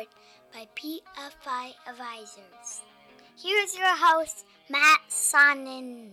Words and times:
Powered 0.00 0.08
by 0.52 0.66
PFI 0.76 1.74
Advisors. 1.86 2.82
Here's 3.36 3.76
your 3.76 3.94
host, 3.96 4.46
Matt 4.68 5.00
Sonnen. 5.08 6.10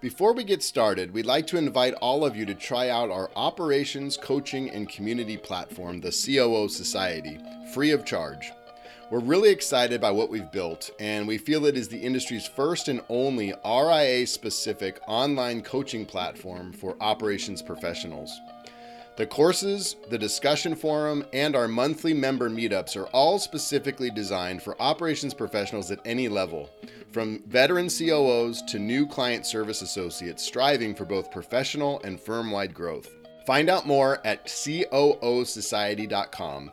Before 0.00 0.32
we 0.32 0.42
get 0.42 0.62
started, 0.62 1.12
we'd 1.12 1.26
like 1.26 1.46
to 1.48 1.58
invite 1.58 1.94
all 1.94 2.24
of 2.24 2.34
you 2.34 2.44
to 2.46 2.54
try 2.54 2.88
out 2.88 3.10
our 3.10 3.30
operations, 3.36 4.16
coaching, 4.16 4.70
and 4.70 4.88
community 4.88 5.36
platform, 5.36 6.00
the 6.00 6.10
COO 6.10 6.68
Society, 6.68 7.38
free 7.72 7.90
of 7.90 8.04
charge. 8.04 8.52
We're 9.10 9.20
really 9.20 9.50
excited 9.50 10.00
by 10.00 10.10
what 10.10 10.30
we've 10.30 10.50
built, 10.50 10.90
and 10.98 11.28
we 11.28 11.38
feel 11.38 11.66
it 11.66 11.76
is 11.76 11.88
the 11.88 12.00
industry's 12.00 12.46
first 12.46 12.88
and 12.88 13.02
only 13.08 13.52
RIA 13.64 14.26
specific 14.26 14.98
online 15.06 15.62
coaching 15.62 16.06
platform 16.06 16.72
for 16.72 16.96
operations 17.00 17.60
professionals. 17.62 18.32
The 19.14 19.26
courses, 19.26 19.96
the 20.08 20.16
discussion 20.16 20.74
forum, 20.74 21.26
and 21.34 21.54
our 21.54 21.68
monthly 21.68 22.14
member 22.14 22.48
meetups 22.48 22.96
are 22.96 23.08
all 23.08 23.38
specifically 23.38 24.10
designed 24.10 24.62
for 24.62 24.80
operations 24.80 25.34
professionals 25.34 25.90
at 25.90 26.00
any 26.06 26.28
level, 26.28 26.70
from 27.10 27.42
veteran 27.46 27.90
COOs 27.90 28.62
to 28.62 28.78
new 28.78 29.06
client 29.06 29.44
service 29.44 29.82
associates 29.82 30.42
striving 30.42 30.94
for 30.94 31.04
both 31.04 31.30
professional 31.30 32.00
and 32.04 32.18
firm 32.18 32.50
wide 32.50 32.72
growth. 32.72 33.10
Find 33.46 33.68
out 33.68 33.86
more 33.86 34.26
at 34.26 34.46
COOsociety.com 34.46 36.70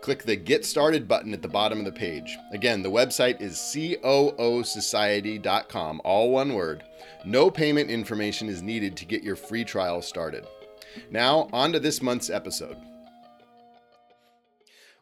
click 0.00 0.22
the 0.22 0.36
Get 0.36 0.64
Started 0.64 1.08
button 1.08 1.34
at 1.34 1.42
the 1.42 1.48
bottom 1.48 1.80
of 1.80 1.84
the 1.84 1.92
page. 1.92 2.38
Again, 2.52 2.82
the 2.82 2.90
website 2.90 3.40
is 3.40 3.56
coosociety.com, 3.56 6.00
all 6.04 6.30
one 6.30 6.54
word. 6.54 6.84
No 7.24 7.50
payment 7.50 7.90
information 7.90 8.48
is 8.48 8.62
needed 8.62 8.96
to 8.96 9.04
get 9.04 9.24
your 9.24 9.36
free 9.36 9.64
trial 9.64 10.00
started. 10.00 10.46
Now, 11.10 11.48
on 11.52 11.72
to 11.72 11.80
this 11.80 12.02
month's 12.02 12.30
episode. 12.30 12.76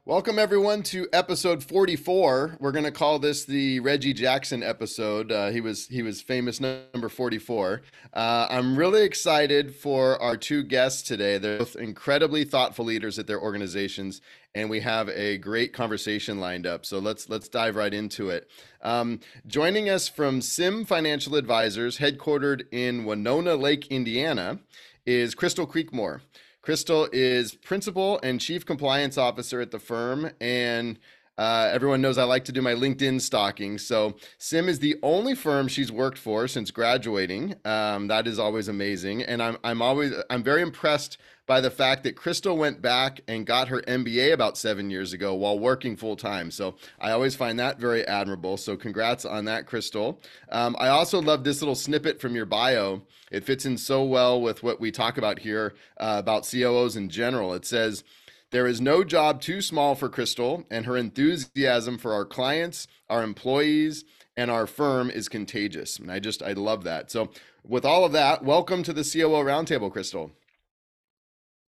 Welcome 0.07 0.39
everyone 0.39 0.85
to 0.85 1.09
episode 1.13 1.65
44. 1.65 2.59
We're 2.61 2.71
going 2.71 2.85
to 2.85 2.93
call 2.93 3.19
this 3.19 3.45
the 3.45 3.81
Reggie 3.81 4.13
Jackson 4.13 4.63
episode. 4.63 5.33
Uh, 5.33 5.51
he 5.51 5.61
was 5.61 5.89
he 5.89 6.03
was 6.03 6.23
famous 6.23 6.61
number 6.61 7.09
44. 7.09 7.83
Uh, 8.15 8.47
I'm 8.49 8.79
really 8.79 9.03
excited 9.03 9.75
for 9.75 10.23
our 10.23 10.37
two 10.37 10.63
guests 10.63 11.03
today. 11.03 11.39
They're 11.39 11.59
both 11.59 11.75
incredibly 11.75 12.45
thoughtful 12.45 12.85
leaders 12.85 13.19
at 13.19 13.27
their 13.27 13.41
organizations, 13.41 14.21
and 14.55 14.71
we 14.71 14.79
have 14.79 15.09
a 15.09 15.39
great 15.39 15.73
conversation 15.73 16.39
lined 16.39 16.69
up. 16.69 16.87
So 16.87 17.01
let's 17.01 17.29
let's 17.29 17.49
dive 17.49 17.75
right 17.75 17.93
into 17.93 18.31
it. 18.31 18.49
Um, 18.83 19.19
joining 19.49 19.91
us 19.91 20.07
from 20.07 20.41
SYM 20.41 20.85
Financial 20.85 21.35
Advisors, 21.35 21.99
headquartered 21.99 22.63
in 22.71 23.07
Winona 23.07 23.57
Lake, 23.57 23.89
Indiana, 23.89 24.61
is 25.07 25.35
Crystal 25.35 25.67
Creekmore. 25.67 26.21
Crystal 26.63 27.09
is 27.13 27.55
principal 27.55 28.19
and 28.23 28.41
chief 28.41 28.67
compliance 28.67 29.17
officer 29.17 29.61
at 29.61 29.71
the 29.71 29.79
firm, 29.79 30.31
and 30.41 30.99
uh, 31.39 31.71
everyone 31.73 32.01
knows 32.01 32.19
I 32.19 32.25
like 32.25 32.45
to 32.47 32.53
do 32.53 32.63
my 32.63 32.73
LinkedIn 32.73 33.21
stalking. 33.21 33.79
So 33.79 34.17
SYM 34.39 34.69
is 34.69 34.79
the 34.79 34.97
only 35.03 35.35
firm 35.35 35.69
she's 35.69 35.93
worked 35.93 36.19
for 36.19 36.49
since 36.49 36.71
graduating. 36.71 37.55
Um, 37.65 38.09
that 38.09 38.27
is 38.27 38.39
always 38.39 38.69
amazing, 38.69 39.23
and 39.23 39.43
I'm 39.43 39.59
I'm 39.63 39.81
always 39.81 40.13
I'm 40.31 40.43
very 40.43 40.63
impressed 40.63 41.19
by 41.47 41.61
the 41.61 41.71
fact 41.71 42.03
that 42.05 42.17
Crystal 42.17 42.57
went 42.57 42.83
back 42.83 43.21
and 43.29 43.47
got 43.47 43.69
her 43.69 43.83
MBA 43.83 44.33
about 44.33 44.59
seven 44.59 44.91
years 44.91 45.13
ago 45.13 45.35
while 45.35 45.59
working 45.59 45.97
full 45.97 46.17
time. 46.17 46.51
So 46.51 46.75
I 47.01 47.13
always 47.13 47.37
find 47.37 47.59
that 47.59 47.79
very 47.79 48.07
admirable. 48.07 48.57
So 48.57 48.77
congrats 48.77 49.25
on 49.25 49.45
that, 49.47 49.67
Crystal. 49.67 50.21
Um, 50.51 50.77
I 50.79 50.89
also 50.89 51.21
love 51.23 51.45
this 51.45 51.61
little 51.61 51.75
snippet 51.75 52.21
from 52.21 52.35
your 52.35 52.47
bio. 52.47 53.03
It 53.31 53.45
fits 53.45 53.65
in 53.65 53.79
so 53.79 54.03
well 54.03 54.41
with 54.41 54.63
what 54.63 54.81
we 54.81 54.91
talk 54.91 55.19
about 55.19 55.41
here 55.41 55.75
uh, 55.99 56.17
about 56.19 56.49
COOs 56.51 56.97
in 56.97 57.09
general. 57.09 57.55
It 57.55 57.65
says, 57.65 58.05
there 58.51 58.67
is 58.67 58.81
no 58.81 59.03
job 59.03 59.41
too 59.41 59.61
small 59.61 59.97
for 59.97 60.09
Crystal, 60.09 60.65
and 60.71 60.87
her 60.87 60.97
enthusiasm 60.97 61.99
for 61.99 62.13
our 62.13 62.25
clients, 62.25 62.87
our 63.11 63.25
employees, 63.25 64.05
and 64.37 64.53
our 64.53 64.69
firm 64.69 65.11
is 65.11 65.29
contagious. 65.29 65.99
And 65.99 66.13
I 66.13 66.21
just, 66.21 66.43
I 66.43 66.53
love 66.53 66.85
that. 66.85 67.11
So, 67.11 67.31
with 67.65 67.85
all 67.85 68.05
of 68.05 68.13
that, 68.13 68.45
welcome 68.45 68.85
to 68.85 68.93
the 68.93 69.03
COO 69.03 69.43
Roundtable, 69.45 69.91
Crystal. 69.91 70.31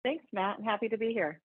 Thanks, 0.08 0.24
Matt. 0.32 0.56
I'm 0.58 0.64
happy 0.64 0.88
to 0.88 0.98
be 0.98 1.12
here. 1.12 1.42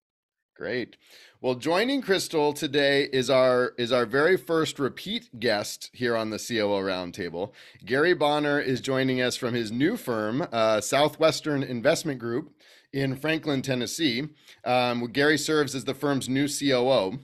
Great. 0.56 0.96
Well, 1.40 1.56
joining 1.56 2.00
Crystal 2.00 2.52
today 2.52 3.08
is 3.12 3.28
our 3.28 3.74
is 3.76 3.90
our 3.90 4.06
very 4.06 4.36
first 4.36 4.78
repeat 4.78 5.40
guest 5.40 5.90
here 5.92 6.16
on 6.16 6.30
the 6.30 6.38
COO 6.38 6.80
Roundtable. 6.80 7.50
Gary 7.84 8.14
Bonner 8.14 8.60
is 8.60 8.80
joining 8.80 9.20
us 9.20 9.34
from 9.34 9.52
his 9.52 9.72
new 9.72 9.96
firm, 9.96 10.46
uh, 10.52 10.80
Southwestern 10.80 11.64
Investment 11.64 12.20
Group, 12.20 12.52
in 12.92 13.16
Franklin, 13.16 13.62
Tennessee. 13.62 14.28
Um, 14.64 15.06
Gary 15.06 15.38
serves 15.38 15.74
as 15.74 15.84
the 15.84 15.94
firm's 15.94 16.28
new 16.28 16.46
COO. 16.46 17.18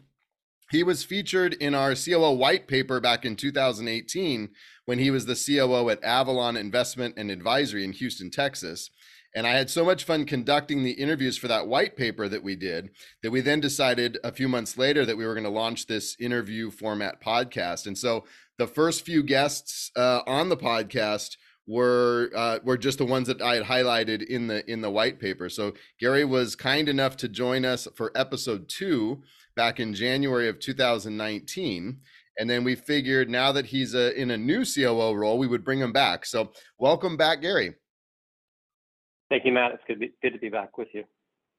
He 0.73 0.83
was 0.83 1.05
featured 1.05 1.55
in 1.55 1.73
our 1.73 1.95
COO 1.95 2.33
white 2.33 2.67
paper 2.67 2.99
back 2.99 3.25
in 3.25 3.37
2018 3.37 4.49
when 4.87 4.99
he 4.99 5.13
was 5.13 5.27
the 5.27 5.37
COO 5.37 5.89
at 5.89 6.03
Avalon 6.03 6.57
Investment 6.57 7.15
and 7.17 7.31
Advisory 7.31 7.85
in 7.85 7.93
Houston, 7.93 8.29
Texas. 8.29 8.91
And 9.35 9.47
I 9.47 9.51
had 9.57 9.71
so 9.71 9.85
much 9.85 10.05
fun 10.05 10.25
conducting 10.25 10.83
the 10.83 10.93
interviews 10.93 11.37
for 11.37 11.49
that 11.49 11.69
white 11.69 11.97
paper 11.97 12.29
that 12.29 12.43
we 12.43 12.57
did 12.57 12.91
that 13.23 13.31
we 13.31 13.41
then 13.41 13.61
decided 13.61 14.19
a 14.25 14.33
few 14.33 14.49
months 14.49 14.79
later 14.79 15.05
that 15.05 15.17
we 15.17 15.27
were 15.27 15.35
going 15.35 15.45
to 15.45 15.51
launch 15.51 15.87
this 15.87 16.17
interview 16.19 16.71
format 16.71 17.23
podcast. 17.23 17.87
And 17.87 17.97
so 17.97 18.25
the 18.59 18.67
first 18.67 19.05
few 19.05 19.23
guests 19.23 19.91
uh, 19.97 20.21
on 20.27 20.49
the 20.49 20.57
podcast 20.57 21.37
were 21.67 22.31
uh, 22.35 22.59
were 22.65 22.79
just 22.79 22.99
the 22.99 23.05
ones 23.05 23.29
that 23.29 23.43
I 23.43 23.57
had 23.57 23.65
highlighted 23.65 24.27
in 24.27 24.47
the 24.47 24.69
in 24.71 24.81
the 24.81 24.91
white 24.91 25.21
paper. 25.21 25.51
So 25.51 25.75
Gary 26.01 26.25
was 26.25 26.57
kind 26.57 26.89
enough 26.89 27.17
to 27.19 27.29
join 27.29 27.65
us 27.65 27.87
for 27.95 28.11
episode 28.17 28.69
two 28.69 29.23
back 29.55 29.79
in 29.79 29.93
January 29.93 30.49
of 30.49 30.59
2019. 30.59 31.99
And 32.39 32.49
then 32.49 32.65
we 32.65 32.77
figured 32.77 33.29
now 33.29 33.51
that 33.53 33.67
he's 33.67 33.95
a, 33.95 34.09
uh, 34.09 34.11
in 34.13 34.31
a 34.31 34.39
new 34.39 34.65
COO 34.65 35.13
role, 35.13 35.39
we 35.39 35.49
would 35.49 35.65
bring 35.65 35.81
him 35.81 35.93
back. 35.93 36.25
So 36.25 36.53
welcome 36.79 37.17
back, 37.17 37.43
Gary. 37.43 37.75
Thank 39.31 39.45
you, 39.45 39.53
Matt. 39.53 39.73
It's 39.73 39.83
good, 39.87 39.95
to 39.95 40.01
be, 40.01 40.13
good 40.23 40.33
to 40.33 40.39
be 40.39 40.49
back 40.49 40.79
with 40.79 40.89
you. 40.93 41.05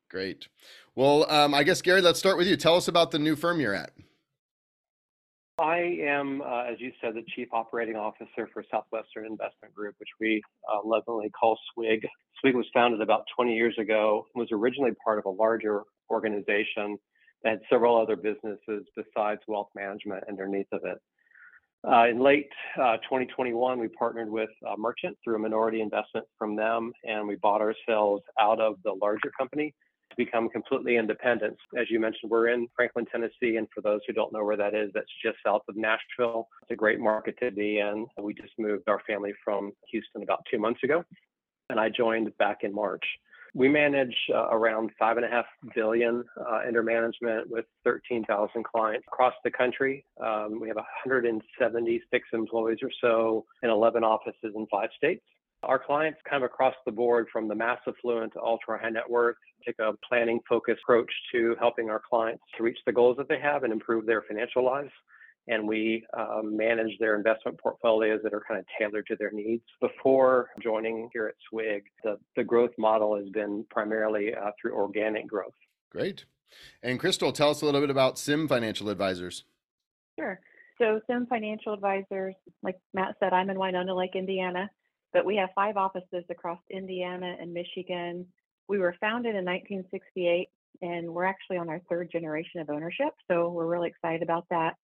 Great. 0.09 0.47
Well, 0.95 1.29
um, 1.31 1.53
I 1.53 1.63
guess, 1.63 1.81
Gary, 1.81 2.01
let's 2.01 2.17
start 2.17 2.37
with 2.37 2.47
you. 2.47 2.57
Tell 2.57 2.75
us 2.75 2.87
about 2.87 3.11
the 3.11 3.19
new 3.19 3.35
firm 3.35 3.59
you're 3.59 3.75
at. 3.75 3.91
I 5.59 5.97
am, 6.01 6.41
uh, 6.41 6.63
as 6.63 6.79
you 6.79 6.91
said, 7.01 7.15
the 7.15 7.23
Chief 7.35 7.49
Operating 7.51 7.95
Officer 7.95 8.49
for 8.53 8.63
Southwestern 8.71 9.25
Investment 9.25 9.73
Group, 9.75 9.95
which 9.99 10.09
we 10.19 10.41
uh, 10.71 10.79
lovingly 10.85 11.29
call 11.29 11.59
SWIG. 11.73 12.07
SWIG 12.39 12.55
was 12.55 12.65
founded 12.73 13.01
about 13.01 13.25
20 13.35 13.53
years 13.53 13.75
ago, 13.77 14.25
and 14.33 14.39
was 14.39 14.49
originally 14.51 14.91
part 15.03 15.19
of 15.19 15.25
a 15.25 15.29
larger 15.29 15.83
organization 16.09 16.97
that 17.43 17.49
had 17.49 17.59
several 17.69 18.01
other 18.01 18.15
businesses 18.15 18.85
besides 18.95 19.41
wealth 19.47 19.69
management 19.75 20.23
underneath 20.29 20.67
of 20.71 20.81
it. 20.85 20.97
Uh, 21.87 22.07
in 22.09 22.19
late 22.19 22.49
uh, 22.77 22.97
2021, 22.97 23.79
we 23.79 23.87
partnered 23.87 24.29
with 24.29 24.49
uh, 24.67 24.75
Merchant 24.77 25.17
through 25.23 25.35
a 25.35 25.39
minority 25.39 25.81
investment 25.81 26.25
from 26.37 26.55
them, 26.55 26.91
and 27.05 27.25
we 27.25 27.35
bought 27.35 27.61
ourselves 27.61 28.21
out 28.39 28.59
of 28.59 28.75
the 28.83 28.91
larger 29.01 29.31
company 29.37 29.73
to 30.09 30.15
become 30.17 30.49
completely 30.49 30.97
independent. 30.97 31.55
As 31.79 31.89
you 31.89 31.99
mentioned, 31.99 32.31
we're 32.31 32.49
in 32.49 32.67
Franklin, 32.75 33.05
Tennessee, 33.09 33.55
and 33.55 33.67
for 33.73 33.81
those 33.81 34.01
who 34.05 34.11
don't 34.11 34.33
know 34.33 34.43
where 34.43 34.57
that 34.57 34.75
is, 34.75 34.91
that's 34.93 35.07
just 35.23 35.37
south 35.45 35.61
of 35.69 35.77
Nashville. 35.77 36.49
It's 36.63 36.71
a 36.71 36.75
great 36.75 36.99
market 36.99 37.35
to 37.41 37.51
be 37.51 37.79
in. 37.79 38.07
We 38.21 38.33
just 38.33 38.53
moved 38.57 38.89
our 38.89 39.01
family 39.07 39.31
from 39.43 39.71
Houston 39.89 40.21
about 40.21 40.43
two 40.51 40.59
months 40.59 40.83
ago, 40.83 41.05
and 41.69 41.79
I 41.79 41.87
joined 41.87 42.35
back 42.37 42.59
in 42.63 42.73
March. 42.73 43.05
We 43.53 43.67
manage 43.67 44.15
uh, 44.33 44.49
around 44.49 44.91
five 44.99 45.17
and 45.17 45.25
a 45.25 45.29
half 45.29 45.45
billion 45.73 46.23
uh, 46.39 46.61
under 46.67 46.83
management 46.83 47.49
with 47.49 47.65
13,000 47.83 48.63
clients 48.63 49.05
across 49.07 49.33
the 49.43 49.51
country. 49.51 50.05
Um, 50.23 50.59
we 50.61 50.67
have 50.67 50.77
176 50.77 52.27
employees 52.33 52.77
or 52.81 52.91
so 53.01 53.45
in 53.63 53.69
11 53.69 54.03
offices 54.03 54.53
in 54.55 54.67
five 54.71 54.89
states. 54.95 55.23
Our 55.63 55.79
clients 55.79 56.19
come 56.29 56.43
across 56.43 56.75
the 56.85 56.91
board 56.91 57.27
from 57.33 57.47
the 57.47 57.55
mass 57.55 57.79
affluent 57.85 58.33
to 58.33 58.41
ultra 58.41 58.79
high 58.79 58.89
net 58.89 59.09
worth, 59.09 59.35
take 59.65 59.77
a 59.79 59.91
planning 60.07 60.39
focused 60.47 60.81
approach 60.83 61.11
to 61.33 61.55
helping 61.59 61.89
our 61.89 62.01
clients 62.07 62.43
to 62.55 62.63
reach 62.63 62.77
the 62.85 62.93
goals 62.93 63.17
that 63.17 63.27
they 63.27 63.39
have 63.39 63.63
and 63.63 63.73
improve 63.73 64.05
their 64.05 64.21
financial 64.21 64.63
lives 64.63 64.91
and 65.49 65.67
we 65.67 66.05
um, 66.15 66.55
manage 66.55 66.97
their 66.99 67.15
investment 67.15 67.57
portfolios 67.57 68.21
that 68.23 68.33
are 68.33 68.43
kind 68.47 68.59
of 68.59 68.65
tailored 68.77 69.07
to 69.07 69.15
their 69.15 69.31
needs. 69.31 69.63
Before 69.81 70.49
joining 70.61 71.09
here 71.11 71.27
at 71.27 71.35
SWIG, 71.49 71.85
the, 72.03 72.19
the 72.35 72.43
growth 72.43 72.71
model 72.77 73.17
has 73.17 73.27
been 73.29 73.65
primarily 73.71 74.33
uh, 74.33 74.51
through 74.61 74.73
organic 74.73 75.27
growth. 75.27 75.55
Great. 75.91 76.25
And 76.83 76.99
Crystal, 76.99 77.31
tell 77.31 77.49
us 77.49 77.61
a 77.61 77.65
little 77.65 77.81
bit 77.81 77.89
about 77.89 78.19
SYM 78.19 78.47
Financial 78.47 78.89
Advisors. 78.89 79.43
Sure. 80.19 80.39
So, 80.77 81.01
SYM 81.07 81.25
Financial 81.25 81.73
Advisors, 81.73 82.35
like 82.61 82.79
Matt 82.93 83.15
said, 83.19 83.33
I'm 83.33 83.49
in 83.49 83.59
Winona 83.59 83.93
Lake, 83.93 84.15
Indiana, 84.15 84.69
but 85.13 85.25
we 85.25 85.35
have 85.37 85.49
five 85.55 85.77
offices 85.77 86.23
across 86.29 86.59
Indiana 86.69 87.35
and 87.39 87.53
Michigan. 87.53 88.27
We 88.67 88.77
were 88.77 88.95
founded 89.01 89.35
in 89.35 89.45
1968 89.45 90.47
and 90.81 91.09
we're 91.09 91.25
actually 91.25 91.57
on 91.57 91.67
our 91.67 91.81
third 91.89 92.09
generation 92.11 92.61
of 92.61 92.69
ownership. 92.69 93.13
So, 93.27 93.49
we're 93.49 93.65
really 93.65 93.89
excited 93.89 94.21
about 94.21 94.45
that. 94.51 94.75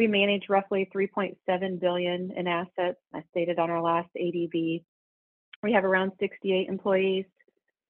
We 0.00 0.06
manage 0.06 0.44
roughly 0.48 0.88
3.7 0.96 1.78
billion 1.78 2.32
in 2.34 2.46
assets, 2.46 2.96
I 3.14 3.22
stated 3.32 3.58
on 3.58 3.68
our 3.68 3.82
last 3.82 4.08
ADV. 4.16 4.80
We 5.62 5.72
have 5.74 5.84
around 5.84 6.12
68 6.18 6.70
employees, 6.70 7.26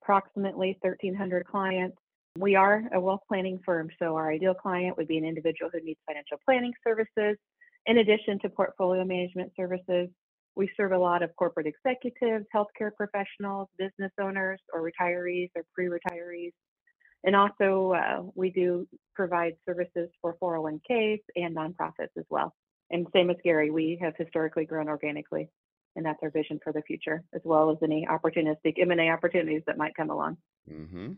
approximately 0.02 0.76
1,300 0.80 1.46
clients, 1.46 1.96
We 2.36 2.56
are 2.56 2.82
a 2.92 3.00
wealth 3.00 3.20
planning 3.28 3.60
firm, 3.64 3.90
so 4.00 4.16
our 4.16 4.28
ideal 4.28 4.54
client 4.54 4.96
would 4.96 5.06
be 5.06 5.18
an 5.18 5.24
individual 5.24 5.70
who 5.72 5.80
needs 5.82 6.00
financial 6.04 6.38
planning 6.44 6.72
services 6.82 7.36
in 7.86 7.98
addition 7.98 8.40
to 8.40 8.48
portfolio 8.48 9.04
management 9.04 9.52
services. 9.56 10.08
We 10.56 10.68
serve 10.76 10.90
a 10.90 10.98
lot 10.98 11.22
of 11.22 11.30
corporate 11.36 11.68
executives, 11.68 12.44
healthcare 12.52 12.90
professionals, 12.92 13.68
business 13.78 14.10
owners, 14.20 14.60
or 14.72 14.82
retirees 14.82 15.50
or 15.54 15.62
pre 15.76 15.86
retirees. 15.86 16.50
And 17.24 17.36
also, 17.36 17.92
uh, 17.92 18.22
we 18.34 18.50
do 18.50 18.88
provide 19.14 19.56
services 19.66 20.08
for 20.22 20.36
401ks 20.42 21.20
and 21.36 21.54
nonprofits 21.54 22.16
as 22.16 22.24
well. 22.30 22.54
And 22.90 23.06
same 23.12 23.30
as 23.30 23.36
Gary, 23.44 23.70
we 23.70 23.98
have 24.00 24.14
historically 24.16 24.64
grown 24.64 24.88
organically, 24.88 25.48
and 25.96 26.04
that's 26.04 26.18
our 26.22 26.30
vision 26.30 26.58
for 26.62 26.72
the 26.72 26.82
future, 26.82 27.22
as 27.34 27.42
well 27.44 27.70
as 27.70 27.76
any 27.82 28.06
opportunistic 28.10 28.80
M&A 28.80 29.10
opportunities 29.10 29.62
that 29.66 29.78
might 29.78 29.94
come 29.94 30.10
along. 30.10 30.38
Mm-hmm. 30.70 31.12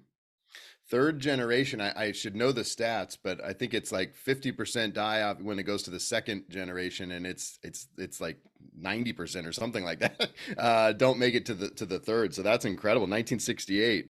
Third 0.90 1.20
generation, 1.20 1.80
I, 1.80 2.08
I, 2.08 2.12
should 2.12 2.36
know 2.36 2.52
the 2.52 2.62
stats, 2.62 3.16
but 3.22 3.42
I 3.42 3.54
think 3.54 3.72
it's 3.72 3.92
like 3.92 4.14
50% 4.14 4.92
die 4.92 5.22
off 5.22 5.40
when 5.40 5.58
it 5.58 5.62
goes 5.62 5.84
to 5.84 5.90
the 5.90 6.00
second 6.00 6.44
generation, 6.50 7.12
and 7.12 7.26
it's 7.26 7.58
it's 7.62 7.88
it's 7.96 8.20
like 8.20 8.36
90% 8.78 9.46
or 9.46 9.52
something 9.52 9.84
like 9.84 10.00
that. 10.00 10.30
Uh, 10.58 10.92
don't 10.92 11.18
make 11.18 11.34
it 11.34 11.46
to 11.46 11.54
the 11.54 11.70
to 11.70 11.86
the 11.86 11.98
third. 11.98 12.34
So 12.34 12.42
that's 12.42 12.66
incredible. 12.66 13.04
1968. 13.04 14.10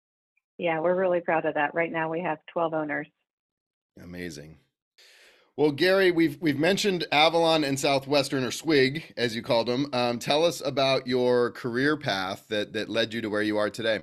Yeah, 0.58 0.80
we're 0.80 0.94
really 0.94 1.20
proud 1.20 1.44
of 1.44 1.54
that. 1.54 1.74
Right 1.74 1.90
now 1.90 2.10
we 2.10 2.20
have 2.20 2.38
12 2.52 2.74
owners. 2.74 3.06
Amazing. 4.02 4.58
Well, 5.56 5.70
Gary, 5.70 6.10
we've 6.10 6.36
we've 6.40 6.58
mentioned 6.58 7.06
Avalon 7.12 7.62
and 7.62 7.78
Southwestern, 7.78 8.42
or 8.42 8.50
SWIG, 8.50 9.14
as 9.16 9.36
you 9.36 9.42
called 9.42 9.68
them. 9.68 9.88
Um, 9.92 10.18
tell 10.18 10.44
us 10.44 10.60
about 10.60 11.06
your 11.06 11.52
career 11.52 11.96
path 11.96 12.46
that 12.48 12.72
that 12.72 12.88
led 12.88 13.14
you 13.14 13.20
to 13.20 13.30
where 13.30 13.42
you 13.42 13.56
are 13.56 13.70
today. 13.70 14.00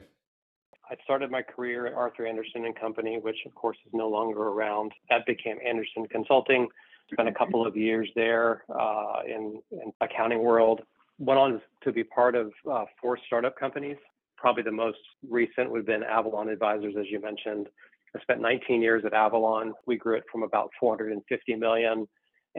I 0.89 0.95
started 1.03 1.29
my 1.29 1.41
career 1.41 1.87
at 1.87 1.93
Arthur 1.93 2.25
Andersen 2.25 2.65
and 2.65 2.77
Company, 2.77 3.17
which 3.17 3.37
of 3.45 3.53
course 3.55 3.77
is 3.85 3.93
no 3.93 4.07
longer 4.07 4.41
around. 4.41 4.93
That 5.09 5.25
became 5.25 5.57
Andersen 5.65 6.05
Consulting. 6.07 6.67
Spent 7.11 7.27
a 7.27 7.33
couple 7.33 7.65
of 7.67 7.75
years 7.75 8.09
there 8.15 8.63
uh, 8.73 9.21
in, 9.25 9.61
in 9.71 9.91
accounting 9.99 10.39
world. 10.39 10.81
Went 11.19 11.37
on 11.37 11.61
to 11.83 11.91
be 11.91 12.03
part 12.03 12.35
of 12.35 12.53
uh, 12.69 12.85
four 13.01 13.17
startup 13.25 13.57
companies. 13.57 13.97
Probably 14.41 14.63
the 14.63 14.71
most 14.71 14.97
recent 15.29 15.69
would 15.69 15.77
have 15.77 15.85
been 15.85 16.01
Avalon 16.01 16.49
Advisors, 16.49 16.95
as 16.99 17.05
you 17.11 17.21
mentioned. 17.21 17.67
I 18.15 18.19
spent 18.21 18.41
19 18.41 18.81
years 18.81 19.03
at 19.05 19.13
Avalon. 19.13 19.73
We 19.85 19.97
grew 19.97 20.15
it 20.15 20.23
from 20.31 20.41
about 20.41 20.71
450 20.79 21.55
million 21.55 22.07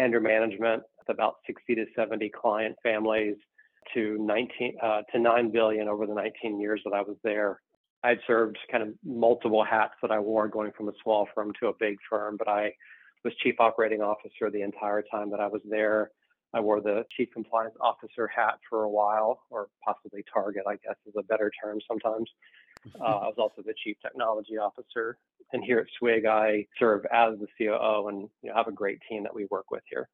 under 0.01 0.21
management 0.21 0.85
with 1.01 1.09
about 1.13 1.39
60 1.45 1.75
to 1.75 1.87
70 1.97 2.31
client 2.31 2.77
families 2.85 3.35
to 3.95 4.17
19 4.21 4.77
uh, 4.81 5.03
to 5.11 5.19
9 5.19 5.51
billion 5.51 5.89
over 5.89 6.07
the 6.07 6.15
19 6.15 6.61
years 6.61 6.81
that 6.85 6.95
I 6.95 7.03
was 7.03 7.17
there. 7.25 7.61
I'd 8.05 8.21
served 8.29 8.59
kind 8.71 8.85
of 8.85 8.91
multiple 9.05 9.65
hats 9.65 9.95
that 10.03 10.13
I 10.13 10.21
wore 10.21 10.47
going 10.47 10.71
from 10.77 10.89
a 10.89 10.93
small 11.03 11.27
firm 11.35 11.53
to 11.59 11.67
a 11.67 11.73
big 11.81 11.99
firm, 12.09 12.37
but 12.37 12.47
I 12.47 12.75
was 13.25 13.35
chief 13.43 13.57
operating 13.59 14.03
officer 14.03 14.51
the 14.53 14.63
entire 14.63 15.03
time 15.03 15.31
that 15.33 15.41
I 15.41 15.49
was 15.49 15.63
there. 15.69 16.13
I 16.55 16.61
wore 16.61 16.81
the 16.81 17.05
chief 17.17 17.29
compliance 17.33 17.75
officer 17.81 18.27
hat 18.29 18.59
for 18.69 18.83
a 18.83 18.91
while, 18.91 19.41
or 19.51 19.69
possibly 19.85 20.25
target, 20.33 20.65
I 20.69 20.77
guess 20.77 20.97
is 21.07 21.15
a 21.19 21.23
better 21.23 21.51
term 21.63 21.81
sometimes. 21.89 22.29
Uh, 23.01 23.05
I 23.05 23.27
was 23.27 23.37
also 23.39 23.63
the 23.65 23.75
chief 23.83 23.97
technology 24.03 24.59
officer. 24.59 25.19
And 25.53 25.63
here 25.63 25.79
at 25.79 25.87
SWIG, 25.99 26.27
I 26.27 26.67
serve 26.79 27.05
as 27.13 27.35
the 27.39 27.47
COO 27.59 28.09
and 28.09 28.29
you 28.43 28.51
know, 28.51 28.57
have 28.57 28.69
a 28.69 28.73
great 28.73 28.99
team 29.09 29.23
that 29.23 29.35
we 29.35 29.47
work 29.51 29.71
with 29.71 29.83
here. 29.89 30.09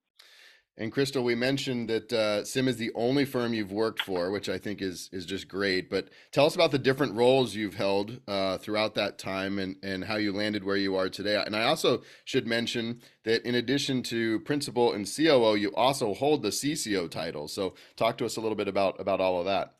And 0.80 0.92
Crystal, 0.92 1.25
we 1.25 1.34
mentioned 1.34 1.88
that 1.88 2.12
uh, 2.12 2.44
SYM 2.44 2.69
is 2.69 2.76
the 2.76 2.92
only 2.94 3.25
firm 3.25 3.52
you've 3.52 3.72
worked 3.72 4.00
for, 4.00 4.30
which 4.30 4.48
I 4.48 4.58
think 4.58 4.80
is 4.80 5.10
is 5.12 5.26
just 5.26 5.48
great. 5.48 5.90
But 5.90 6.08
tell 6.30 6.46
us 6.46 6.54
about 6.54 6.70
the 6.70 6.78
different 6.78 7.16
roles 7.16 7.56
you've 7.56 7.75
held 7.75 8.20
uh, 8.28 8.58
throughout 8.58 8.94
that 8.94 9.19
time 9.19 9.58
and 9.58 9.75
and 9.82 10.04
how 10.04 10.16
you 10.16 10.32
landed 10.32 10.62
where 10.62 10.76
you 10.76 10.94
are 10.94 11.08
today. 11.08 11.42
And 11.44 11.56
I 11.56 11.64
also 11.64 12.02
should 12.25 12.46
mention 12.46 13.02
that 13.25 13.44
in 13.44 13.56
addition 13.56 14.04
to 14.04 14.38
principal 14.40 14.92
and 14.92 15.04
COO, 15.04 15.56
you 15.56 15.75
also 15.75 16.14
hold 16.14 16.42
the 16.42 16.50
CCO 16.50 17.10
title. 17.10 17.48
So 17.48 17.75
talk 17.96 18.16
to 18.19 18.25
us 18.25 18.36
a 18.36 18.40
little 18.40 18.56
bit 18.56 18.69
about 18.69 19.00
about 19.00 19.20
all 19.20 19.40
of 19.40 19.46
that. 19.46 19.75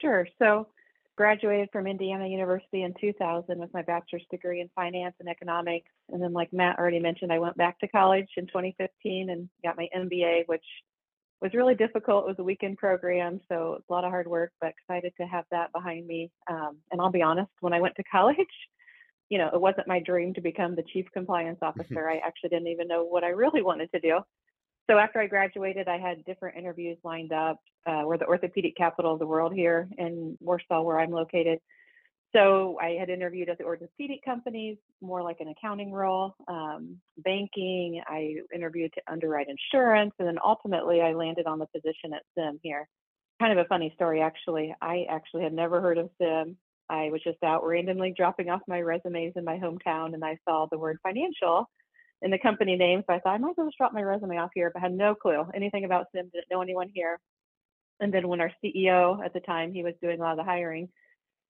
Sure. 0.00 0.26
So 0.40 0.66
graduated 1.20 1.68
from 1.70 1.86
Indiana 1.86 2.26
University 2.26 2.82
in 2.82 2.94
2000 2.98 3.58
with 3.58 3.68
my 3.74 3.82
bachelor's 3.82 4.24
degree 4.30 4.62
in 4.62 4.70
finance 4.74 5.14
and 5.20 5.28
economics. 5.28 5.90
And 6.08 6.22
then, 6.22 6.32
like 6.32 6.50
Matt 6.50 6.78
already 6.78 6.98
mentioned, 6.98 7.30
I 7.30 7.38
went 7.38 7.58
back 7.58 7.78
to 7.80 7.88
college 7.88 8.28
in 8.38 8.46
2015 8.46 9.28
and 9.28 9.46
got 9.62 9.76
my 9.76 9.86
MBA, 9.94 10.44
which 10.46 10.64
was 11.42 11.52
really 11.52 11.74
difficult. 11.74 12.24
It 12.24 12.28
was 12.28 12.38
a 12.38 12.42
weekend 12.42 12.78
program, 12.78 13.38
so 13.50 13.74
it's 13.74 13.84
a 13.90 13.92
lot 13.92 14.04
of 14.04 14.10
hard 14.10 14.28
work, 14.28 14.52
but 14.62 14.70
excited 14.70 15.12
to 15.20 15.26
have 15.26 15.44
that 15.50 15.70
behind 15.74 16.06
me. 16.06 16.30
Um, 16.48 16.78
and 16.90 17.02
I'll 17.02 17.10
be 17.10 17.20
honest, 17.20 17.50
when 17.60 17.74
I 17.74 17.82
went 17.82 17.96
to 17.96 18.04
college, 18.04 18.36
you 19.28 19.36
know, 19.36 19.50
it 19.52 19.60
wasn't 19.60 19.88
my 19.88 20.00
dream 20.00 20.32
to 20.32 20.40
become 20.40 20.74
the 20.74 20.84
chief 20.90 21.04
compliance 21.12 21.58
officer. 21.60 22.08
I 22.08 22.16
actually 22.24 22.48
didn't 22.48 22.68
even 22.68 22.88
know 22.88 23.04
what 23.04 23.24
I 23.24 23.28
really 23.28 23.60
wanted 23.60 23.92
to 23.92 24.00
do 24.00 24.20
so 24.90 24.98
after 24.98 25.20
I 25.20 25.28
graduated, 25.28 25.86
I 25.86 25.98
had 25.98 26.24
different 26.24 26.58
interviews 26.58 26.98
lined 27.04 27.32
up. 27.32 27.58
Uh, 27.86 28.02
we're 28.04 28.18
the 28.18 28.26
orthopedic 28.26 28.76
capital 28.76 29.12
of 29.12 29.20
the 29.20 29.26
world 29.26 29.54
here 29.54 29.88
in 29.96 30.36
Warsaw, 30.40 30.82
where 30.82 30.98
I'm 30.98 31.12
located. 31.12 31.60
So 32.34 32.76
I 32.80 32.96
had 32.98 33.08
interviewed 33.08 33.48
at 33.48 33.58
the 33.58 33.64
orthopedic 33.64 34.24
companies, 34.24 34.78
more 35.00 35.22
like 35.22 35.38
an 35.38 35.48
accounting 35.48 35.92
role, 35.92 36.34
um, 36.48 36.96
banking. 37.18 38.02
I 38.08 38.36
interviewed 38.52 38.92
to 38.94 39.12
underwrite 39.12 39.46
insurance, 39.48 40.12
and 40.18 40.26
then 40.26 40.38
ultimately 40.44 41.00
I 41.00 41.12
landed 41.12 41.46
on 41.46 41.60
the 41.60 41.66
position 41.66 42.12
at 42.12 42.22
SYM 42.36 42.58
here. 42.62 42.88
Kind 43.40 43.56
of 43.56 43.64
a 43.64 43.68
funny 43.68 43.92
story, 43.94 44.20
actually. 44.20 44.74
I 44.82 45.06
actually 45.08 45.44
had 45.44 45.52
never 45.52 45.80
heard 45.80 45.98
of 45.98 46.10
SYM. 46.20 46.56
I 46.88 47.10
was 47.10 47.22
just 47.22 47.42
out 47.44 47.64
randomly 47.64 48.12
dropping 48.16 48.50
off 48.50 48.60
my 48.66 48.80
resumes 48.80 49.34
in 49.36 49.44
my 49.44 49.56
hometown, 49.56 50.14
and 50.14 50.24
I 50.24 50.36
saw 50.48 50.66
the 50.66 50.78
word 50.78 50.98
financial 51.04 51.68
in 52.22 52.30
the 52.30 52.38
company 52.38 52.76
name. 52.76 53.02
So 53.06 53.14
I 53.14 53.20
thought 53.20 53.34
I 53.34 53.38
might 53.38 53.50
as 53.50 53.56
well 53.56 53.66
just 53.66 53.78
drop 53.78 53.92
my 53.92 54.02
resume 54.02 54.38
off 54.38 54.50
here, 54.54 54.70
but 54.72 54.82
had 54.82 54.92
no 54.92 55.14
clue 55.14 55.44
anything 55.54 55.84
about 55.84 56.06
SYM, 56.12 56.30
didn't 56.32 56.50
know 56.50 56.62
anyone 56.62 56.90
here. 56.92 57.18
And 58.00 58.12
then 58.12 58.28
when 58.28 58.40
our 58.40 58.52
CEO 58.64 59.24
at 59.24 59.32
the 59.32 59.40
time, 59.40 59.72
he 59.72 59.82
was 59.82 59.94
doing 60.02 60.20
a 60.20 60.22
lot 60.22 60.32
of 60.32 60.38
the 60.38 60.44
hiring, 60.44 60.88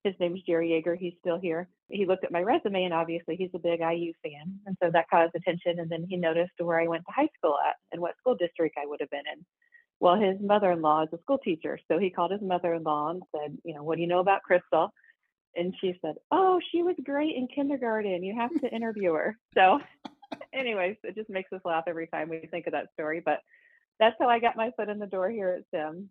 his 0.02 0.14
name's 0.18 0.40
Jerry 0.42 0.70
Yeager, 0.70 0.96
he's 0.96 1.12
still 1.20 1.38
here. 1.38 1.68
He 1.88 2.06
looked 2.06 2.24
at 2.24 2.32
my 2.32 2.40
resume 2.40 2.84
and 2.84 2.94
obviously 2.94 3.36
he's 3.36 3.50
a 3.54 3.58
big 3.58 3.80
IU 3.80 4.12
fan. 4.22 4.58
And 4.66 4.76
so 4.82 4.90
that 4.92 5.10
caused 5.10 5.34
attention. 5.34 5.78
And 5.78 5.90
then 5.90 6.06
he 6.08 6.16
noticed 6.16 6.52
where 6.58 6.80
I 6.80 6.88
went 6.88 7.04
to 7.04 7.12
high 7.12 7.28
school 7.36 7.56
at 7.66 7.76
and 7.92 8.00
what 8.00 8.16
school 8.18 8.34
district 8.34 8.78
I 8.80 8.86
would 8.86 9.00
have 9.00 9.10
been 9.10 9.24
in. 9.32 9.44
Well, 9.98 10.18
his 10.18 10.40
mother 10.40 10.72
in 10.72 10.80
law 10.80 11.02
is 11.02 11.10
a 11.12 11.20
school 11.20 11.38
teacher. 11.38 11.78
So 11.88 11.98
he 11.98 12.08
called 12.08 12.30
his 12.30 12.40
mother 12.40 12.74
in 12.74 12.82
law 12.82 13.10
and 13.10 13.22
said, 13.36 13.58
You 13.64 13.74
know, 13.74 13.82
what 13.82 13.96
do 13.96 14.02
you 14.02 14.08
know 14.08 14.20
about 14.20 14.42
Crystal? 14.42 14.88
And 15.54 15.74
she 15.80 15.98
said, 16.00 16.14
Oh, 16.30 16.58
she 16.72 16.82
was 16.82 16.96
great 17.04 17.36
in 17.36 17.46
kindergarten. 17.54 18.22
You 18.22 18.34
have 18.36 18.54
to 18.62 18.74
interview 18.74 19.12
her. 19.12 19.36
So 19.54 19.80
anyways, 20.52 20.96
it 21.02 21.14
just 21.14 21.30
makes 21.30 21.52
us 21.52 21.60
laugh 21.64 21.84
every 21.86 22.06
time 22.06 22.28
we 22.28 22.46
think 22.50 22.66
of 22.66 22.72
that 22.72 22.92
story. 22.94 23.20
But 23.24 23.40
that's 23.98 24.16
how 24.18 24.28
I 24.28 24.38
got 24.38 24.56
my 24.56 24.70
foot 24.76 24.88
in 24.88 24.98
the 24.98 25.06
door 25.06 25.30
here 25.30 25.50
at 25.50 25.64
SYM. 25.70 26.10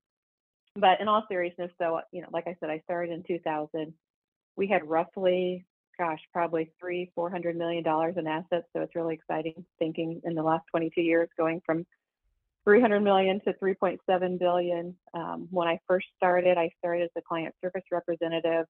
But 0.75 1.01
in 1.01 1.07
all 1.07 1.25
seriousness, 1.27 1.71
though, 1.79 2.01
you 2.11 2.21
know, 2.21 2.27
like 2.31 2.47
I 2.47 2.55
said, 2.59 2.69
I 2.69 2.81
started 2.85 3.11
in 3.11 3.23
2000. 3.23 3.93
We 4.55 4.67
had 4.67 4.87
roughly, 4.87 5.65
gosh, 5.97 6.19
probably 6.31 6.71
three, 6.79 7.11
four 7.15 7.29
hundred 7.29 7.57
million 7.57 7.83
dollars 7.83 8.15
in 8.17 8.27
assets. 8.27 8.67
So 8.73 8.81
it's 8.81 8.95
really 8.95 9.15
exciting 9.15 9.65
thinking 9.79 10.21
in 10.23 10.35
the 10.35 10.43
last 10.43 10.65
22 10.71 11.01
years, 11.01 11.29
going 11.37 11.61
from 11.65 11.85
300 12.65 12.99
million 12.99 13.41
to 13.41 13.53
3.7 13.53 14.39
billion. 14.39 14.95
Um, 15.13 15.47
when 15.49 15.67
I 15.67 15.79
first 15.87 16.05
started, 16.17 16.57
I 16.57 16.69
started 16.77 17.03
as 17.03 17.09
a 17.17 17.21
client 17.21 17.55
service 17.61 17.83
representative. 17.91 18.65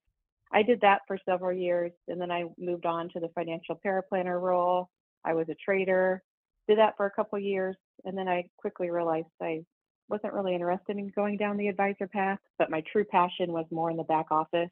I 0.51 0.63
did 0.63 0.82
that 0.82 1.01
for 1.08 1.20
several 1.27 1.51
years, 1.51 1.91
and 2.08 2.20
then 2.20 2.32
I 2.32 2.46
moved 2.58 2.86
on 2.86 3.10
to 3.10 3.20
the 3.20 3.29
financial 3.36 3.79
paraplanner 3.86 4.39
role. 4.39 4.89
I 5.25 5.33
was 5.33 5.47
a 5.49 5.55
trader, 5.55 6.23
did 6.67 6.77
that 6.77 6.97
for 6.97 7.05
a 7.05 7.11
couple 7.11 7.39
years, 7.39 7.75
and 8.05 8.17
then 8.17 8.27
I 8.27 8.49
quickly 8.57 8.89
realized 8.89 9.27
I 9.41 9.63
wasn't 10.09 10.33
really 10.33 10.53
interested 10.53 10.97
in 10.97 11.11
going 11.15 11.38
down 11.38 11.57
the 11.57 11.67
advisor 11.67 12.07
path, 12.07 12.39
but 12.57 12.71
my 12.71 12.83
true 12.91 13.03
passion 13.03 13.51
was 13.51 13.65
more 13.71 13.91
in 13.91 13.97
the 13.97 14.03
back 14.03 14.27
office, 14.31 14.69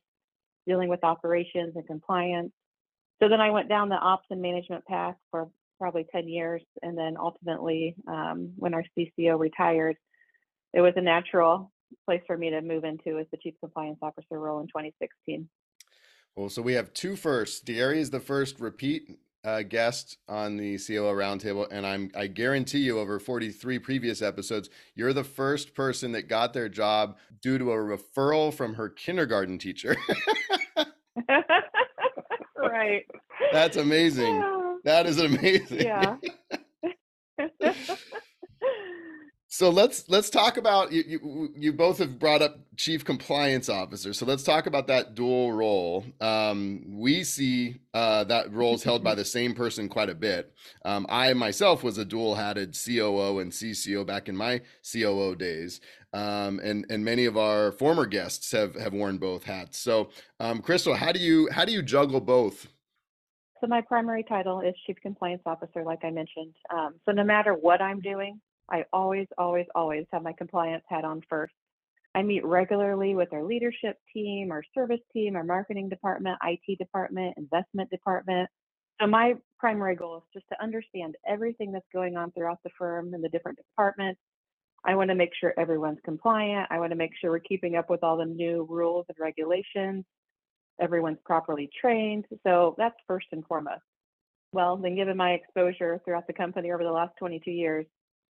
dealing 0.68 0.90
with 0.90 1.04
operations 1.04 1.74
and 1.76 1.86
compliance. 1.86 2.52
So 3.22 3.30
then 3.30 3.42
I 3.42 3.52
went 3.52 3.70
down 3.70 3.90
the 3.90 3.96
ops 3.96 4.26
and 4.30 4.42
management 4.42 4.86
path 4.86 5.16
for 5.32 5.50
probably 5.80 6.06
10 6.12 6.28
years. 6.28 6.62
And 6.82 6.98
then 6.98 7.16
ultimately, 7.20 7.96
um, 8.08 8.54
when 8.58 8.74
our 8.74 8.84
CCO 8.98 9.40
retired, 9.40 9.96
it 10.74 10.82
was 10.82 10.94
a 10.96 11.02
natural 11.02 11.72
place 12.06 12.22
for 12.28 12.38
me 12.38 12.50
to 12.50 12.62
move 12.62 12.84
into 12.84 13.18
as 13.20 13.28
the 13.32 13.38
chief 13.38 13.54
compliance 13.60 14.00
officer 14.02 14.40
role 14.40 14.60
in 14.60 14.68
2016. 14.68 15.48
Well, 16.36 16.50
so 16.50 16.62
we 16.62 16.74
have 16.74 16.94
two 16.94 17.16
firsts. 17.16 17.64
Gary 17.64 18.00
is 18.00 18.10
the 18.10 18.20
first 18.20 18.60
repeat 18.60 19.18
uh, 19.48 19.62
guest 19.62 20.18
on 20.28 20.58
the 20.58 20.78
COO 20.78 21.14
Roundtable, 21.14 21.68
and 21.72 21.88
I'm 21.88 22.12
I 22.14 22.28
guarantee 22.28 22.80
you, 22.80 23.00
over 23.00 23.18
43 23.18 23.80
previous 23.80 24.22
episodes, 24.22 24.70
you're 24.94 25.14
the 25.14 25.24
first 25.24 25.74
person 25.74 26.12
that 26.12 26.24
got 26.24 26.52
their 26.52 26.68
job 26.68 27.18
due 27.42 27.58
to 27.58 27.72
a 27.72 27.76
referral 27.76 28.54
from 28.54 28.74
her 28.74 28.90
kindergarten 28.90 29.58
teacher. 29.58 29.96
right. 32.58 33.06
That's 33.54 33.78
amazing. 33.78 34.44
That 34.84 35.06
is 35.06 35.18
amazing. 35.18 35.80
Yeah. 35.80 36.18
So 39.58 39.72
let's 39.72 40.08
let's 40.08 40.30
talk 40.30 40.58
about 40.58 40.92
you, 40.92 41.04
you. 41.08 41.50
You 41.56 41.74
both 41.74 41.98
have 41.98 42.20
brought 42.20 42.44
up 42.44 42.60
chief 42.76 43.04
compliance 43.04 43.70
officer. 43.70 44.14
So 44.14 44.24
let's 44.24 44.44
talk 44.44 44.68
about 44.68 44.86
that 44.86 45.16
dual 45.16 45.52
role. 45.52 46.06
Um, 46.22 46.86
we 46.88 47.24
see 47.24 47.78
uh, 47.92 48.26
that 48.26 48.54
role 48.54 48.76
is 48.76 48.84
held 48.84 49.04
by 49.04 49.16
the 49.16 49.26
same 49.26 49.56
person 49.56 49.90
quite 49.90 50.12
a 50.12 50.14
bit. 50.14 50.54
Um, 50.86 51.08
I 51.10 51.34
myself 51.34 51.84
was 51.84 51.98
a 51.98 52.06
dual-hatted 52.06 52.78
COO 52.86 53.40
and 53.40 53.52
CCO 53.52 54.06
back 54.06 54.30
in 54.30 54.38
my 54.38 54.62
COO 54.94 55.36
days, 55.36 55.82
um, 56.14 56.60
and 56.60 56.86
and 56.92 57.04
many 57.04 57.26
of 57.26 57.36
our 57.36 57.72
former 57.72 58.06
guests 58.06 58.52
have 58.52 58.76
have 58.76 58.94
worn 58.94 59.18
both 59.18 59.44
hats. 59.44 59.80
So, 59.80 60.12
um, 60.40 60.62
Crystal, 60.62 60.94
how 60.94 61.12
do 61.12 61.20
you 61.20 61.50
how 61.52 61.66
do 61.66 61.72
you 61.72 61.82
juggle 61.82 62.22
both? 62.22 62.68
So 63.60 63.66
my 63.66 63.82
primary 63.82 64.24
title 64.24 64.62
is 64.62 64.76
Chief 64.86 64.98
Compliance 65.02 65.42
Officer, 65.48 65.84
like 65.84 66.06
I 66.06 66.12
mentioned. 66.12 66.54
Um, 66.72 66.94
so 67.08 67.12
no 67.12 67.24
matter 67.24 67.56
what 67.56 67.82
I'm 67.82 68.02
doing, 68.02 68.40
I 68.70 68.86
always, 68.92 69.28
always, 69.38 69.66
always 69.76 70.06
have 70.12 70.24
my 70.24 70.34
compliance 70.34 70.84
hat 70.90 71.06
on 71.06 71.22
first. 71.30 71.54
I 72.16 72.24
meet 72.24 72.44
regularly 72.46 73.16
with 73.16 73.32
our 73.32 73.44
leadership 73.44 73.98
team, 74.14 74.52
our 74.52 74.64
service 74.74 75.00
team, 75.14 75.36
our 75.36 75.44
marketing 75.44 75.90
department, 75.90 76.38
IT 76.44 76.80
department, 76.80 77.36
investment 77.38 77.90
department. 77.90 78.50
So 79.00 79.08
my 79.08 79.36
primary 79.60 79.96
goal 79.96 80.18
is 80.18 80.24
just 80.34 80.48
to 80.50 80.62
understand 80.62 81.16
everything 81.28 81.72
that's 81.72 81.86
going 81.94 82.18
on 82.18 82.32
throughout 82.32 82.58
the 82.64 82.72
firm 82.78 83.14
and 83.14 83.24
the 83.24 83.30
different 83.30 83.60
departments. 83.60 84.20
I 84.84 84.96
want 84.96 85.10
to 85.10 85.16
make 85.16 85.32
sure 85.40 85.54
everyone's 85.60 86.00
compliant. 86.04 86.68
I 86.72 86.80
want 86.80 86.92
to 86.92 86.96
make 86.96 87.12
sure 87.20 87.32
we're 87.32 87.40
keeping 87.40 87.76
up 87.76 87.90
with 87.90 88.04
all 88.04 88.18
the 88.18 88.26
new 88.26 88.66
rules 88.70 89.06
and 89.10 89.18
regulations. 89.20 90.06
Everyone's 90.82 91.20
properly 91.26 91.70
trained. 91.80 92.26
So 92.46 92.76
that's 92.78 92.96
first 93.08 93.28
and 93.32 93.46
foremost. 93.46 93.82
Well, 94.54 94.78
then 94.78 94.96
given 94.96 95.18
my 95.18 95.32
exposure 95.32 96.02
throughout 96.04 96.26
the 96.26 96.34
company 96.34 96.72
over 96.72 96.84
the 96.84 96.92
last 96.92 97.14
22 97.20 97.52
years, 97.52 97.86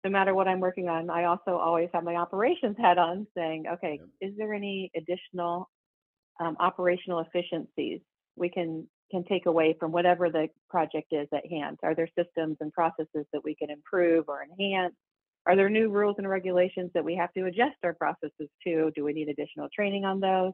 no 0.04 0.10
matter 0.10 0.34
what 0.34 0.46
I'm 0.46 0.60
working 0.60 0.88
on, 0.88 1.08
I 1.08 1.24
also 1.24 1.56
always 1.56 1.88
have 1.94 2.04
my 2.04 2.16
operations 2.16 2.76
hat 2.78 2.98
on 2.98 3.26
saying, 3.36 3.64
okay, 3.74 4.00
yep. 4.00 4.30
is 4.30 4.36
there 4.36 4.52
any 4.52 4.90
additional 4.94 5.70
um, 6.40 6.56
operational 6.60 7.20
efficiencies 7.20 8.00
we 8.36 8.50
can 8.50 8.86
can 9.10 9.24
take 9.24 9.46
away 9.46 9.76
from 9.78 9.92
whatever 9.92 10.30
the 10.30 10.48
project 10.68 11.12
is 11.12 11.28
at 11.32 11.46
hand? 11.46 11.78
Are 11.82 11.94
there 11.94 12.08
systems 12.18 12.56
and 12.60 12.72
processes 12.72 13.26
that 13.32 13.44
we 13.44 13.54
can 13.54 13.70
improve 13.70 14.24
or 14.28 14.42
enhance? 14.42 14.94
Are 15.46 15.56
there 15.56 15.68
new 15.68 15.90
rules 15.90 16.16
and 16.18 16.28
regulations 16.28 16.90
that 16.94 17.04
we 17.04 17.14
have 17.16 17.32
to 17.34 17.44
adjust 17.44 17.76
our 17.84 17.94
processes 17.94 18.48
to? 18.66 18.90
Do 18.94 19.04
we 19.04 19.12
need 19.12 19.28
additional 19.28 19.68
training 19.74 20.04
on 20.04 20.20
those? 20.20 20.52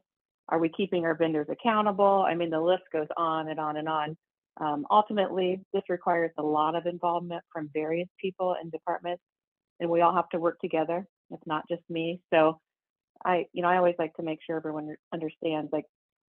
Are 0.49 0.59
we 0.59 0.69
keeping 0.69 1.05
our 1.05 1.15
vendors 1.15 1.47
accountable? 1.49 2.25
I 2.27 2.35
mean, 2.35 2.49
the 2.49 2.59
list 2.59 2.83
goes 2.91 3.07
on 3.15 3.49
and 3.49 3.59
on 3.59 3.77
and 3.77 3.87
on. 3.87 4.17
Um, 4.59 4.85
ultimately, 4.91 5.61
this 5.73 5.83
requires 5.89 6.31
a 6.37 6.43
lot 6.43 6.75
of 6.75 6.85
involvement 6.85 7.43
from 7.53 7.69
various 7.73 8.09
people 8.21 8.55
and 8.61 8.69
departments 8.71 9.23
and 9.81 9.89
we 9.89 10.01
all 10.01 10.15
have 10.15 10.29
to 10.29 10.39
work 10.39 10.59
together. 10.59 11.05
It's 11.31 11.45
not 11.45 11.63
just 11.69 11.81
me. 11.89 12.21
So 12.33 12.59
I, 13.25 13.45
you 13.51 13.61
know, 13.61 13.67
I 13.67 13.77
always 13.77 13.95
like 13.99 14.13
to 14.15 14.23
make 14.23 14.39
sure 14.45 14.55
everyone 14.55 14.95
understands 15.13 15.69
like 15.73 15.85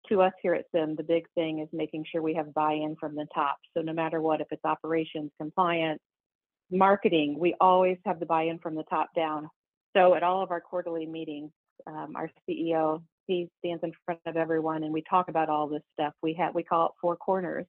to 0.09 0.21
us 0.21 0.33
here 0.43 0.55
at 0.55 0.65
SYM, 0.75 0.97
the 0.97 1.05
big 1.05 1.27
thing 1.37 1.61
is 1.61 1.69
making 1.73 2.05
sure 2.11 2.21
we 2.21 2.35
have 2.35 2.53
buy-in 2.53 2.97
from 2.99 3.15
the 3.15 3.27
top. 3.33 3.59
So 3.77 3.83
no 3.83 3.93
matter 3.93 4.21
what, 4.21 4.41
if 4.41 4.49
it's 4.51 4.65
operations, 4.65 5.31
compliance, 5.39 6.01
marketing, 6.73 7.39
we 7.39 7.55
always 7.61 7.99
have 8.05 8.19
the 8.19 8.27
buy-in 8.27 8.59
from 8.59 8.75
the 8.75 8.83
top 8.85 9.11
down. 9.15 9.49
So 9.97 10.15
at 10.15 10.25
all 10.25 10.43
of 10.43 10.51
our 10.51 10.61
quarterly 10.61 11.07
meetings, 11.07 11.53
um, 11.87 12.15
our 12.17 12.31
CEO 12.49 13.03
he 13.27 13.49
stands 13.59 13.83
in 13.85 13.93
front 14.05 14.21
of 14.27 14.37
everyone 14.37 14.83
and 14.83 14.93
we 14.93 15.03
talk 15.09 15.29
about 15.29 15.49
all 15.49 15.69
this 15.69 15.83
stuff. 15.95 16.13
We 16.23 16.35
have 16.35 16.55
we 16.55 16.63
call 16.63 16.87
it 16.87 16.93
four 17.01 17.17
corners. 17.17 17.67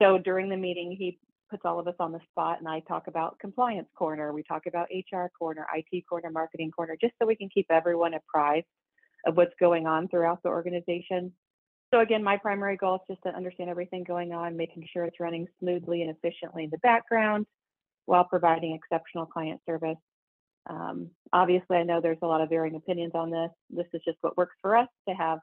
So 0.00 0.18
during 0.18 0.48
the 0.48 0.56
meeting, 0.56 0.94
he 0.98 1.18
puts 1.50 1.62
all 1.64 1.78
of 1.78 1.88
us 1.88 1.94
on 2.00 2.12
the 2.12 2.20
spot 2.30 2.58
and 2.58 2.68
I 2.68 2.80
talk 2.80 3.06
about 3.06 3.38
compliance 3.38 3.88
corner, 3.96 4.32
we 4.32 4.42
talk 4.42 4.66
about 4.66 4.88
HR 4.90 5.26
corner, 5.38 5.66
IT 5.74 6.04
corner, 6.08 6.30
marketing 6.30 6.70
corner, 6.70 6.96
just 7.00 7.14
so 7.20 7.26
we 7.26 7.36
can 7.36 7.48
keep 7.48 7.66
everyone 7.70 8.14
apprised 8.14 8.66
of 9.26 9.36
what's 9.36 9.54
going 9.58 9.86
on 9.86 10.08
throughout 10.08 10.42
the 10.42 10.48
organization. 10.48 11.32
So 11.92 12.00
again, 12.00 12.22
my 12.22 12.36
primary 12.36 12.76
goal 12.76 12.96
is 12.96 13.14
just 13.14 13.22
to 13.22 13.36
understand 13.36 13.70
everything 13.70 14.04
going 14.04 14.32
on, 14.32 14.56
making 14.56 14.86
sure 14.92 15.04
it's 15.04 15.20
running 15.20 15.46
smoothly 15.60 16.02
and 16.02 16.10
efficiently 16.10 16.64
in 16.64 16.70
the 16.70 16.78
background 16.78 17.46
while 18.06 18.24
providing 18.24 18.74
exceptional 18.74 19.26
client 19.26 19.60
service. 19.66 19.98
Um, 20.68 21.10
obviously, 21.32 21.76
I 21.76 21.84
know 21.84 22.00
there's 22.00 22.18
a 22.22 22.26
lot 22.26 22.40
of 22.40 22.48
varying 22.48 22.74
opinions 22.74 23.12
on 23.14 23.30
this. 23.30 23.50
This 23.70 23.86
is 23.92 24.02
just 24.04 24.18
what 24.20 24.36
works 24.36 24.56
for 24.62 24.76
us 24.76 24.88
to 25.08 25.14
have 25.14 25.38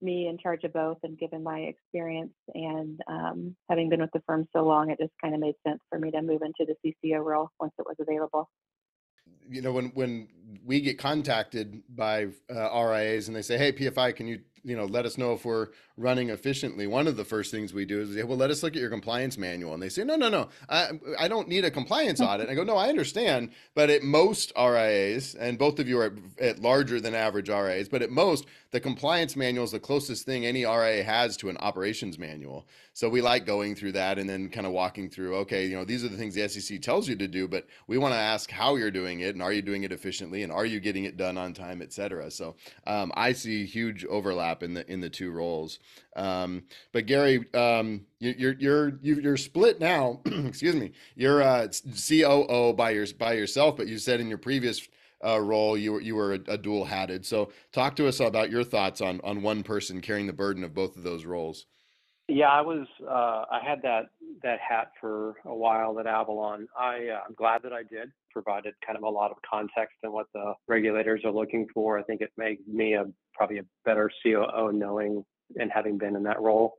me 0.00 0.28
in 0.28 0.38
charge 0.38 0.64
of 0.64 0.72
both 0.72 0.98
and 1.02 1.18
given 1.18 1.42
my 1.42 1.60
experience 1.60 2.34
and 2.54 3.00
um, 3.08 3.56
having 3.70 3.88
been 3.88 4.00
with 4.00 4.10
the 4.12 4.22
firm 4.26 4.46
so 4.54 4.62
long 4.64 4.90
it 4.90 4.98
just 4.98 5.12
kind 5.22 5.34
of 5.34 5.40
made 5.40 5.54
sense 5.66 5.80
for 5.88 5.98
me 5.98 6.10
to 6.10 6.22
move 6.22 6.42
into 6.42 6.66
the 6.66 6.92
cco 7.04 7.24
role 7.24 7.48
once 7.60 7.72
it 7.78 7.86
was 7.86 7.96
available. 8.00 8.48
You 9.48 9.62
know 9.62 9.72
when 9.72 9.86
when 9.94 10.28
we 10.64 10.80
get 10.80 10.98
contacted 10.98 11.82
by 11.88 12.28
uh, 12.54 12.84
rias 12.84 13.28
and 13.28 13.36
they 13.36 13.42
say 13.42 13.56
hey 13.58 13.72
pfi 13.72 14.14
can 14.14 14.26
you 14.26 14.40
you 14.64 14.76
know 14.76 14.86
let 14.86 15.04
us 15.04 15.18
know 15.18 15.32
if 15.32 15.44
we're 15.44 15.68
running 15.96 16.30
efficiently. 16.30 16.86
One 16.86 17.06
of 17.06 17.16
the 17.16 17.24
first 17.24 17.50
things 17.50 17.72
we 17.72 17.84
do 17.84 18.00
is 18.00 18.14
say 18.14 18.22
well 18.24 18.36
let 18.36 18.50
us 18.50 18.62
look 18.62 18.74
at 18.74 18.80
your 18.80 18.90
compliance 18.90 19.38
manual. 19.38 19.74
And 19.74 19.82
they 19.82 19.88
say 19.88 20.02
no 20.02 20.16
no 20.16 20.28
no. 20.28 20.48
I, 20.68 20.90
I 21.18 21.28
don't 21.28 21.48
need 21.48 21.64
a 21.64 21.70
compliance 21.70 22.20
audit. 22.22 22.48
I 22.48 22.54
go 22.54 22.64
no 22.64 22.76
i 22.76 22.88
understand. 22.88 23.50
But 23.74 23.90
at 23.90 24.02
most 24.02 24.52
rias 24.56 25.34
and 25.34 25.58
both 25.58 25.78
of 25.78 25.88
you 25.88 26.00
are 26.00 26.14
at 26.40 26.60
larger 26.60 27.00
than 27.00 27.14
average 27.14 27.48
rias 27.48 27.88
but 27.88 28.02
at 28.02 28.10
most 28.10 28.46
the 28.70 28.80
compliance 28.80 29.36
manual 29.36 29.64
is 29.64 29.70
the 29.70 29.78
closest 29.78 30.26
thing 30.26 30.44
any 30.44 30.64
ria 30.64 31.04
has 31.04 31.36
to 31.36 31.48
an 31.48 31.56
operations 31.58 32.18
manual. 32.18 32.66
So 32.94 33.08
we 33.08 33.20
like 33.20 33.46
going 33.46 33.74
through 33.74 33.92
that 33.92 34.18
and 34.18 34.28
then 34.28 34.48
kind 34.48 34.66
of 34.66 34.72
walking 34.72 35.10
through 35.10 35.36
okay 35.36 35.66
you 35.66 35.76
know 35.76 35.84
these 35.84 36.04
are 36.04 36.08
the 36.08 36.16
things 36.16 36.34
the 36.34 36.48
sec 36.48 36.80
tells 36.80 37.08
you 37.08 37.16
to 37.16 37.28
do 37.28 37.46
but 37.46 37.66
we 37.86 37.98
want 37.98 38.14
to 38.14 38.18
ask 38.18 38.50
how 38.50 38.76
you're 38.76 38.90
doing 38.90 39.20
it 39.20 39.34
and 39.34 39.42
are 39.42 39.52
you 39.52 39.62
doing 39.62 39.84
it 39.84 39.92
efficiently 39.92 40.42
and 40.42 40.52
are 40.52 40.66
you 40.66 40.80
getting 40.80 41.04
it 41.04 41.16
done 41.16 41.36
on 41.38 41.52
time 41.52 41.82
et 41.82 41.92
cetera. 41.92 42.30
So 42.30 42.56
um, 42.86 43.12
i 43.14 43.32
see 43.32 43.66
huge 43.66 44.04
overlap 44.06 44.53
in 44.62 44.74
the 44.74 44.90
in 44.90 45.00
the 45.00 45.10
two 45.10 45.30
roles 45.30 45.78
um, 46.16 46.64
but 46.92 47.06
Gary, 47.06 47.44
um, 47.54 48.06
you, 48.20 48.34
you're 48.36 48.54
you're 48.54 48.98
you're 49.02 49.36
split 49.36 49.80
now. 49.80 50.20
excuse 50.26 50.76
me. 50.76 50.92
You're 51.16 51.42
uh, 51.42 51.68
COO 52.08 52.72
by 52.74 52.90
your 52.90 53.06
by 53.18 53.34
yourself, 53.34 53.76
but 53.76 53.88
you 53.88 53.98
said 53.98 54.20
in 54.20 54.28
your 54.28 54.38
previous 54.38 54.88
uh, 55.24 55.40
role 55.40 55.76
you 55.76 55.92
were 55.94 56.00
you 56.00 56.14
were 56.14 56.34
a, 56.34 56.40
a 56.48 56.58
dual 56.58 56.84
hatted. 56.84 57.26
So 57.26 57.52
talk 57.72 57.96
to 57.96 58.06
us 58.08 58.20
about 58.20 58.50
your 58.50 58.64
thoughts 58.64 59.00
on 59.00 59.20
on 59.24 59.42
one 59.42 59.62
person 59.62 60.00
carrying 60.00 60.26
the 60.26 60.32
burden 60.32 60.64
of 60.64 60.74
both 60.74 60.96
of 60.96 61.02
those 61.02 61.24
roles. 61.24 61.66
Yeah, 62.28 62.48
I 62.48 62.62
was. 62.62 62.86
Uh, 63.02 63.44
I 63.50 63.60
had 63.62 63.82
that 63.82 64.06
that 64.42 64.58
hat 64.58 64.92
for 65.00 65.34
a 65.44 65.54
while 65.54 65.98
at 66.00 66.06
Avalon. 66.06 66.66
I 66.78 67.08
uh, 67.08 67.20
I'm 67.26 67.34
glad 67.34 67.62
that 67.64 67.72
I 67.72 67.82
did. 67.82 68.10
Provided 68.32 68.74
kind 68.84 68.96
of 68.96 69.04
a 69.04 69.08
lot 69.08 69.30
of 69.30 69.36
context 69.48 69.96
and 70.02 70.12
what 70.12 70.26
the 70.32 70.54
regulators 70.66 71.22
are 71.24 71.30
looking 71.32 71.66
for. 71.74 71.98
I 71.98 72.02
think 72.02 72.22
it 72.22 72.32
made 72.38 72.66
me 72.66 72.94
a 72.94 73.04
probably 73.34 73.58
a 73.58 73.64
better 73.84 74.10
COO 74.22 74.72
knowing 74.72 75.24
and 75.56 75.70
having 75.72 75.98
been 75.98 76.16
in 76.16 76.22
that 76.22 76.40
role, 76.40 76.78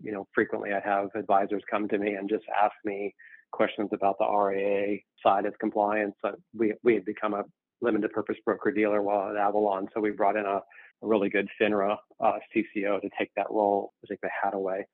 you 0.00 0.12
know, 0.12 0.26
frequently 0.34 0.70
I 0.72 0.80
have 0.80 1.10
advisors 1.14 1.62
come 1.70 1.88
to 1.88 1.98
me 1.98 2.14
and 2.14 2.28
just 2.28 2.44
ask 2.62 2.74
me 2.84 3.14
questions 3.52 3.90
about 3.92 4.16
the 4.18 4.26
RIA 4.26 4.98
side 5.22 5.46
of 5.46 5.58
compliance. 5.58 6.14
Uh, 6.24 6.32
we 6.56 6.74
we 6.82 6.94
had 6.94 7.04
become 7.04 7.34
a 7.34 7.44
limited 7.80 8.10
purpose 8.12 8.36
broker 8.44 8.70
dealer 8.70 9.02
while 9.02 9.30
at 9.30 9.36
Avalon, 9.36 9.88
so 9.92 10.00
we 10.00 10.10
brought 10.10 10.36
in 10.36 10.46
a, 10.46 10.60
a 11.02 11.06
really 11.06 11.28
good 11.28 11.48
FINRA 11.60 11.96
uh, 12.20 12.38
CCO 12.54 13.00
to 13.00 13.10
take 13.18 13.30
that 13.36 13.50
role, 13.50 13.92
take 14.08 14.20
the 14.20 14.30
hat 14.42 14.54
away. 14.54 14.86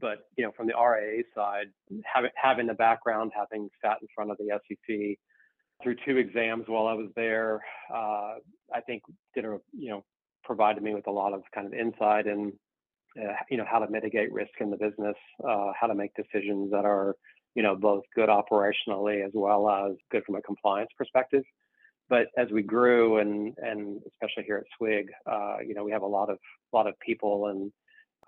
But 0.00 0.18
you 0.36 0.44
know, 0.44 0.52
from 0.56 0.68
the 0.68 0.74
RIA 0.74 1.24
side, 1.34 1.66
having 2.04 2.30
having 2.36 2.66
the 2.66 2.74
background, 2.74 3.32
having 3.34 3.68
sat 3.82 3.98
in 4.00 4.08
front 4.14 4.30
of 4.30 4.36
the 4.38 4.58
SEC 4.68 5.18
through 5.82 5.96
two 6.04 6.16
exams 6.16 6.64
while 6.66 6.86
I 6.86 6.94
was 6.94 7.08
there, 7.16 7.62
uh, 7.92 8.34
I 8.72 8.80
think 8.86 9.02
did 9.34 9.44
a 9.44 9.58
you 9.72 9.90
know 9.90 10.04
provided 10.44 10.82
me 10.82 10.94
with 10.94 11.06
a 11.08 11.10
lot 11.12 11.32
of 11.32 11.42
kind 11.54 11.66
of 11.66 11.74
insight 11.74 12.26
and 12.26 12.52
uh, 13.20 13.32
you 13.50 13.56
know 13.56 13.64
how 13.68 13.80
to 13.80 13.90
mitigate 13.90 14.32
risk 14.32 14.52
in 14.60 14.70
the 14.70 14.76
business, 14.76 15.16
uh, 15.48 15.72
how 15.78 15.88
to 15.88 15.94
make 15.94 16.12
decisions 16.14 16.70
that 16.70 16.84
are 16.84 17.16
you 17.54 17.62
know 17.62 17.74
both 17.74 18.04
good 18.14 18.28
operationally 18.28 19.24
as 19.24 19.32
well 19.34 19.68
as 19.68 19.96
good 20.12 20.22
from 20.24 20.36
a 20.36 20.42
compliance 20.42 20.90
perspective. 20.96 21.42
But 22.08 22.28
as 22.38 22.48
we 22.50 22.62
grew 22.62 23.18
and 23.18 23.54
and 23.58 24.00
especially 24.06 24.44
here 24.44 24.56
at 24.56 24.64
Swig, 24.76 25.08
uh, 25.30 25.56
you 25.66 25.74
know 25.74 25.84
we 25.84 25.92
have 25.92 26.02
a 26.02 26.06
lot 26.06 26.30
of 26.30 26.38
lot 26.72 26.86
of 26.86 26.94
people 27.00 27.48
and 27.48 27.72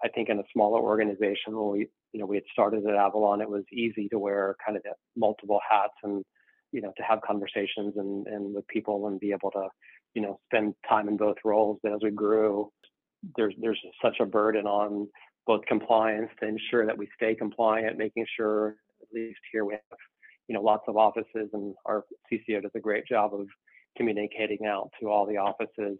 I 0.03 0.09
think 0.09 0.29
in 0.29 0.39
a 0.39 0.45
smaller 0.53 0.81
organization 0.81 1.57
when 1.57 1.71
we 1.71 1.89
you 2.13 2.21
know 2.21 2.27
we 2.27 2.37
had 2.37 2.45
started 2.53 2.87
at 2.87 2.95
Avalon, 2.95 3.41
it 3.41 3.49
was 3.49 3.65
easy 3.73 4.09
to 4.09 4.19
wear 4.19 4.57
kind 4.65 4.77
of 4.77 4.83
multiple 5.17 5.61
hats 5.69 5.95
and 6.03 6.25
you 6.73 6.81
know 6.81 6.93
to 6.97 7.03
have 7.03 7.21
conversations 7.23 7.95
and 7.97 8.27
and 8.27 8.55
with 8.55 8.67
people 8.69 9.07
and 9.09 9.21
be 9.21 9.33
able 9.33 9.51
to 9.53 9.69
you 10.15 10.23
know 10.23 10.39
spend 10.47 10.75
time 10.89 11.09
in 11.09 11.17
both 11.17 11.37
roles. 11.45 11.79
But 11.83 11.93
as 11.93 12.01
we 12.03 12.11
grew, 12.11 12.71
there's 13.37 13.55
there's 13.61 13.81
such 14.03 14.17
a 14.21 14.27
burden 14.27 14.67
on 14.67 15.09
both 15.47 15.65
compliance 15.67 16.31
to 16.41 16.49
ensure 16.49 16.87
that 16.87 16.97
we 16.97 17.09
stay 17.17 17.35
compliant, 17.35 17.99
making 17.99 18.27
sure 18.37 18.77
at 19.03 19.09
least 19.13 19.41
here 19.53 19.65
we 19.65 19.75
have 19.75 19.99
you 20.49 20.55
know 20.55 20.63
lots 20.63 20.85
of 20.89 20.97
offices, 20.97 21.51
and 21.53 21.75
our 21.87 22.05
CCO 22.33 22.63
does 22.63 22.73
a 22.75 22.81
great 22.81 23.07
job 23.07 23.35
of 23.35 23.47
communicating 23.97 24.67
out 24.67 24.91
to 25.01 25.09
all 25.09 25.27
the 25.27 25.37
offices. 25.37 25.99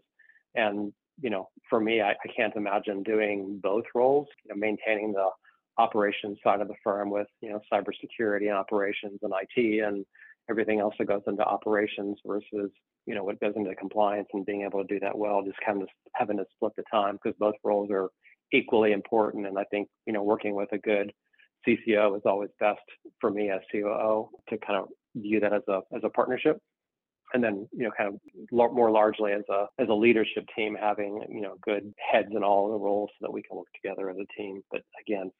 And 0.55 0.93
you 1.21 1.29
know, 1.29 1.49
for 1.69 1.79
me, 1.79 2.01
I, 2.01 2.11
I 2.11 2.27
can't 2.35 2.55
imagine 2.55 3.03
doing 3.03 3.59
both 3.61 3.83
roles. 3.93 4.27
You 4.43 4.53
know, 4.53 4.59
maintaining 4.59 5.13
the 5.13 5.29
operations 5.77 6.37
side 6.43 6.61
of 6.61 6.67
the 6.67 6.75
firm 6.83 7.09
with 7.09 7.27
you 7.41 7.49
know 7.49 7.59
cybersecurity 7.71 8.47
and 8.47 8.57
operations 8.57 9.19
and 9.21 9.33
IT 9.41 9.83
and 9.83 10.05
everything 10.49 10.79
else 10.79 10.93
that 10.99 11.05
goes 11.05 11.21
into 11.27 11.43
operations 11.43 12.17
versus 12.25 12.71
you 13.05 13.15
know 13.15 13.23
what 13.23 13.39
goes 13.39 13.53
into 13.55 13.73
compliance 13.75 14.27
and 14.33 14.45
being 14.45 14.63
able 14.63 14.81
to 14.81 14.93
do 14.93 14.99
that 14.99 15.17
well. 15.17 15.43
Just 15.43 15.59
kind 15.65 15.81
of 15.81 15.87
having 16.13 16.37
to 16.37 16.45
split 16.55 16.73
the 16.77 16.83
time 16.91 17.17
because 17.21 17.37
both 17.39 17.55
roles 17.63 17.89
are 17.91 18.09
equally 18.51 18.91
important. 18.91 19.47
And 19.47 19.57
I 19.57 19.63
think 19.65 19.87
you 20.05 20.13
know 20.13 20.23
working 20.23 20.55
with 20.55 20.71
a 20.71 20.77
good 20.77 21.11
CCO 21.67 22.15
is 22.17 22.23
always 22.25 22.49
best 22.59 22.79
for 23.19 23.29
me 23.29 23.49
as 23.49 23.61
COO 23.71 24.29
to 24.49 24.57
kind 24.57 24.79
of 24.79 24.87
view 25.15 25.39
that 25.39 25.53
as 25.53 25.61
a 25.67 25.81
as 25.95 26.01
a 26.03 26.09
partnership 26.09 26.57
and 27.33 27.43
then 27.43 27.67
you 27.71 27.83
know 27.83 27.91
kind 27.97 28.09
of 28.13 28.73
more 28.73 28.91
largely 28.91 29.31
as 29.31 29.43
a 29.49 29.65
as 29.81 29.89
a 29.89 29.93
leadership 29.93 30.45
team 30.55 30.77
having 30.79 31.23
you 31.29 31.41
know 31.41 31.55
good 31.61 31.93
heads 32.11 32.29
in 32.35 32.43
all 32.43 32.71
the 32.71 32.77
roles 32.77 33.09
so 33.19 33.25
that 33.25 33.33
we 33.33 33.41
can 33.41 33.57
work 33.57 33.67
together 33.81 34.09
as 34.09 34.17
a 34.17 34.41
team. 34.41 34.61
But 34.71 34.81
again 34.99 35.31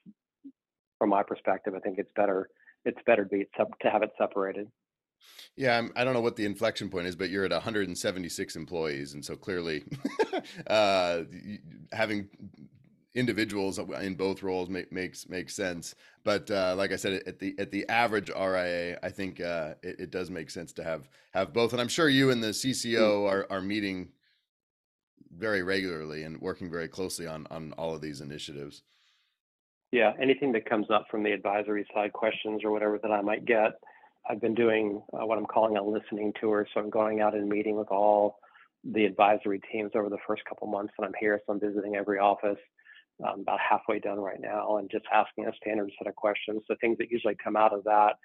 from 0.98 1.10
my 1.10 1.24
perspective 1.24 1.74
i 1.76 1.80
think 1.80 1.98
it's 1.98 2.12
better 2.16 2.48
it's 2.86 3.00
better 3.06 3.24
to 3.24 3.30
be 3.30 3.48
to 3.58 3.90
have 3.90 4.04
it 4.04 4.12
separated. 4.18 4.68
Yeah, 5.56 5.78
I'm, 5.78 5.92
I 5.96 6.02
do 6.02 6.06
not 6.06 6.14
know 6.14 6.22
what 6.22 6.36
the 6.36 6.46
inflection 6.46 6.90
point 6.90 7.08
is, 7.08 7.16
but 7.16 7.30
you're 7.30 7.46
at 7.46 7.52
176 7.52 8.56
employees, 8.56 9.14
and 9.14 9.24
so 9.24 9.36
clearly, 9.36 9.84
uh, 10.68 11.24
having 11.92 12.28
individuals 13.14 13.78
in 13.78 14.16
both 14.16 14.42
roles 14.42 14.70
make, 14.70 14.92
makes 14.92 15.28
makes 15.28 15.54
sense. 15.54 15.96
But 16.24 16.50
uh, 16.50 16.76
like 16.78 16.92
I 16.92 16.96
said, 16.96 17.24
at 17.26 17.40
the 17.40 17.56
at 17.60 17.72
the 17.72 17.88
average 17.90 18.30
RIA, 18.30 19.00
I 19.04 19.10
think 19.10 19.42
uh, 19.42 19.76
it, 19.84 20.00
it, 20.00 20.12
does 20.12 20.30
make 20.30 20.50
sense 20.50 20.72
to 20.74 20.84
have 20.84 21.10
have 21.34 21.54
both. 21.54 21.74
And 21.74 21.82
I'm 21.82 21.88
sure 21.88 22.08
you 22.10 22.30
and 22.30 22.44
the 22.44 22.50
CCO 22.50 23.30
are 23.30 23.48
are 23.50 23.62
meeting 23.62 24.10
very 25.36 25.64
regularly 25.64 26.24
and 26.24 26.40
working 26.42 26.70
very 26.70 26.88
closely 26.88 27.28
on 27.28 27.48
on 27.52 27.74
all 27.74 27.94
of 27.94 28.02
these 28.02 28.22
initiatives. 28.22 28.84
Yeah, 29.92 30.14
anything 30.22 30.54
that 30.54 30.70
comes 30.70 30.88
up 30.90 31.08
from 31.12 31.24
the 31.24 31.32
advisory 31.32 31.86
side, 31.94 32.14
questions 32.14 32.62
or 32.64 32.72
whatever 32.72 32.98
that 33.00 33.12
I 33.12 33.20
might 33.20 33.44
get, 33.44 33.74
I've 34.30 34.40
been 34.40 34.56
doing 34.56 35.02
uh, 35.12 35.26
what 35.26 35.38
I'm 35.38 35.46
calling 35.46 35.76
a 35.76 35.84
listening 35.84 36.32
tour. 36.40 36.66
So 36.74 36.80
I'm 36.80 36.90
going 36.90 37.20
out 37.20 37.36
and 37.36 37.50
meeting 37.50 37.76
with 37.76 37.90
all 37.90 38.40
the 38.86 39.04
advisory 39.04 39.60
teams 39.72 39.92
over 39.94 40.10
the 40.10 40.18
first 40.26 40.46
couple 40.46 40.68
months 40.68 40.94
that 40.98 41.06
I'm 41.06 41.14
here. 41.20 41.42
So 41.46 41.54
I'm 41.54 41.60
visiting 41.60 41.96
every 41.96 42.20
office 42.20 42.58
um, 43.28 43.42
about 43.42 43.60
halfway 43.60 44.00
done 44.00 44.20
right 44.20 44.40
now, 44.40 44.78
and 44.78 44.90
just 44.90 45.06
asking 45.14 45.48
a 45.48 45.52
standard 45.62 45.92
set 45.98 46.08
of 46.08 46.16
questions. 46.16 46.62
The 46.68 46.76
things 46.78 46.98
that 47.00 47.12
usually 47.12 47.36
come 47.44 47.56
out 47.56 47.74
of 47.74 47.84
that 47.86 48.16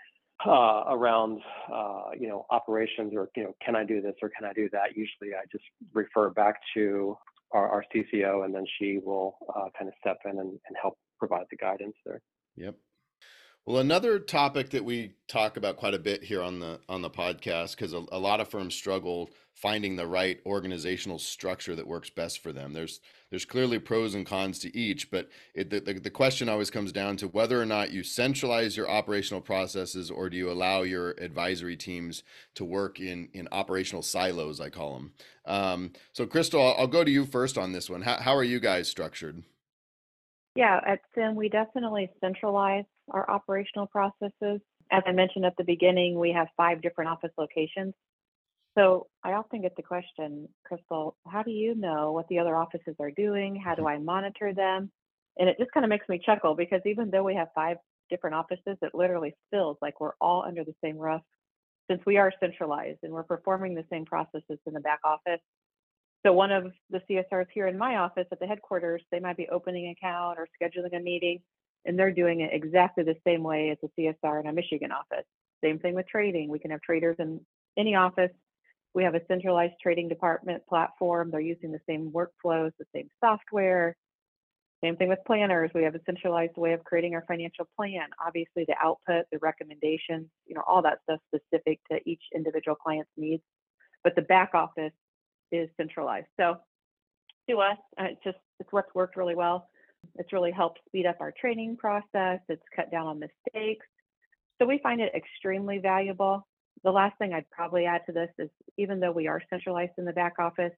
uh, 0.44 0.84
around, 0.88 1.40
uh, 1.72 2.10
you 2.18 2.28
know, 2.28 2.46
operations 2.50 3.12
or 3.14 3.30
you 3.36 3.44
know, 3.44 3.54
can 3.64 3.76
I 3.76 3.84
do 3.84 4.00
this 4.00 4.14
or 4.22 4.30
can 4.36 4.48
I 4.48 4.52
do 4.52 4.68
that? 4.72 4.96
Usually, 4.96 5.34
I 5.34 5.44
just 5.50 5.64
refer 5.92 6.30
back 6.30 6.56
to 6.74 7.16
our, 7.52 7.68
our 7.68 7.84
CCO, 7.94 8.44
and 8.44 8.54
then 8.54 8.64
she 8.78 8.98
will 9.04 9.36
uh, 9.54 9.68
kind 9.78 9.88
of 9.88 9.94
step 10.00 10.18
in 10.24 10.38
and, 10.38 10.50
and 10.50 10.76
help 10.80 10.98
provide 11.18 11.46
the 11.50 11.56
guidance 11.56 11.96
there. 12.04 12.20
Yep. 12.56 12.76
Well, 13.66 13.78
another 13.78 14.20
topic 14.20 14.70
that 14.70 14.84
we 14.84 15.14
talk 15.26 15.56
about 15.56 15.76
quite 15.76 15.94
a 15.94 15.98
bit 15.98 16.22
here 16.22 16.40
on 16.40 16.60
the 16.60 16.78
on 16.88 17.02
the 17.02 17.10
podcast 17.10 17.74
because 17.74 17.92
a, 17.92 18.04
a, 18.12 18.18
lot 18.18 18.40
of 18.40 18.46
firms 18.46 18.76
struggle 18.76 19.28
finding 19.54 19.96
the 19.96 20.06
right 20.06 20.38
organizational 20.46 21.18
structure 21.18 21.74
that 21.74 21.84
works 21.84 22.08
best 22.08 22.44
for 22.44 22.52
them. 22.52 22.72
There's 22.72 23.00
there's 23.28 23.44
clearly 23.44 23.80
pros 23.80 24.14
and 24.14 24.24
cons 24.24 24.60
to 24.60 24.76
each, 24.76 25.10
but 25.10 25.30
it, 25.52 25.70
the, 25.70 25.80
the 25.80 25.94
the 25.94 26.10
question 26.10 26.48
always 26.48 26.70
comes 26.70 26.92
down 26.92 27.16
to 27.16 27.26
whether 27.26 27.60
or 27.60 27.66
not 27.66 27.90
you 27.90 28.04
centralize 28.04 28.76
your 28.76 28.88
operational 28.88 29.40
processes 29.40 30.12
or 30.12 30.30
do 30.30 30.36
you 30.36 30.48
allow 30.48 30.82
your 30.82 31.16
advisory 31.18 31.76
teams 31.76 32.22
to 32.54 32.64
work 32.64 33.00
in 33.00 33.28
in 33.32 33.48
operational 33.50 34.02
silos, 34.02 34.60
I 34.60 34.70
call 34.70 34.94
them. 34.94 35.12
Um, 35.44 35.92
so, 36.12 36.24
Crystal, 36.24 36.64
I'll, 36.64 36.82
I'll 36.82 36.86
go 36.86 37.02
to 37.02 37.10
you 37.10 37.26
first 37.26 37.58
on 37.58 37.72
this 37.72 37.90
one. 37.90 38.02
How 38.02 38.18
how 38.18 38.36
are 38.36 38.44
you 38.44 38.60
guys 38.60 38.86
structured? 38.86 39.42
Yeah, 40.54 40.80
at 40.86 41.00
SYM, 41.16 41.34
we 41.34 41.48
definitely 41.48 42.08
centralize 42.20 42.84
our 43.10 43.28
operational 43.30 43.86
processes. 43.86 44.60
As 44.90 45.02
I 45.06 45.12
mentioned 45.12 45.44
at 45.44 45.56
the 45.56 45.64
beginning, 45.64 46.18
we 46.18 46.32
have 46.32 46.48
five 46.56 46.82
different 46.82 47.10
office 47.10 47.32
locations. 47.38 47.94
So 48.76 49.06
I 49.24 49.32
often 49.32 49.62
get 49.62 49.74
the 49.76 49.82
question, 49.82 50.48
Crystal, 50.64 51.16
how 51.26 51.42
do 51.42 51.50
you 51.50 51.74
know 51.74 52.12
what 52.12 52.28
the 52.28 52.38
other 52.38 52.56
offices 52.56 52.94
are 53.00 53.10
doing? 53.10 53.56
How 53.56 53.74
do 53.74 53.88
I 53.88 53.98
monitor 53.98 54.52
them? 54.52 54.90
And 55.38 55.48
it 55.48 55.56
just 55.58 55.72
kind 55.72 55.84
of 55.84 55.90
makes 55.90 56.08
me 56.08 56.20
chuckle 56.24 56.54
because 56.54 56.82
even 56.84 57.10
though 57.10 57.24
we 57.24 57.34
have 57.34 57.48
five 57.54 57.78
different 58.10 58.36
offices, 58.36 58.76
it 58.82 58.94
literally 58.94 59.34
feels 59.50 59.78
like 59.80 60.00
we're 60.00 60.12
all 60.20 60.44
under 60.46 60.62
the 60.62 60.74
same 60.84 60.98
roof 60.98 61.22
since 61.90 62.02
we 62.04 62.18
are 62.18 62.32
centralized 62.40 62.98
and 63.02 63.12
we're 63.12 63.22
performing 63.22 63.74
the 63.74 63.84
same 63.90 64.04
processes 64.04 64.58
in 64.66 64.74
the 64.74 64.80
back 64.80 65.00
office. 65.04 65.40
So 66.24 66.32
one 66.32 66.50
of 66.50 66.72
the 66.90 67.00
CSRs 67.08 67.46
here 67.54 67.68
in 67.68 67.78
my 67.78 67.96
office 67.96 68.26
at 68.32 68.40
the 68.40 68.46
headquarters, 68.46 69.02
they 69.10 69.20
might 69.20 69.36
be 69.36 69.48
opening 69.48 69.86
an 69.86 69.92
account 69.92 70.38
or 70.38 70.48
scheduling 70.60 70.96
a 70.96 71.00
meeting 71.00 71.40
and 71.86 71.98
they're 71.98 72.12
doing 72.12 72.40
it 72.40 72.50
exactly 72.52 73.04
the 73.04 73.16
same 73.26 73.42
way 73.42 73.70
as 73.70 73.78
a 73.82 74.00
CSR 74.00 74.40
in 74.40 74.46
a 74.46 74.52
Michigan 74.52 74.92
office. 74.92 75.24
Same 75.62 75.78
thing 75.78 75.94
with 75.94 76.06
trading. 76.08 76.50
We 76.50 76.58
can 76.58 76.70
have 76.70 76.82
traders 76.82 77.16
in 77.18 77.40
any 77.78 77.94
office. 77.94 78.30
We 78.94 79.04
have 79.04 79.14
a 79.14 79.20
centralized 79.28 79.74
trading 79.82 80.08
department 80.08 80.66
platform. 80.66 81.30
They're 81.30 81.40
using 81.40 81.72
the 81.72 81.80
same 81.88 82.10
workflows, 82.10 82.72
the 82.78 82.86
same 82.94 83.08
software. 83.22 83.96
Same 84.84 84.96
thing 84.96 85.08
with 85.08 85.18
planners. 85.26 85.70
We 85.74 85.84
have 85.84 85.94
a 85.94 86.00
centralized 86.04 86.56
way 86.56 86.72
of 86.72 86.84
creating 86.84 87.14
our 87.14 87.24
financial 87.26 87.66
plan. 87.76 88.08
Obviously, 88.24 88.64
the 88.66 88.74
output, 88.82 89.24
the 89.32 89.38
recommendations, 89.38 90.28
you 90.46 90.54
know, 90.54 90.62
all 90.66 90.82
that 90.82 90.98
stuff 91.04 91.20
specific 91.34 91.80
to 91.90 91.98
each 92.08 92.22
individual 92.34 92.74
client's 92.74 93.10
needs. 93.16 93.42
But 94.04 94.14
the 94.16 94.22
back 94.22 94.50
office 94.54 94.92
is 95.50 95.68
centralized. 95.78 96.26
So 96.38 96.56
to 97.48 97.58
us, 97.58 97.78
uh, 97.98 98.04
it's 98.04 98.24
just 98.24 98.38
it's 98.60 98.72
what's 98.72 98.94
worked 98.94 99.16
really 99.16 99.34
well. 99.34 99.68
It's 100.16 100.32
really 100.32 100.52
helped 100.52 100.80
speed 100.86 101.06
up 101.06 101.16
our 101.20 101.32
training 101.38 101.76
process. 101.76 102.40
It's 102.48 102.62
cut 102.74 102.90
down 102.90 103.06
on 103.06 103.20
mistakes. 103.20 103.86
So 104.60 104.66
we 104.66 104.78
find 104.82 105.00
it 105.00 105.12
extremely 105.14 105.78
valuable. 105.78 106.46
The 106.84 106.90
last 106.90 107.18
thing 107.18 107.32
I'd 107.32 107.50
probably 107.50 107.86
add 107.86 108.02
to 108.06 108.12
this 108.12 108.30
is 108.38 108.48
even 108.78 109.00
though 109.00 109.12
we 109.12 109.26
are 109.26 109.42
centralized 109.50 109.92
in 109.98 110.04
the 110.04 110.12
back 110.12 110.34
office, 110.38 110.72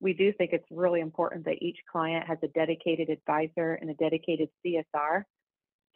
we 0.00 0.12
do 0.12 0.32
think 0.32 0.50
it's 0.52 0.66
really 0.70 1.00
important 1.00 1.44
that 1.44 1.62
each 1.62 1.78
client 1.90 2.26
has 2.26 2.38
a 2.42 2.48
dedicated 2.48 3.08
advisor 3.08 3.74
and 3.74 3.90
a 3.90 3.94
dedicated 3.94 4.48
CSR. 4.64 5.22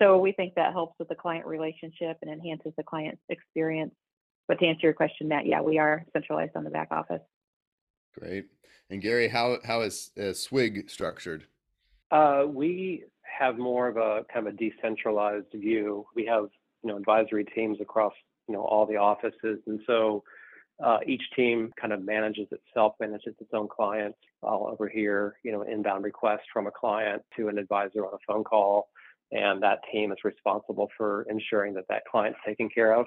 So 0.00 0.18
we 0.18 0.32
think 0.32 0.54
that 0.54 0.72
helps 0.72 0.94
with 0.98 1.08
the 1.08 1.14
client 1.14 1.46
relationship 1.46 2.18
and 2.22 2.30
enhances 2.30 2.72
the 2.76 2.84
client's 2.84 3.22
experience. 3.28 3.94
But 4.46 4.60
to 4.60 4.66
answer 4.66 4.82
your 4.84 4.92
question, 4.92 5.28
Matt, 5.28 5.46
yeah, 5.46 5.60
we 5.60 5.78
are 5.78 6.04
centralized 6.12 6.52
on 6.54 6.62
the 6.62 6.70
back 6.70 6.88
office. 6.92 7.22
Great. 8.18 8.46
And 8.88 9.02
Gary, 9.02 9.28
how 9.28 9.58
how 9.64 9.80
is 9.80 10.10
uh, 10.18 10.32
SWIG 10.32 10.88
structured? 10.88 11.46
Uh, 12.10 12.44
we 12.46 13.04
have 13.38 13.58
more 13.58 13.88
of 13.88 13.96
a 13.96 14.24
kind 14.32 14.46
of 14.46 14.54
a 14.54 14.56
decentralized 14.56 15.52
view. 15.54 16.06
We 16.14 16.26
have 16.26 16.46
you 16.82 16.90
know 16.90 16.96
advisory 16.96 17.44
teams 17.44 17.78
across 17.80 18.12
you 18.48 18.54
know 18.54 18.62
all 18.62 18.86
the 18.86 18.96
offices, 18.96 19.58
and 19.66 19.80
so 19.86 20.22
uh, 20.84 20.98
each 21.06 21.22
team 21.34 21.72
kind 21.80 21.92
of 21.92 22.04
manages 22.04 22.48
itself, 22.50 22.94
manages 23.00 23.34
its 23.40 23.50
own 23.52 23.68
clients. 23.68 24.18
I'll 24.42 24.68
overhear 24.70 25.36
you 25.42 25.52
know 25.52 25.62
inbound 25.62 26.04
request 26.04 26.44
from 26.52 26.66
a 26.66 26.70
client 26.70 27.22
to 27.36 27.48
an 27.48 27.58
advisor 27.58 28.06
on 28.06 28.14
a 28.14 28.32
phone 28.32 28.44
call, 28.44 28.88
and 29.32 29.62
that 29.62 29.80
team 29.92 30.12
is 30.12 30.18
responsible 30.22 30.88
for 30.96 31.26
ensuring 31.28 31.74
that 31.74 31.88
that 31.88 32.02
client's 32.10 32.38
taken 32.46 32.68
care 32.68 32.92
of. 32.92 33.06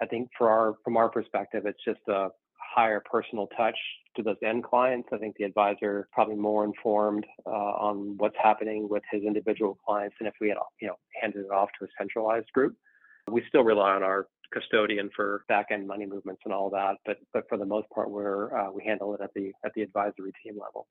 I 0.00 0.06
think 0.06 0.30
for 0.36 0.50
our 0.50 0.74
from 0.84 0.96
our 0.96 1.08
perspective, 1.08 1.64
it's 1.66 1.84
just 1.84 2.00
a 2.08 2.28
higher 2.74 3.00
personal 3.00 3.48
touch 3.56 3.76
to 4.16 4.22
those 4.22 4.36
end 4.44 4.64
clients. 4.64 5.08
I 5.12 5.18
think 5.18 5.36
the 5.36 5.44
advisor 5.44 6.08
probably 6.12 6.36
more 6.36 6.64
informed 6.64 7.26
uh, 7.46 7.50
on 7.50 8.16
what's 8.18 8.36
happening 8.42 8.88
with 8.88 9.02
his 9.10 9.22
individual 9.22 9.78
clients 9.86 10.16
than 10.18 10.26
if 10.26 10.34
we 10.40 10.48
had 10.48 10.58
you 10.80 10.88
know 10.88 10.96
handed 11.20 11.46
it 11.46 11.50
off 11.50 11.70
to 11.78 11.84
a 11.84 11.88
centralized 11.98 12.52
group. 12.52 12.76
We 13.30 13.42
still 13.48 13.62
rely 13.62 13.92
on 13.92 14.02
our 14.02 14.26
custodian 14.52 15.10
for 15.14 15.44
back 15.48 15.66
end 15.70 15.86
money 15.86 16.06
movements 16.06 16.42
and 16.44 16.52
all 16.52 16.70
that, 16.70 16.96
but 17.06 17.18
but 17.32 17.48
for 17.48 17.58
the 17.58 17.66
most 17.66 17.88
part, 17.90 18.10
we're 18.10 18.56
uh, 18.56 18.70
we 18.70 18.82
handle 18.84 19.14
it 19.14 19.20
at 19.20 19.32
the 19.34 19.52
at 19.64 19.72
the 19.74 19.82
advisory 19.82 20.32
team 20.44 20.58
level. 20.60 20.86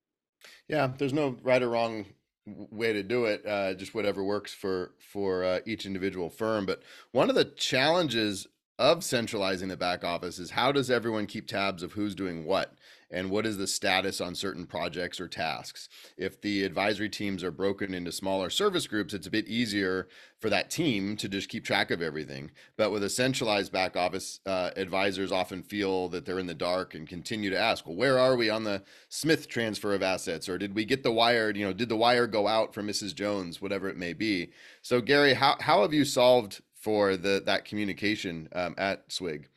Yeah, 0.68 0.92
there's 0.98 1.14
no 1.14 1.38
right 1.44 1.62
or 1.62 1.70
wrong 1.70 2.06
way 2.46 2.92
to 2.94 3.04
do 3.04 3.26
it 3.26 3.46
uh, 3.46 3.74
just 3.76 3.94
whatever 3.94 4.24
works 4.24 4.54
for 4.54 4.94
for 5.00 5.44
uh, 5.44 5.60
each 5.66 5.86
individual 5.86 6.28
firm 6.28 6.66
but 6.66 6.82
one 7.12 7.30
of 7.30 7.36
the 7.36 7.46
challenges 7.46 8.48
of 8.82 9.04
centralizing 9.04 9.68
the 9.68 9.78
back 9.78 10.04
office 10.04 10.40
is 10.40 10.50
how 10.50 10.72
does 10.72 10.90
everyone 10.90 11.28
keep 11.28 11.46
tabs 11.46 11.84
of 11.84 11.92
who's 11.92 12.16
doing 12.16 12.46
what 12.46 12.74
and 13.12 13.30
what 13.30 13.46
is 13.46 13.58
the 13.58 13.68
status 13.68 14.20
on 14.20 14.34
certain 14.34 14.66
projects 14.66 15.20
or 15.20 15.28
tasks. 15.28 15.90
If 16.18 16.42
the 16.42 16.64
advisory 16.64 17.10
teams 17.10 17.44
are 17.44 17.52
broken 17.52 17.94
into 17.94 18.12
smaller 18.12 18.50
service 18.50 18.88
groups, 18.88 19.14
it's 19.14 19.28
a 19.28 19.32
bit 19.32 19.48
easier 19.48 20.08
for 20.40 20.50
that 20.50 20.72
team 20.72 21.16
to 21.18 21.30
just 21.30 21.50
keep 21.50 21.64
track 21.64 21.92
of 21.92 22.02
everything. 22.02 22.52
But 22.78 22.92
with 22.92 23.04
a 23.04 23.10
centralized 23.10 23.72
back 23.72 23.96
office, 23.96 24.40
uh, 24.46 24.72
advisors 24.76 25.32
often 25.32 25.62
feel 25.62 26.10
that 26.10 26.26
they're 26.26 26.40
in 26.40 26.48
the 26.48 26.54
dark 26.54 26.96
and 26.96 27.08
continue 27.08 27.50
to 27.50 27.60
ask, 27.60 27.86
well, 27.86 27.96
where 27.96 28.18
are 28.18 28.36
we 28.36 28.50
on 28.50 28.64
the 28.64 28.82
Smith 29.10 29.48
transfer 29.48 29.94
of 29.94 30.02
assets? 30.02 30.50
Or 30.50 30.58
did 30.58 30.74
we 30.74 30.86
get 30.86 31.04
the 31.04 31.12
wire, 31.12 31.52
you 31.52 31.66
know, 31.66 31.74
did 31.74 31.90
the 31.90 31.98
wire 31.98 32.28
go 32.28 32.48
out 32.48 32.74
for 32.74 32.82
Mrs. 32.82 33.14
Jones, 33.14 33.62
whatever 33.62 33.90
it 33.90 33.98
may 33.98 34.14
be? 34.14 34.52
So, 34.82 35.02
Gary, 35.02 35.34
how, 35.34 35.58
how 35.60 35.82
have 35.82 35.94
you 35.94 36.06
solved 36.06 36.62
for 36.82 37.16
the 37.16 37.42
that 37.46 37.66
communication 37.66 38.50
um, 38.54 38.76
at 38.78 39.10
SWIG? 39.12 39.48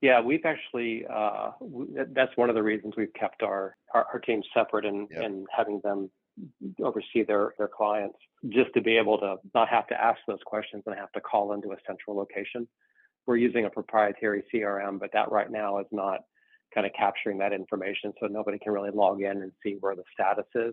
Yeah, 0.00 0.20
we've 0.20 0.44
actually 0.44 1.04
uh, 1.12 1.50
that's 2.12 2.36
one 2.36 2.48
of 2.48 2.54
the 2.54 2.62
reasons 2.62 2.94
we've 2.96 3.12
kept 3.18 3.42
our 3.42 3.76
our, 3.92 4.06
our 4.12 4.20
teams 4.20 4.46
separate 4.54 4.84
and 4.84 5.08
yep. 5.10 5.24
and 5.24 5.46
having 5.54 5.80
them 5.82 6.10
oversee 6.82 7.24
their 7.26 7.54
their 7.58 7.68
clients 7.68 8.18
just 8.48 8.72
to 8.74 8.80
be 8.80 8.96
able 8.96 9.18
to 9.18 9.36
not 9.54 9.68
have 9.68 9.86
to 9.88 10.02
ask 10.02 10.18
those 10.26 10.38
questions 10.46 10.82
and 10.86 10.96
have 10.96 11.12
to 11.12 11.20
call 11.20 11.52
into 11.52 11.72
a 11.72 11.76
central 11.86 12.16
location. 12.16 12.66
we're 13.26 13.36
using 13.36 13.66
a 13.66 13.70
proprietary 13.70 14.42
CRM, 14.52 14.98
but 14.98 15.10
that 15.12 15.30
right 15.30 15.50
now 15.50 15.78
is 15.78 15.86
not 15.92 16.20
kind 16.74 16.86
of 16.86 16.92
capturing 16.94 17.36
that 17.38 17.52
information, 17.52 18.12
so 18.20 18.26
nobody 18.26 18.58
can 18.58 18.72
really 18.72 18.90
log 18.90 19.20
in 19.20 19.42
and 19.42 19.52
see 19.62 19.76
where 19.80 19.94
the 19.94 20.04
status 20.14 20.46
is. 20.54 20.72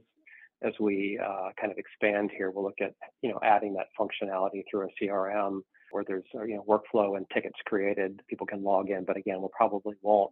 As 0.63 0.73
we 0.79 1.19
uh, 1.21 1.49
kind 1.59 1.71
of 1.71 1.77
expand 1.77 2.31
here, 2.35 2.49
we'll 2.49 2.63
look 2.63 2.81
at 2.81 2.93
you 3.21 3.29
know 3.29 3.39
adding 3.43 3.73
that 3.73 3.87
functionality 3.99 4.63
through 4.71 4.87
a 4.87 5.03
CRM 5.03 5.61
where 5.91 6.03
there's 6.07 6.25
uh, 6.35 6.43
you 6.43 6.55
know 6.55 6.65
workflow 6.67 7.17
and 7.17 7.25
tickets 7.33 7.59
created, 7.65 8.21
people 8.29 8.47
can 8.47 8.63
log 8.63 8.89
in. 8.89 9.05
But 9.05 9.17
again, 9.17 9.41
we 9.41 9.47
probably 9.55 9.95
won't 10.01 10.31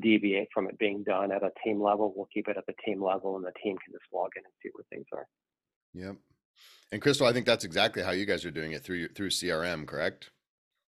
deviate 0.00 0.48
from 0.52 0.66
it 0.66 0.78
being 0.78 1.04
done 1.04 1.32
at 1.32 1.42
a 1.42 1.50
team 1.64 1.82
level. 1.82 2.12
We'll 2.16 2.28
keep 2.32 2.48
it 2.48 2.56
at 2.56 2.66
the 2.66 2.74
team 2.84 3.02
level, 3.02 3.36
and 3.36 3.44
the 3.44 3.52
team 3.62 3.76
can 3.84 3.92
just 3.92 4.04
log 4.12 4.30
in 4.36 4.42
and 4.44 4.52
see 4.62 4.70
where 4.72 4.84
things 4.90 5.06
are. 5.12 5.26
Yep. 5.94 6.16
And 6.92 7.02
Crystal, 7.02 7.26
I 7.26 7.32
think 7.32 7.46
that's 7.46 7.64
exactly 7.64 8.02
how 8.02 8.12
you 8.12 8.26
guys 8.26 8.44
are 8.44 8.50
doing 8.50 8.72
it 8.72 8.84
through 8.84 9.08
through 9.08 9.30
CRM, 9.30 9.86
correct? 9.86 10.30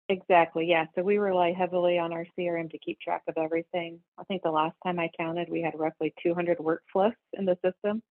Exactly. 0.08 0.68
Yeah. 0.68 0.86
So 0.96 1.02
we 1.02 1.18
rely 1.18 1.52
heavily 1.52 1.98
on 1.98 2.14
our 2.14 2.26
CRM 2.38 2.70
to 2.72 2.78
keep 2.78 3.00
track 3.00 3.24
of 3.28 3.38
everything. 3.38 4.00
I 4.20 4.24
think 4.26 4.44
the 4.44 4.52
last 4.52 4.76
time 4.84 5.00
I 5.00 5.10
counted, 5.18 5.50
we 5.50 5.62
had 5.62 5.74
roughly 5.76 6.14
200 6.22 6.60
workflows 6.60 7.16
in 7.34 7.46
the 7.46 7.58
system. 7.66 8.04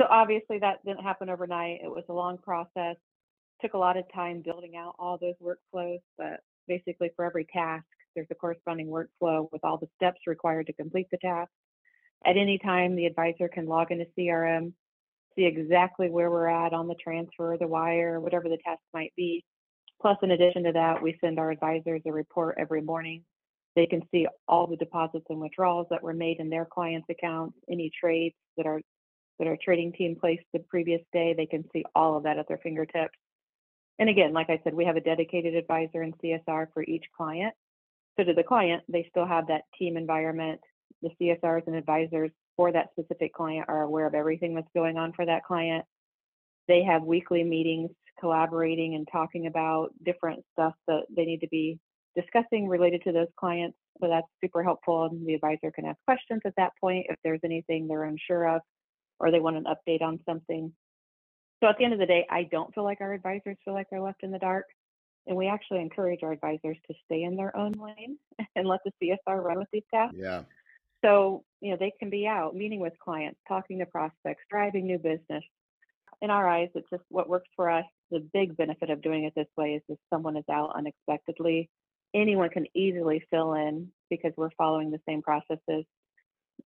So 0.00 0.06
obviously 0.08 0.58
that 0.60 0.84
didn't 0.84 1.02
happen 1.02 1.28
overnight. 1.28 1.80
It 1.82 1.90
was 1.90 2.04
a 2.08 2.14
long 2.14 2.38
process. 2.38 2.96
Took 3.62 3.74
a 3.74 3.78
lot 3.78 3.96
of 3.96 4.04
time 4.12 4.42
building 4.42 4.76
out 4.76 4.94
all 4.98 5.18
those 5.18 5.34
workflows, 5.42 6.00
but 6.18 6.40
basically 6.68 7.10
for 7.16 7.24
every 7.24 7.46
task, 7.52 7.86
there's 8.14 8.26
a 8.30 8.34
corresponding 8.34 8.88
workflow 8.88 9.48
with 9.52 9.64
all 9.64 9.78
the 9.78 9.88
steps 9.96 10.20
required 10.26 10.66
to 10.66 10.72
complete 10.72 11.06
the 11.10 11.18
task. 11.18 11.50
At 12.24 12.36
any 12.36 12.58
time, 12.58 12.96
the 12.96 13.06
advisor 13.06 13.48
can 13.48 13.66
log 13.66 13.92
into 13.92 14.06
CRM, 14.18 14.72
see 15.36 15.44
exactly 15.44 16.10
where 16.10 16.30
we're 16.30 16.48
at 16.48 16.72
on 16.72 16.88
the 16.88 16.94
transfer, 16.94 17.56
the 17.58 17.66
wire, 17.66 18.20
whatever 18.20 18.48
the 18.48 18.58
task 18.64 18.80
might 18.92 19.12
be. 19.16 19.44
Plus, 20.00 20.16
in 20.22 20.30
addition 20.32 20.64
to 20.64 20.72
that, 20.72 21.02
we 21.02 21.18
send 21.20 21.38
our 21.38 21.50
advisors 21.50 22.02
a 22.06 22.12
report 22.12 22.56
every 22.58 22.82
morning. 22.82 23.22
They 23.74 23.86
can 23.86 24.02
see 24.10 24.26
all 24.48 24.66
the 24.66 24.76
deposits 24.76 25.26
and 25.28 25.40
withdrawals 25.40 25.86
that 25.90 26.02
were 26.02 26.14
made 26.14 26.40
in 26.40 26.50
their 26.50 26.64
clients' 26.64 27.08
accounts, 27.10 27.56
any 27.70 27.90
trades 27.98 28.34
that 28.56 28.66
our 28.66 28.80
that 29.38 29.48
our 29.48 29.58
trading 29.62 29.92
team 29.92 30.16
placed 30.18 30.44
the 30.54 30.60
previous 30.60 31.02
day. 31.12 31.34
They 31.36 31.44
can 31.44 31.64
see 31.70 31.84
all 31.94 32.16
of 32.16 32.22
that 32.22 32.38
at 32.38 32.48
their 32.48 32.56
fingertips. 32.56 33.18
And 33.98 34.08
again, 34.08 34.32
like 34.32 34.50
I 34.50 34.60
said, 34.62 34.74
we 34.74 34.84
have 34.84 34.96
a 34.96 35.00
dedicated 35.00 35.54
advisor 35.54 36.02
in 36.02 36.12
CSR 36.14 36.66
for 36.74 36.82
each 36.82 37.04
client. 37.16 37.54
So 38.18 38.24
to 38.24 38.34
the 38.34 38.42
client, 38.42 38.82
they 38.88 39.06
still 39.10 39.26
have 39.26 39.46
that 39.48 39.62
team 39.78 39.96
environment. 39.96 40.60
The 41.02 41.10
CSRs 41.20 41.66
and 41.66 41.76
advisors 41.76 42.30
for 42.56 42.72
that 42.72 42.88
specific 42.92 43.34
client 43.34 43.66
are 43.68 43.82
aware 43.82 44.06
of 44.06 44.14
everything 44.14 44.54
that's 44.54 44.68
going 44.74 44.96
on 44.96 45.12
for 45.12 45.24
that 45.26 45.44
client. 45.44 45.84
They 46.68 46.82
have 46.82 47.02
weekly 47.02 47.44
meetings 47.44 47.90
collaborating 48.18 48.94
and 48.94 49.06
talking 49.10 49.46
about 49.46 49.90
different 50.04 50.42
stuff 50.52 50.74
that 50.88 51.02
they 51.14 51.24
need 51.24 51.40
to 51.40 51.48
be 51.48 51.78
discussing 52.16 52.66
related 52.66 53.02
to 53.04 53.12
those 53.12 53.28
clients. 53.38 53.76
So 54.00 54.08
that's 54.08 54.26
super 54.42 54.62
helpful. 54.62 55.04
And 55.04 55.26
the 55.26 55.34
advisor 55.34 55.70
can 55.70 55.84
ask 55.86 55.98
questions 56.06 56.40
at 56.44 56.54
that 56.56 56.72
point 56.80 57.06
if 57.08 57.16
there's 57.22 57.40
anything 57.44 57.86
they're 57.86 58.04
unsure 58.04 58.56
of 58.56 58.62
or 59.18 59.30
they 59.30 59.40
want 59.40 59.56
an 59.56 59.64
update 59.64 60.02
on 60.02 60.18
something. 60.26 60.72
So 61.62 61.68
at 61.68 61.78
the 61.78 61.84
end 61.84 61.94
of 61.94 61.98
the 61.98 62.06
day, 62.06 62.26
I 62.30 62.44
don't 62.44 62.74
feel 62.74 62.84
like 62.84 63.00
our 63.00 63.12
advisors 63.12 63.56
feel 63.64 63.74
like 63.74 63.88
they're 63.90 64.00
left 64.00 64.22
in 64.22 64.30
the 64.30 64.38
dark. 64.38 64.66
And 65.26 65.36
we 65.36 65.48
actually 65.48 65.80
encourage 65.80 66.22
our 66.22 66.32
advisors 66.32 66.76
to 66.86 66.94
stay 67.04 67.24
in 67.24 67.36
their 67.36 67.56
own 67.56 67.72
lane 67.72 68.18
and 68.56 68.68
let 68.68 68.80
the 68.84 68.92
CSR 69.02 69.42
run 69.42 69.58
with 69.58 69.68
these 69.72 69.82
tasks. 69.92 70.16
Yeah. 70.18 70.42
So, 71.04 71.44
you 71.60 71.70
know, 71.70 71.76
they 71.78 71.92
can 71.98 72.10
be 72.10 72.26
out 72.26 72.54
meeting 72.54 72.80
with 72.80 72.92
clients, 73.02 73.38
talking 73.48 73.78
to 73.78 73.86
prospects, 73.86 74.42
driving 74.50 74.86
new 74.86 74.98
business. 74.98 75.44
In 76.22 76.30
our 76.30 76.48
eyes, 76.48 76.70
it's 76.74 76.88
just 76.90 77.02
what 77.10 77.28
works 77.28 77.48
for 77.54 77.70
us. 77.70 77.84
The 78.10 78.20
big 78.32 78.56
benefit 78.56 78.88
of 78.88 79.02
doing 79.02 79.24
it 79.24 79.34
this 79.34 79.48
way 79.56 79.74
is 79.74 79.82
if 79.88 79.98
someone 80.10 80.36
is 80.36 80.44
out 80.50 80.72
unexpectedly, 80.74 81.68
anyone 82.14 82.48
can 82.48 82.66
easily 82.74 83.22
fill 83.30 83.54
in 83.54 83.90
because 84.08 84.32
we're 84.36 84.50
following 84.56 84.90
the 84.90 85.00
same 85.06 85.22
processes 85.22 85.84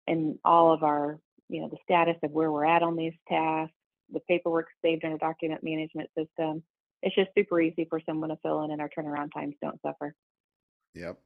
and 0.08 0.38
all 0.44 0.74
of 0.74 0.84
our, 0.84 1.20
you 1.50 1.62
know, 1.62 1.70
the 1.70 1.78
status 1.84 2.18
of 2.24 2.32
where 2.32 2.52
we're 2.52 2.66
at 2.66 2.84
on 2.84 2.98
these 2.98 3.14
tasks, 3.30 3.74
the 4.12 4.20
paperwork 4.22 4.68
saved 4.82 5.04
in 5.04 5.14
a 5.14 5.18
document 5.18 5.64
management 5.64 6.10
system. 6.18 6.64
It's 7.02 7.16
just 7.16 7.30
super 7.38 7.62
easy 7.62 7.86
for 7.90 8.02
someone 8.06 8.30
to 8.30 8.38
fill 8.38 8.64
in 8.64 8.72
and 8.72 8.82
our 8.82 8.90
turnaround 8.90 9.34
times 9.34 9.56
don't 9.62 9.80
suffer. 9.82 10.16
Yep. 10.96 11.18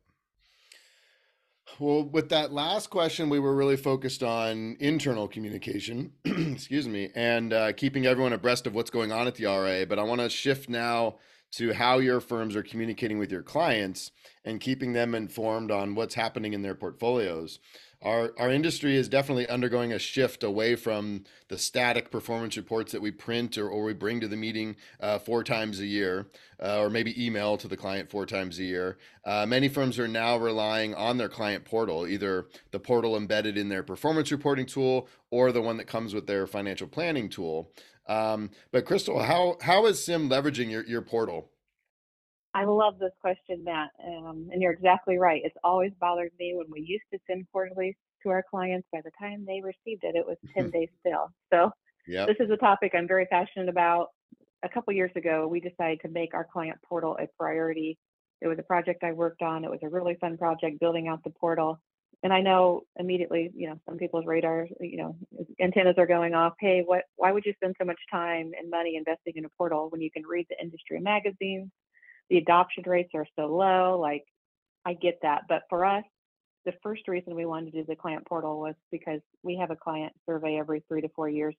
Well, 1.79 2.03
with 2.03 2.29
that 2.29 2.51
last 2.51 2.89
question, 2.89 3.29
we 3.29 3.39
were 3.39 3.55
really 3.55 3.77
focused 3.77 4.23
on 4.23 4.75
internal 4.79 5.27
communication, 5.27 6.11
excuse 6.25 6.87
me, 6.87 7.09
and 7.15 7.53
uh, 7.53 7.71
keeping 7.73 8.05
everyone 8.05 8.33
abreast 8.33 8.67
of 8.67 8.75
what's 8.75 8.89
going 8.89 9.11
on 9.11 9.27
at 9.27 9.35
the 9.35 9.45
RIA. 9.45 9.87
But 9.87 9.97
I 9.97 10.03
want 10.03 10.19
to 10.19 10.29
shift 10.29 10.67
now 10.67 11.15
to 11.53 11.73
how 11.73 11.99
your 11.99 12.19
firms 12.19 12.55
are 12.55 12.63
communicating 12.63 13.19
with 13.19 13.31
your 13.31 13.43
clients 13.43 14.11
and 14.45 14.59
keeping 14.59 14.93
them 14.93 15.15
informed 15.15 15.71
on 15.71 15.95
what's 15.95 16.15
happening 16.15 16.53
in 16.53 16.61
their 16.61 16.75
portfolios 16.75 17.59
our 18.01 18.33
our 18.37 18.49
industry 18.49 18.95
is 18.95 19.07
definitely 19.07 19.47
undergoing 19.47 19.93
a 19.93 19.99
shift 19.99 20.43
away 20.43 20.75
from 20.75 21.23
the 21.49 21.57
static 21.57 22.09
performance 22.09 22.57
reports 22.57 22.91
that 22.91 23.01
we 23.01 23.11
print 23.11 23.57
or, 23.57 23.69
or 23.69 23.83
we 23.83 23.93
bring 23.93 24.19
to 24.19 24.27
the 24.27 24.35
meeting 24.35 24.75
uh, 24.99 25.19
four 25.19 25.43
times 25.43 25.79
a 25.79 25.85
year 25.85 26.27
uh, 26.61 26.79
or 26.79 26.89
maybe 26.89 27.23
email 27.23 27.57
to 27.57 27.67
the 27.67 27.77
client 27.77 28.09
four 28.09 28.25
times 28.25 28.57
a 28.59 28.63
year. 28.63 28.97
Uh, 29.25 29.45
many 29.45 29.67
firms 29.67 29.99
are 29.99 30.07
now 30.07 30.37
relying 30.37 30.95
on 30.95 31.17
their 31.17 31.29
client 31.29 31.65
portal 31.65 32.07
either 32.07 32.47
the 32.71 32.79
portal 32.79 33.15
embedded 33.15 33.57
in 33.57 33.69
their 33.69 33.83
performance 33.83 34.31
reporting 34.31 34.65
tool 34.65 35.07
or 35.29 35.51
the 35.51 35.61
one 35.61 35.77
that 35.77 35.87
comes 35.87 36.13
with 36.13 36.27
their 36.27 36.47
financial 36.47 36.87
planning 36.87 37.29
tool. 37.29 37.71
Um, 38.07 38.49
but 38.71 38.85
crystal 38.85 39.21
how 39.21 39.57
how 39.61 39.85
is 39.85 40.03
SYM 40.03 40.29
leveraging 40.29 40.71
your, 40.71 40.83
your 40.85 41.01
portal 41.01 41.49
I 42.53 42.65
love 42.65 42.99
this 42.99 43.13
question, 43.21 43.63
Matt. 43.63 43.89
Um, 44.05 44.49
and 44.51 44.61
you're 44.61 44.73
exactly 44.73 45.17
right. 45.17 45.41
It's 45.43 45.55
always 45.63 45.91
bothered 45.99 46.31
me 46.39 46.53
when 46.55 46.67
we 46.69 46.81
used 46.81 47.05
to 47.13 47.19
send 47.27 47.45
quarterlies 47.51 47.95
to 48.23 48.29
our 48.29 48.43
clients. 48.49 48.87
By 48.91 49.01
the 49.03 49.11
time 49.19 49.45
they 49.45 49.61
received 49.61 50.03
it, 50.03 50.15
it 50.15 50.25
was 50.25 50.37
10 50.55 50.69
days 50.71 50.89
still. 50.99 51.31
So 51.51 51.71
yep. 52.07 52.27
this 52.27 52.37
is 52.39 52.51
a 52.51 52.57
topic 52.57 52.91
I'm 52.95 53.07
very 53.07 53.25
passionate 53.25 53.69
about. 53.69 54.07
A 54.63 54.69
couple 54.69 54.93
years 54.93 55.11
ago, 55.15 55.47
we 55.47 55.59
decided 55.59 56.01
to 56.01 56.09
make 56.09 56.33
our 56.33 56.45
client 56.51 56.77
portal 56.87 57.17
a 57.19 57.27
priority. 57.39 57.97
It 58.41 58.47
was 58.47 58.59
a 58.59 58.63
project 58.63 59.03
I 59.03 59.13
worked 59.13 59.41
on. 59.41 59.63
It 59.63 59.71
was 59.71 59.79
a 59.83 59.89
really 59.89 60.17
fun 60.19 60.37
project 60.37 60.79
building 60.79 61.07
out 61.07 61.23
the 61.23 61.31
portal. 61.31 61.79
And 62.23 62.31
I 62.31 62.41
know 62.41 62.81
immediately, 62.99 63.49
you 63.55 63.69
know, 63.69 63.79
some 63.87 63.97
people's 63.97 64.25
radars, 64.27 64.69
you 64.79 64.97
know, 64.97 65.15
antennas 65.59 65.95
are 65.97 66.05
going 66.05 66.35
off. 66.35 66.53
Hey, 66.59 66.83
what? 66.85 67.05
Why 67.15 67.31
would 67.31 67.45
you 67.45 67.53
spend 67.53 67.75
so 67.79 67.85
much 67.85 67.99
time 68.11 68.51
and 68.59 68.69
money 68.69 68.95
investing 68.95 69.33
in 69.37 69.45
a 69.45 69.49
portal 69.57 69.89
when 69.89 70.01
you 70.01 70.11
can 70.11 70.23
read 70.27 70.45
the 70.49 70.61
industry 70.61 70.99
magazines? 70.99 71.71
The 72.31 72.37
adoption 72.37 72.83
rates 72.87 73.11
are 73.13 73.27
so 73.37 73.45
low. 73.45 73.99
Like, 73.99 74.23
I 74.85 74.93
get 74.93 75.19
that. 75.21 75.43
But 75.49 75.63
for 75.69 75.85
us, 75.85 76.05
the 76.65 76.73
first 76.81 77.07
reason 77.07 77.35
we 77.35 77.45
wanted 77.45 77.73
to 77.73 77.81
do 77.81 77.85
the 77.85 77.95
client 77.95 78.25
portal 78.25 78.59
was 78.59 78.73
because 78.89 79.19
we 79.43 79.57
have 79.57 79.69
a 79.69 79.75
client 79.75 80.13
survey 80.25 80.57
every 80.57 80.81
three 80.87 81.01
to 81.01 81.09
four 81.09 81.27
years. 81.27 81.55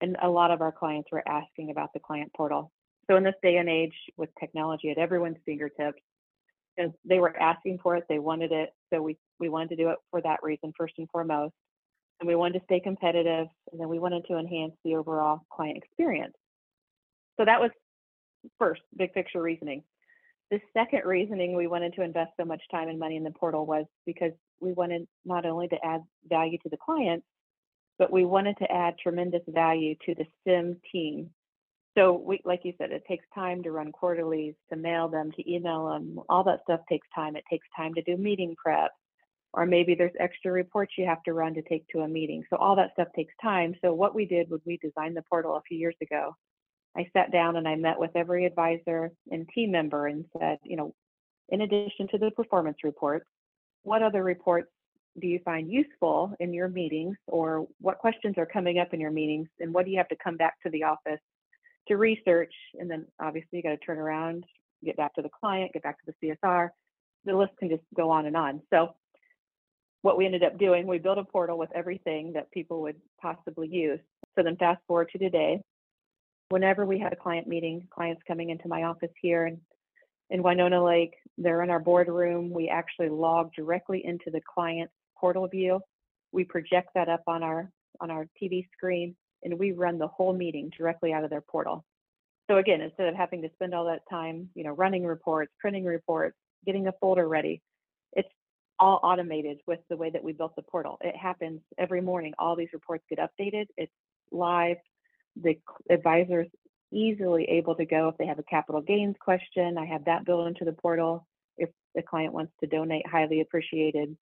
And 0.00 0.16
a 0.22 0.28
lot 0.28 0.52
of 0.52 0.60
our 0.60 0.70
clients 0.70 1.08
were 1.10 1.26
asking 1.26 1.70
about 1.70 1.92
the 1.92 1.98
client 1.98 2.30
portal. 2.36 2.70
So 3.10 3.16
in 3.16 3.24
this 3.24 3.34
day 3.42 3.56
and 3.56 3.68
age 3.68 3.94
with 4.16 4.30
technology 4.38 4.90
at 4.90 4.98
everyone's 4.98 5.38
fingertips, 5.44 6.00
they 7.04 7.18
were 7.18 7.36
asking 7.36 7.80
for 7.82 7.96
it, 7.96 8.04
they 8.08 8.20
wanted 8.20 8.52
it. 8.52 8.70
So 8.92 9.02
we, 9.02 9.16
we 9.40 9.48
wanted 9.48 9.70
to 9.70 9.76
do 9.76 9.88
it 9.88 9.98
for 10.12 10.22
that 10.22 10.38
reason, 10.44 10.72
first 10.78 10.94
and 10.98 11.08
foremost. 11.10 11.54
And 12.20 12.28
we 12.28 12.36
wanted 12.36 12.60
to 12.60 12.64
stay 12.66 12.78
competitive, 12.78 13.48
and 13.72 13.80
then 13.80 13.88
we 13.88 13.98
wanted 13.98 14.26
to 14.28 14.38
enhance 14.38 14.74
the 14.84 14.94
overall 14.94 15.40
client 15.52 15.76
experience. 15.76 16.34
So 17.36 17.44
that 17.44 17.60
was 17.60 17.70
first 18.58 18.82
big 18.96 19.12
picture 19.12 19.42
reasoning. 19.42 19.82
The 20.50 20.60
second 20.72 21.02
reasoning 21.04 21.54
we 21.54 21.66
wanted 21.66 21.94
to 21.94 22.02
invest 22.02 22.32
so 22.38 22.44
much 22.44 22.62
time 22.70 22.88
and 22.88 22.98
money 22.98 23.16
in 23.16 23.24
the 23.24 23.30
portal 23.30 23.66
was 23.66 23.84
because 24.06 24.32
we 24.60 24.72
wanted 24.72 25.06
not 25.24 25.44
only 25.44 25.68
to 25.68 25.84
add 25.84 26.02
value 26.28 26.58
to 26.62 26.70
the 26.70 26.78
clients, 26.78 27.26
but 27.98 28.12
we 28.12 28.24
wanted 28.24 28.56
to 28.58 28.72
add 28.72 28.94
tremendous 28.98 29.42
value 29.48 29.94
to 30.06 30.14
the 30.14 30.24
SYM 30.44 30.80
team. 30.90 31.30
So, 31.96 32.12
we, 32.12 32.40
like 32.44 32.60
you 32.64 32.72
said, 32.78 32.92
it 32.92 33.02
takes 33.08 33.24
time 33.34 33.62
to 33.64 33.72
run 33.72 33.92
quarterlies, 33.92 34.54
to 34.70 34.76
mail 34.76 35.08
them, 35.08 35.32
to 35.32 35.52
email 35.52 35.88
them. 35.88 36.20
All 36.28 36.44
that 36.44 36.60
stuff 36.62 36.80
takes 36.88 37.08
time. 37.14 37.34
It 37.34 37.44
takes 37.50 37.66
time 37.76 37.92
to 37.94 38.02
do 38.02 38.16
meeting 38.16 38.54
prep, 38.56 38.92
or 39.52 39.66
maybe 39.66 39.96
there's 39.96 40.12
extra 40.20 40.52
reports 40.52 40.92
you 40.96 41.06
have 41.06 41.22
to 41.24 41.32
run 41.32 41.54
to 41.54 41.62
take 41.62 41.88
to 41.88 42.00
a 42.00 42.08
meeting. 42.08 42.44
So, 42.50 42.56
all 42.56 42.76
that 42.76 42.92
stuff 42.92 43.08
takes 43.16 43.34
time. 43.42 43.74
So, 43.82 43.92
what 43.92 44.14
we 44.14 44.26
did 44.26 44.48
was 44.48 44.60
we 44.64 44.78
designed 44.78 45.16
the 45.16 45.24
portal 45.28 45.56
a 45.56 45.62
few 45.62 45.76
years 45.76 45.96
ago 46.00 46.36
I 46.98 47.08
sat 47.12 47.30
down 47.30 47.56
and 47.56 47.68
I 47.68 47.76
met 47.76 47.98
with 47.98 48.10
every 48.16 48.44
advisor 48.44 49.12
and 49.30 49.48
team 49.54 49.70
member 49.70 50.08
and 50.08 50.24
said, 50.38 50.58
you 50.64 50.76
know, 50.76 50.94
in 51.48 51.60
addition 51.60 52.08
to 52.08 52.18
the 52.18 52.30
performance 52.32 52.78
reports, 52.82 53.26
what 53.82 54.02
other 54.02 54.22
reports 54.24 54.68
do 55.20 55.26
you 55.26 55.40
find 55.44 55.70
useful 55.70 56.34
in 56.40 56.52
your 56.52 56.68
meetings? 56.68 57.16
Or 57.28 57.66
what 57.80 57.98
questions 57.98 58.34
are 58.36 58.46
coming 58.46 58.78
up 58.78 58.92
in 58.92 59.00
your 59.00 59.10
meetings? 59.10 59.48
And 59.60 59.72
what 59.72 59.84
do 59.84 59.92
you 59.92 59.98
have 59.98 60.08
to 60.08 60.16
come 60.22 60.36
back 60.36 60.60
to 60.62 60.70
the 60.70 60.82
office 60.82 61.20
to 61.86 61.96
research? 61.96 62.52
And 62.78 62.90
then 62.90 63.06
obviously 63.20 63.58
you 63.58 63.62
got 63.62 63.70
to 63.70 63.78
turn 63.78 63.98
around 63.98 64.44
get 64.84 64.96
back 64.96 65.14
to 65.14 65.22
the 65.22 65.28
client 65.28 65.72
get 65.72 65.82
back 65.82 65.96
to 65.98 66.12
the 66.20 66.28
csr 66.28 66.68
the 67.24 67.36
list 67.36 67.52
can 67.58 67.68
just 67.68 67.82
go 67.96 68.10
on 68.10 68.26
and 68.26 68.36
on. 68.36 68.62
So 68.70 68.94
what 70.02 70.16
we 70.16 70.24
ended 70.24 70.44
up 70.44 70.58
doing 70.58 70.86
we 70.86 70.98
built 70.98 71.18
a 71.18 71.24
portal 71.24 71.58
with 71.58 71.70
everything 71.74 72.32
that 72.34 72.50
people 72.52 72.82
would 72.82 72.96
possibly 73.20 73.68
use. 73.68 74.00
So 74.36 74.42
then 74.42 74.56
fast 74.56 74.80
forward 74.86 75.10
to 75.12 75.18
today 75.18 75.60
whenever 76.48 76.86
we 76.86 76.98
had 76.98 77.12
a 77.12 77.16
client 77.16 77.46
meeting, 77.46 77.86
clients 77.90 78.22
coming 78.26 78.50
into 78.50 78.68
my 78.68 78.84
office 78.84 79.10
here 79.20 79.46
in, 79.46 79.60
in 80.30 80.42
Winona 80.42 80.82
Lake, 80.82 81.14
They're 81.36 81.62
in 81.62 81.70
our 81.70 81.80
boardroom. 81.80 82.50
We 82.50 82.68
actually 82.68 83.08
log 83.08 83.52
directly 83.54 84.04
into 84.04 84.30
the 84.30 84.40
client 84.54 84.90
portal 85.18 85.46
view. 85.48 85.80
We 86.32 86.44
project 86.44 86.90
that 86.94 87.08
up 87.08 87.22
on 87.26 87.42
our 87.42 87.70
on 88.00 88.10
our 88.10 88.26
TV 88.40 88.68
screen, 88.76 89.16
and 89.42 89.58
we 89.58 89.72
run 89.72 89.98
the 89.98 90.06
whole 90.06 90.32
meeting 90.32 90.70
directly 90.76 91.12
out 91.12 91.24
of 91.24 91.30
their 91.30 91.40
portal. 91.40 91.84
So 92.48 92.58
again, 92.58 92.80
instead 92.80 93.08
of 93.08 93.14
having 93.14 93.42
to 93.42 93.50
spend 93.54 93.74
all 93.74 93.86
that 93.86 94.02
time, 94.08 94.48
you 94.54 94.62
know, 94.62 94.70
running 94.70 95.04
reports, 95.04 95.52
printing 95.60 95.84
reports, 95.84 96.36
getting 96.64 96.86
a 96.86 96.92
folder 97.00 97.26
ready, 97.28 97.60
it's 98.12 98.28
all 98.78 99.00
automated 99.02 99.58
with 99.66 99.80
the 99.90 99.96
way 99.96 100.10
that 100.10 100.22
we 100.22 100.32
built 100.32 100.54
the 100.54 100.62
portal. 100.62 100.98
It 101.00 101.16
happens 101.16 101.60
every 101.76 102.00
morning. 102.00 102.32
All 102.38 102.56
these 102.56 102.72
reports 102.72 103.04
get 103.08 103.18
updated. 103.18 103.66
It's 103.76 103.92
live. 104.30 104.76
The 105.42 105.58
advisors 105.90 106.48
easily 106.92 107.44
able 107.44 107.74
to 107.76 107.84
go 107.84 108.08
if 108.08 108.16
they 108.16 108.26
have 108.26 108.38
a 108.38 108.44
capital 108.44 108.80
gains 108.80 109.16
question. 109.20 109.76
I 109.78 109.86
have 109.86 110.06
that 110.06 110.24
built 110.24 110.48
into 110.48 110.64
the 110.64 110.72
portal. 110.72 111.26
If 111.56 111.70
the 111.94 112.02
client 112.02 112.32
wants 112.32 112.52
to 112.60 112.66
donate 112.66 113.06
highly 113.06 113.40
appreciated 113.40 114.16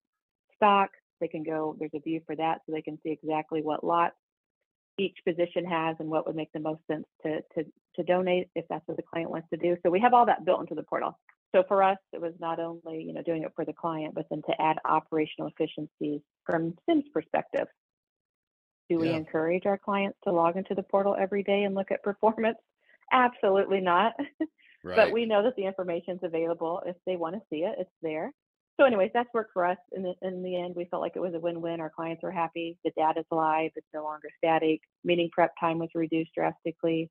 stock, 0.57 0.91
they 1.21 1.29
can 1.29 1.43
go. 1.43 1.77
There's 1.79 1.93
a 1.95 2.01
view 2.01 2.21
for 2.27 2.37
that, 2.37 2.61
so 2.67 2.73
they 2.73 2.83
can 2.83 2.99
see 3.03 3.11
exactly 3.11 3.63
what 3.63 3.85
lot 3.85 4.13
each 4.99 5.19
position 5.27 5.65
has 5.65 5.97
and 6.01 6.09
what 6.09 6.27
would 6.27 6.37
make 6.37 6.53
the 6.53 6.61
most 6.61 6.81
sense 6.91 7.05
to, 7.23 7.43
to, 7.55 7.65
to 7.97 8.03
donate 8.03 8.49
if 8.55 8.65
that's 8.69 8.87
what 8.87 8.97
the 8.97 9.03
client 9.03 9.31
wants 9.31 9.49
to 9.51 9.59
do. 9.59 9.77
So 9.83 9.91
we 9.91 10.01
have 10.01 10.15
all 10.15 10.27
that 10.27 10.45
built 10.45 10.61
into 10.61 10.75
the 10.75 10.83
portal. 10.83 11.19
So 11.55 11.65
for 11.69 11.83
us, 11.83 11.99
it 12.13 12.21
was 12.21 12.33
not 12.41 12.59
only 12.59 13.03
you 13.03 13.13
know 13.13 13.23
doing 13.23 13.43
it 13.43 13.53
for 13.55 13.65
the 13.65 13.73
client, 13.73 14.15
but 14.15 14.27
then 14.31 14.43
to 14.49 14.61
add 14.61 14.79
operational 14.85 15.51
efficiencies 15.51 16.21
from 16.45 16.75
SYM's 16.87 17.05
perspective. 17.13 17.67
Do 18.89 18.99
we 19.01 19.11
Yeah. 19.11 19.17
encourage 19.17 19.67
our 19.67 19.79
clients 19.79 20.19
to 20.25 20.33
log 20.33 20.57
into 20.57 20.75
the 20.75 20.83
portal 20.83 21.17
every 21.19 21.43
day 21.43 21.65
and 21.65 21.75
look 21.75 21.91
at 21.91 22.03
performance? 22.11 22.59
Absolutely 23.13 23.81
not. 23.81 24.15
Right. 24.85 24.95
But 24.97 25.11
we 25.11 25.27
know 25.27 25.43
that 25.43 25.57
the 25.57 25.65
information 25.67 26.15
is 26.15 26.21
available 26.23 26.81
if 26.87 26.95
they 27.07 27.17
want 27.17 27.35
to 27.35 27.43
see 27.51 27.65
it. 27.65 27.75
It's 27.77 27.91
there. 28.03 28.31
So, 28.79 28.87
anyways, 28.87 29.11
that's 29.13 29.29
worked 29.35 29.53
for 29.53 29.67
us. 29.67 29.79
In 29.91 30.03
the, 30.03 30.15
in 30.23 30.45
the 30.45 30.55
end, 30.55 30.77
we 30.77 30.85
felt 30.85 31.03
like 31.03 31.17
it 31.17 31.21
was 31.21 31.35
a 31.35 31.41
win-win. 31.41 31.81
Our 31.81 31.91
clients 31.91 32.23
were 32.23 32.31
happy. 32.31 32.79
The 32.85 32.93
data's 32.97 33.25
live. 33.33 33.73
It's 33.75 33.87
no 33.93 34.05
longer 34.05 34.29
static. 34.39 34.83
Meeting 35.03 35.31
prep 35.33 35.55
time 35.59 35.79
was 35.81 35.89
reduced 35.95 36.35
drastically. 36.35 37.11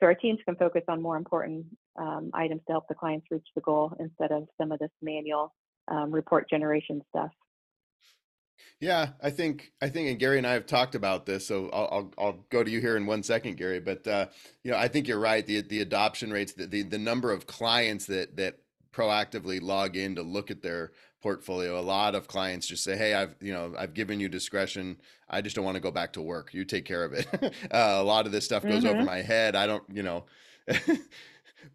So 0.00 0.06
our 0.06 0.16
teams 0.16 0.40
can 0.44 0.56
focus 0.56 0.82
on 0.88 1.00
more 1.00 1.16
important 1.16 1.66
um, 1.96 2.30
items 2.34 2.62
to 2.66 2.72
help 2.72 2.88
the 2.88 2.94
clients 2.94 3.26
reach 3.30 3.46
the 3.54 3.60
goal 3.60 3.92
instead 4.00 4.32
of 4.32 4.48
some 4.60 4.72
of 4.72 4.80
this 4.80 4.90
manual 5.00 5.54
um, 5.86 6.10
report 6.10 6.50
generation 6.50 7.02
stuff. 7.10 7.30
Yeah, 8.80 9.10
I 9.22 9.30
think 9.30 9.72
I 9.80 9.88
think, 9.88 10.08
and 10.08 10.18
Gary 10.18 10.38
and 10.38 10.46
I 10.46 10.52
have 10.54 10.66
talked 10.66 10.94
about 10.94 11.24
this, 11.24 11.46
so 11.46 11.68
I'll 11.72 11.88
I'll, 11.92 12.12
I'll 12.26 12.46
go 12.50 12.64
to 12.64 12.70
you 12.70 12.80
here 12.80 12.96
in 12.96 13.06
one 13.06 13.22
second, 13.22 13.56
Gary. 13.56 13.78
But 13.80 14.06
uh, 14.06 14.26
you 14.64 14.72
know, 14.72 14.76
I 14.76 14.88
think 14.88 15.06
you're 15.06 15.20
right. 15.20 15.46
The 15.46 15.60
the 15.60 15.80
adoption 15.80 16.32
rates, 16.32 16.52
the, 16.52 16.66
the 16.66 16.82
the 16.82 16.98
number 16.98 17.30
of 17.30 17.46
clients 17.46 18.06
that 18.06 18.36
that 18.36 18.58
proactively 18.92 19.62
log 19.62 19.96
in 19.96 20.16
to 20.16 20.22
look 20.22 20.50
at 20.50 20.62
their 20.62 20.92
portfolio. 21.22 21.78
A 21.78 21.80
lot 21.80 22.16
of 22.16 22.26
clients 22.26 22.66
just 22.66 22.82
say, 22.82 22.96
"Hey, 22.96 23.14
I've 23.14 23.36
you 23.40 23.52
know 23.52 23.72
I've 23.78 23.94
given 23.94 24.18
you 24.18 24.28
discretion. 24.28 25.00
I 25.30 25.40
just 25.42 25.54
don't 25.54 25.64
want 25.64 25.76
to 25.76 25.80
go 25.80 25.92
back 25.92 26.12
to 26.14 26.20
work. 26.22 26.52
You 26.52 26.64
take 26.64 26.84
care 26.84 27.04
of 27.04 27.12
it." 27.12 27.26
uh, 27.70 27.76
a 28.00 28.02
lot 28.02 28.26
of 28.26 28.32
this 28.32 28.44
stuff 28.44 28.66
goes 28.66 28.84
over 28.84 29.02
Mhm. 29.02 29.04
my 29.04 29.22
head. 29.22 29.54
I 29.54 29.66
don't, 29.66 29.84
you 29.92 30.02
know. 30.02 30.24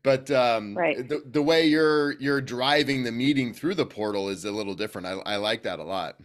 But 0.04 0.30
um, 0.32 0.76
Right. 0.76 1.08
the 1.08 1.24
the 1.26 1.42
way 1.42 1.66
you're 1.68 2.14
you're 2.20 2.42
driving 2.42 3.04
the 3.04 3.12
meeting 3.12 3.54
through 3.54 3.76
the 3.76 3.86
portal 3.86 4.30
is 4.30 4.44
a 4.46 4.52
little 4.52 4.76
different. 4.76 5.08
I 5.08 5.12
I 5.26 5.36
like 5.38 5.64
that 5.64 5.80
a 5.80 5.84
lot. 5.84 6.20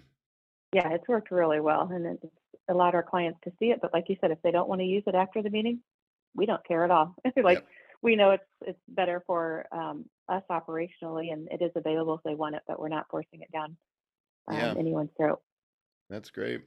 Yeah, 0.72 0.88
it's 0.92 1.06
worked 1.06 1.30
really 1.30 1.61
well, 1.61 1.90
and 1.92 2.06
it's 2.06 2.35
allowed 2.68 2.94
our 2.94 3.02
clients 3.02 3.38
to 3.44 3.52
see 3.58 3.66
it. 3.66 3.80
But 3.82 3.92
like 3.92 4.08
you 4.08 4.16
said, 4.20 4.30
if 4.30 4.40
they 4.42 4.50
don't 4.50 4.68
want 4.68 4.80
to 4.80 4.87
use 4.87 5.02
it 5.06 5.14
after 5.14 5.42
the 5.42 5.50
meeting, 5.50 5.80
we 6.35 6.46
don't 6.46 6.66
care 6.66 6.85
at 6.85 6.90
all. 6.90 7.14
like 7.42 7.58
Yep. 7.58 7.66
we 8.00 8.16
know 8.16 8.30
it's 8.30 8.44
it's 8.62 8.80
better 8.88 9.22
for 9.26 9.66
um, 9.70 10.06
us 10.28 10.42
operationally, 10.50 11.32
and 11.32 11.48
it 11.50 11.62
is 11.62 11.72
available 11.76 12.14
if 12.14 12.22
they 12.22 12.35
want 12.35 12.54
it, 12.54 12.62
but 12.66 12.80
we're 12.80 12.88
not 12.88 13.06
forcing 13.11 13.42
it 13.42 13.52
down 13.52 13.76
um, 14.48 14.58
Yeah. 14.58 14.74
anyone's 14.78 15.11
throat. 15.16 15.40
That's 16.08 16.30
great. 16.30 16.62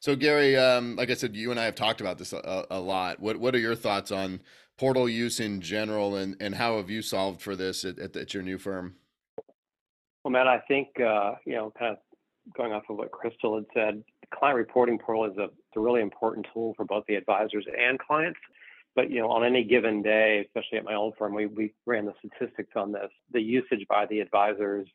So 0.00 0.16
Gary, 0.16 0.56
um, 0.56 0.96
like 0.96 1.10
I 1.10 1.14
said, 1.14 1.34
you 1.34 1.50
and 1.50 1.58
I 1.58 1.64
have 1.64 1.74
talked 1.74 2.00
about 2.00 2.18
this 2.18 2.32
a, 2.32 2.66
a 2.70 2.80
lot. 2.80 3.20
What 3.20 3.38
what 3.38 3.54
are 3.54 3.58
your 3.58 3.74
thoughts 3.74 4.12
on 4.12 4.40
portal 4.76 5.08
use 5.08 5.40
in 5.40 5.62
general, 5.62 6.16
and 6.16 6.36
and 6.40 6.54
how 6.54 6.76
have 6.76 6.90
you 6.90 7.00
solved 7.00 7.40
for 7.40 7.56
this 7.56 7.86
at, 7.86 7.98
at, 7.98 8.16
at 8.16 8.34
your 8.34 8.42
new 8.42 8.58
firm? 8.58 8.96
Well, 10.26 10.32
Matt, 10.32 10.48
I 10.48 10.58
think, 10.66 10.88
uh, 10.98 11.34
you 11.44 11.54
know, 11.54 11.72
kind 11.78 11.92
of 11.92 11.98
going 12.54 12.72
off 12.72 12.84
of 12.88 12.96
what 12.96 13.10
Crystal 13.10 13.56
had 13.56 13.64
said, 13.74 14.04
the 14.20 14.36
client 14.36 14.56
reporting 14.56 14.98
portal 14.98 15.24
is 15.24 15.36
a, 15.38 15.48
a 15.76 15.80
really 15.80 16.00
important 16.00 16.46
tool 16.52 16.74
for 16.76 16.84
both 16.84 17.04
the 17.08 17.14
advisors 17.14 17.66
and 17.78 17.98
clients. 17.98 18.38
But, 18.94 19.10
you 19.10 19.20
know, 19.20 19.30
on 19.30 19.44
any 19.44 19.62
given 19.62 20.02
day, 20.02 20.46
especially 20.46 20.78
at 20.78 20.84
my 20.84 20.94
old 20.94 21.14
firm, 21.18 21.34
we, 21.34 21.46
we 21.46 21.74
ran 21.84 22.06
the 22.06 22.14
statistics 22.18 22.72
on 22.76 22.92
this. 22.92 23.10
The 23.32 23.42
usage 23.42 23.86
by 23.88 24.06
the 24.06 24.20
advisors 24.20 24.88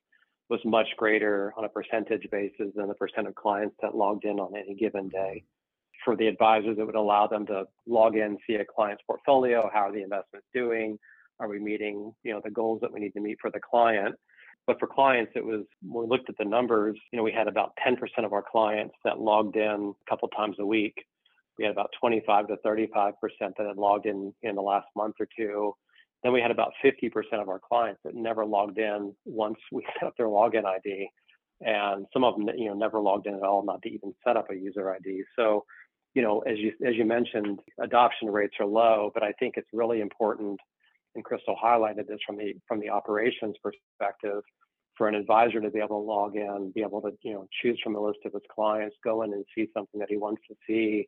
was 0.50 0.60
much 0.66 0.88
greater 0.98 1.54
on 1.56 1.66
a 1.66 1.70
percentage 1.70 2.28
basis 2.32 2.68
than 2.76 2.88
the 2.88 2.96
percent 2.96 3.28
of 3.28 3.36
clients 3.36 3.76
that 3.82 3.96
logged 3.96 4.26
in 4.26 4.40
on 4.40 4.56
any 4.56 4.74
given 4.76 5.08
day. 5.08 5.44
For 6.04 6.16
the 6.16 6.28
advisors, 6.28 6.78
it 6.80 6.84
would 6.84 6.96
allow 6.96 7.28
them 7.28 7.46
to 7.46 7.66
log 7.86 8.16
in, 8.16 8.38
see 8.48 8.56
a 8.56 8.66
client's 8.66 9.04
portfolio, 9.06 9.70
how 9.72 9.90
are 9.90 9.92
the 9.94 10.02
investments 10.02 10.48
doing, 10.52 10.98
are 11.40 11.48
we 11.48 11.60
meeting, 11.60 12.12
you 12.24 12.34
know, 12.34 12.42
the 12.44 12.50
goals 12.50 12.82
that 12.82 12.92
we 12.92 13.00
need 13.00 13.14
to 13.14 13.20
meet 13.20 13.38
for 13.40 13.52
the 13.52 13.60
client. 13.60 14.16
But 14.67 14.80
for 14.80 14.88
clients, 14.88 15.32
it 15.36 15.43
was 15.43 15.65
when 15.82 16.08
we 16.08 16.10
looked 16.10 16.30
at 16.30 16.38
the 16.38 16.45
numbers, 16.45 16.97
you 17.12 17.17
know, 17.17 17.24
we 17.24 17.32
had 17.32 17.47
about 17.47 17.74
10% 17.86 17.97
of 18.24 18.34
our 18.34 18.43
clients 18.50 18.95
that 19.04 19.19
logged 19.19 19.56
in 19.56 19.93
a 20.06 20.10
couple 20.10 20.28
times 20.30 20.58
a 20.60 20.65
week. 20.65 20.95
We 21.58 21.65
had 21.65 21.71
about 21.71 21.89
25 22.00 22.47
to 22.47 22.56
35% 22.65 23.13
that 23.39 23.67
had 23.67 23.78
logged 23.78 24.06
in 24.06 24.34
in 24.43 24.56
the 24.56 24.62
last 24.62 24.88
month 24.95 25.15
or 25.19 25.28
two. 25.36 25.74
Then 26.24 26.34
we 26.34 26.41
had 26.41 26.52
about 26.52 26.74
50% 26.84 27.12
of 27.34 27.50
our 27.50 27.60
clients 27.60 28.00
that 28.06 28.15
never 28.15 28.45
logged 28.45 28.78
in 28.78 29.13
once 29.26 29.58
we 29.71 29.86
set 30.00 30.08
up 30.08 30.15
their 30.17 30.28
login 30.28 30.65
ID. 30.65 31.10
And 31.62 32.06
some 32.13 32.24
of 32.24 32.36
them, 32.36 32.50
you 32.58 32.65
know, 32.65 32.74
never 32.74 33.00
logged 33.00 33.28
in 33.28 33.36
at 33.36 33.43
all, 33.43 33.63
not 33.63 33.82
to 33.84 33.89
even 33.89 34.13
set 34.26 34.38
up 34.38 34.50
a 34.50 34.56
user 34.56 34.91
ID. 34.91 35.24
So, 35.36 35.65
you 36.15 36.21
know, 36.21 36.39
as 36.39 36.58
you 36.58 36.74
as 36.86 36.95
you 36.95 37.06
mentioned, 37.06 37.60
adoption 37.80 38.30
rates 38.30 38.56
are 38.60 38.65
low, 38.65 39.12
but 39.13 39.24
I 39.24 39.32
think 39.34 39.56
it's 39.58 39.67
really 39.71 40.02
important 40.02 40.60
and 41.15 41.24
Crystal 41.24 41.56
highlighted 41.62 42.08
this 42.08 42.19
from 42.26 42.38
the 42.38 42.56
from 42.67 42.80
the 42.80 42.89
operations 42.89 43.56
perspective, 43.63 44.41
for 44.97 45.08
an 45.08 45.15
advisor 45.15 45.60
to 45.62 45.69
be 45.69 45.80
able 45.80 46.02
to 46.02 46.08
log 46.08 46.36
in, 46.36 46.71
be 46.74 46.82
able 46.82 47.02
to 47.02 47.12
you 47.24 47.34
know 47.34 47.47
choose 47.62 47.80
from 47.84 47.95
a 47.95 48.02
list 48.02 48.19
of 48.26 48.34
his 48.34 48.41
clients, 48.54 48.95
go 49.04 49.24
in 49.24 49.34
and 49.34 49.45
see 49.56 49.67
something 49.74 50.00
that 50.00 50.10
he 50.10 50.17
wants 50.17 50.41
to 50.47 50.56
see, 50.67 51.08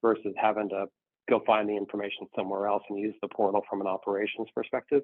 versus 0.00 0.34
having 0.36 0.68
to 0.70 0.86
go 1.28 1.40
find 1.46 1.68
the 1.68 1.76
information 1.76 2.26
somewhere 2.36 2.66
else 2.66 2.82
and 2.90 2.98
use 2.98 3.14
the 3.22 3.28
portal 3.28 3.62
from 3.68 3.80
an 3.80 3.86
operations 3.86 4.48
perspective. 4.54 5.02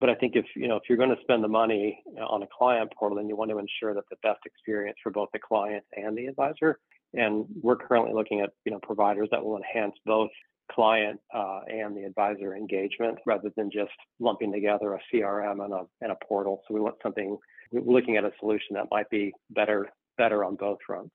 But 0.00 0.10
I 0.10 0.14
think 0.16 0.34
if 0.34 0.46
you 0.56 0.68
know 0.68 0.76
if 0.76 0.82
you're 0.88 0.98
going 0.98 1.14
to 1.14 1.22
spend 1.22 1.44
the 1.44 1.48
money 1.48 2.02
on 2.28 2.42
a 2.42 2.48
client 2.56 2.92
portal, 2.98 3.16
then 3.16 3.28
you 3.28 3.36
want 3.36 3.50
to 3.50 3.58
ensure 3.58 3.94
that 3.94 4.04
the 4.10 4.16
best 4.22 4.40
experience 4.44 4.98
for 5.02 5.10
both 5.10 5.28
the 5.32 5.38
client 5.38 5.84
and 5.96 6.16
the 6.16 6.26
advisor. 6.26 6.78
And 7.14 7.44
we're 7.62 7.76
currently 7.76 8.12
looking 8.12 8.40
at 8.40 8.50
you 8.64 8.72
know 8.72 8.80
providers 8.82 9.28
that 9.30 9.44
will 9.44 9.56
enhance 9.56 9.94
both 10.04 10.30
client 10.70 11.20
uh, 11.34 11.60
and 11.68 11.96
the 11.96 12.04
advisor 12.04 12.54
engagement 12.54 13.18
rather 13.26 13.50
than 13.56 13.70
just 13.70 13.92
lumping 14.20 14.52
together 14.52 14.94
a 14.94 15.00
CRM 15.12 15.64
and 15.64 15.72
a, 15.72 15.82
and 16.00 16.12
a 16.12 16.16
portal. 16.26 16.62
So 16.66 16.74
we 16.74 16.80
want 16.80 16.96
something, 17.02 17.36
we're 17.72 17.92
looking 17.92 18.16
at 18.16 18.24
a 18.24 18.32
solution 18.40 18.74
that 18.74 18.86
might 18.90 19.10
be 19.10 19.32
better, 19.50 19.90
better 20.16 20.44
on 20.44 20.56
both 20.56 20.78
fronts. 20.86 21.14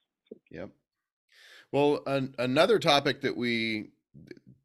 Yep. 0.51 0.69
Well, 1.71 2.01
an, 2.05 2.35
another 2.37 2.79
topic 2.79 3.21
that 3.21 3.35
we 3.35 3.89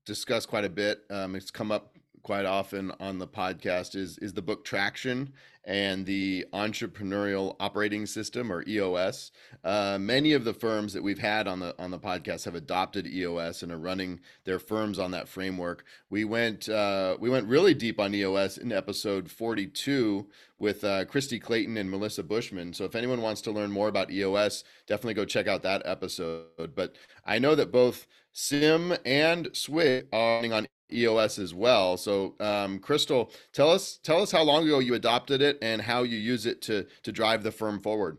discuss 0.04 0.46
quite 0.46 0.64
a 0.64 0.70
bit, 0.70 1.02
um, 1.10 1.34
it's 1.34 1.50
come 1.50 1.72
up 1.72 1.91
quite 2.22 2.44
often 2.44 2.92
on 3.00 3.18
the 3.18 3.26
podcast 3.26 3.94
is 3.96 4.18
is 4.18 4.32
the 4.32 4.42
book 4.42 4.64
Traction 4.64 5.32
and 5.64 6.04
the 6.06 6.44
Entrepreneurial 6.52 7.54
Operating 7.60 8.04
System 8.04 8.52
or 8.52 8.64
EOS. 8.66 9.30
Uh, 9.62 9.96
many 10.00 10.32
of 10.32 10.44
the 10.44 10.52
firms 10.52 10.92
that 10.92 11.02
we've 11.02 11.18
had 11.18 11.46
on 11.46 11.60
the 11.60 11.74
on 11.78 11.90
the 11.90 11.98
podcast 11.98 12.44
have 12.44 12.54
adopted 12.54 13.06
EOS 13.06 13.62
and 13.62 13.70
are 13.70 13.78
running 13.78 14.20
their 14.44 14.58
firms 14.58 14.98
on 14.98 15.10
that 15.12 15.28
framework. 15.28 15.84
We 16.10 16.24
went 16.24 16.68
uh, 16.68 17.16
we 17.20 17.30
went 17.30 17.48
really 17.48 17.74
deep 17.74 18.00
on 18.00 18.14
EOS 18.14 18.58
in 18.58 18.72
episode 18.72 19.30
42 19.30 20.26
with 20.58 20.84
uh, 20.84 21.04
Christy 21.04 21.38
Clayton 21.38 21.76
and 21.76 21.90
Melissa 21.90 22.22
Bushman. 22.22 22.72
So 22.72 22.84
if 22.84 22.94
anyone 22.94 23.20
wants 23.20 23.40
to 23.42 23.50
learn 23.50 23.70
more 23.70 23.88
about 23.88 24.10
EOS, 24.10 24.64
definitely 24.86 25.14
go 25.14 25.24
check 25.24 25.48
out 25.48 25.62
that 25.62 25.82
episode. 25.84 26.74
But 26.74 26.94
I 27.26 27.38
know 27.38 27.54
that 27.54 27.72
both 27.72 28.06
SYM 28.32 28.94
and 29.04 29.48
Swig 29.52 30.06
are 30.12 30.36
running 30.36 30.52
on 30.52 30.66
EOS 30.92 31.38
as 31.38 31.54
well. 31.54 31.96
So, 31.96 32.34
um, 32.40 32.78
Crystal, 32.78 33.30
tell 33.52 33.70
us 33.70 33.98
tell 34.02 34.22
us 34.22 34.30
how 34.30 34.42
long 34.42 34.64
ago 34.64 34.78
you 34.78 34.94
adopted 34.94 35.42
it 35.42 35.58
and 35.62 35.82
how 35.82 36.02
you 36.02 36.18
use 36.18 36.46
it 36.46 36.62
to 36.62 36.86
to 37.02 37.12
drive 37.12 37.42
the 37.42 37.52
firm 37.52 37.80
forward. 37.80 38.18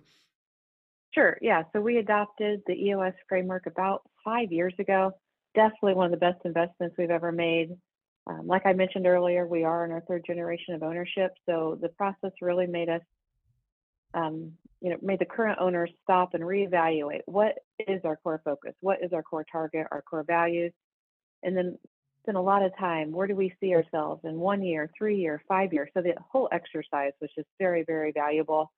Sure. 1.14 1.38
Yeah. 1.42 1.64
So 1.74 1.82
we 1.82 1.98
adopted 1.98 2.62
the 2.66 2.74
EOS 2.74 3.14
framework 3.30 3.68
about 3.68 4.02
five 4.26 4.52
years 4.52 4.74
ago. 4.80 5.12
Definitely 5.54 5.94
one 5.94 6.06
of 6.06 6.12
the 6.12 6.18
best 6.18 6.40
investments 6.44 6.96
we've 6.98 7.12
ever 7.12 7.32
made. 7.32 7.78
Um, 8.26 8.48
like 8.48 8.66
I 8.66 8.74
mentioned 8.74 9.06
earlier, 9.06 9.46
we 9.46 9.64
are 9.64 9.86
in 9.86 9.92
our 9.92 10.02
third 10.02 10.24
generation 10.26 10.74
of 10.74 10.82
ownership. 10.82 11.34
So 11.46 11.78
the 11.82 11.90
process 11.90 12.32
really 12.42 12.66
made 12.66 12.90
us, 12.90 13.02
um, 14.14 14.54
you 14.82 14.90
know, 14.90 14.98
made 15.02 15.20
the 15.20 15.26
current 15.26 15.60
owners 15.60 15.92
stop 16.02 16.34
and 16.34 16.44
reevaluate 16.44 17.22
what 17.26 17.56
is 17.88 18.02
our 18.06 18.16
core 18.18 18.42
focus, 18.44 18.74
what 18.80 19.00
is 19.04 19.14
our 19.14 19.24
core 19.24 19.46
target, 19.52 19.86
our 19.92 20.02
core 20.02 20.24
values, 20.24 20.74
and 21.44 21.56
then 21.56 21.78
spent 22.24 22.38
a 22.38 22.42
lot 22.42 22.64
of 22.64 22.76
time. 22.78 23.12
Where 23.12 23.28
do 23.28 23.36
we 23.36 23.54
see 23.60 23.74
ourselves 23.74 24.22
in 24.24 24.40
one 24.40 24.64
year, 24.64 24.90
three 24.98 25.18
year, 25.18 25.42
five 25.48 25.74
year 25.74 25.90
So 25.94 26.02
the 26.02 26.16
whole 26.32 26.50
exercise 26.52 27.12
was 27.22 27.30
just 27.36 27.48
very, 27.60 27.84
very 27.84 28.12
valuable. 28.12 28.72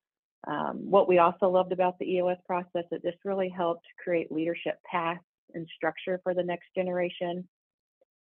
Um, 0.48 0.90
what 0.90 1.08
we 1.08 1.20
also 1.20 1.50
loved 1.50 1.72
about 1.72 1.98
the 2.00 2.06
EOS 2.06 2.38
process, 2.46 2.84
it 2.92 3.02
just 3.04 3.18
really 3.24 3.50
helped 3.50 3.86
create 4.04 4.32
leadership 4.32 4.80
paths 4.90 5.24
and 5.54 5.68
structure 5.76 6.20
for 6.24 6.34
the 6.34 6.44
next 6.44 6.68
generation. 6.76 7.48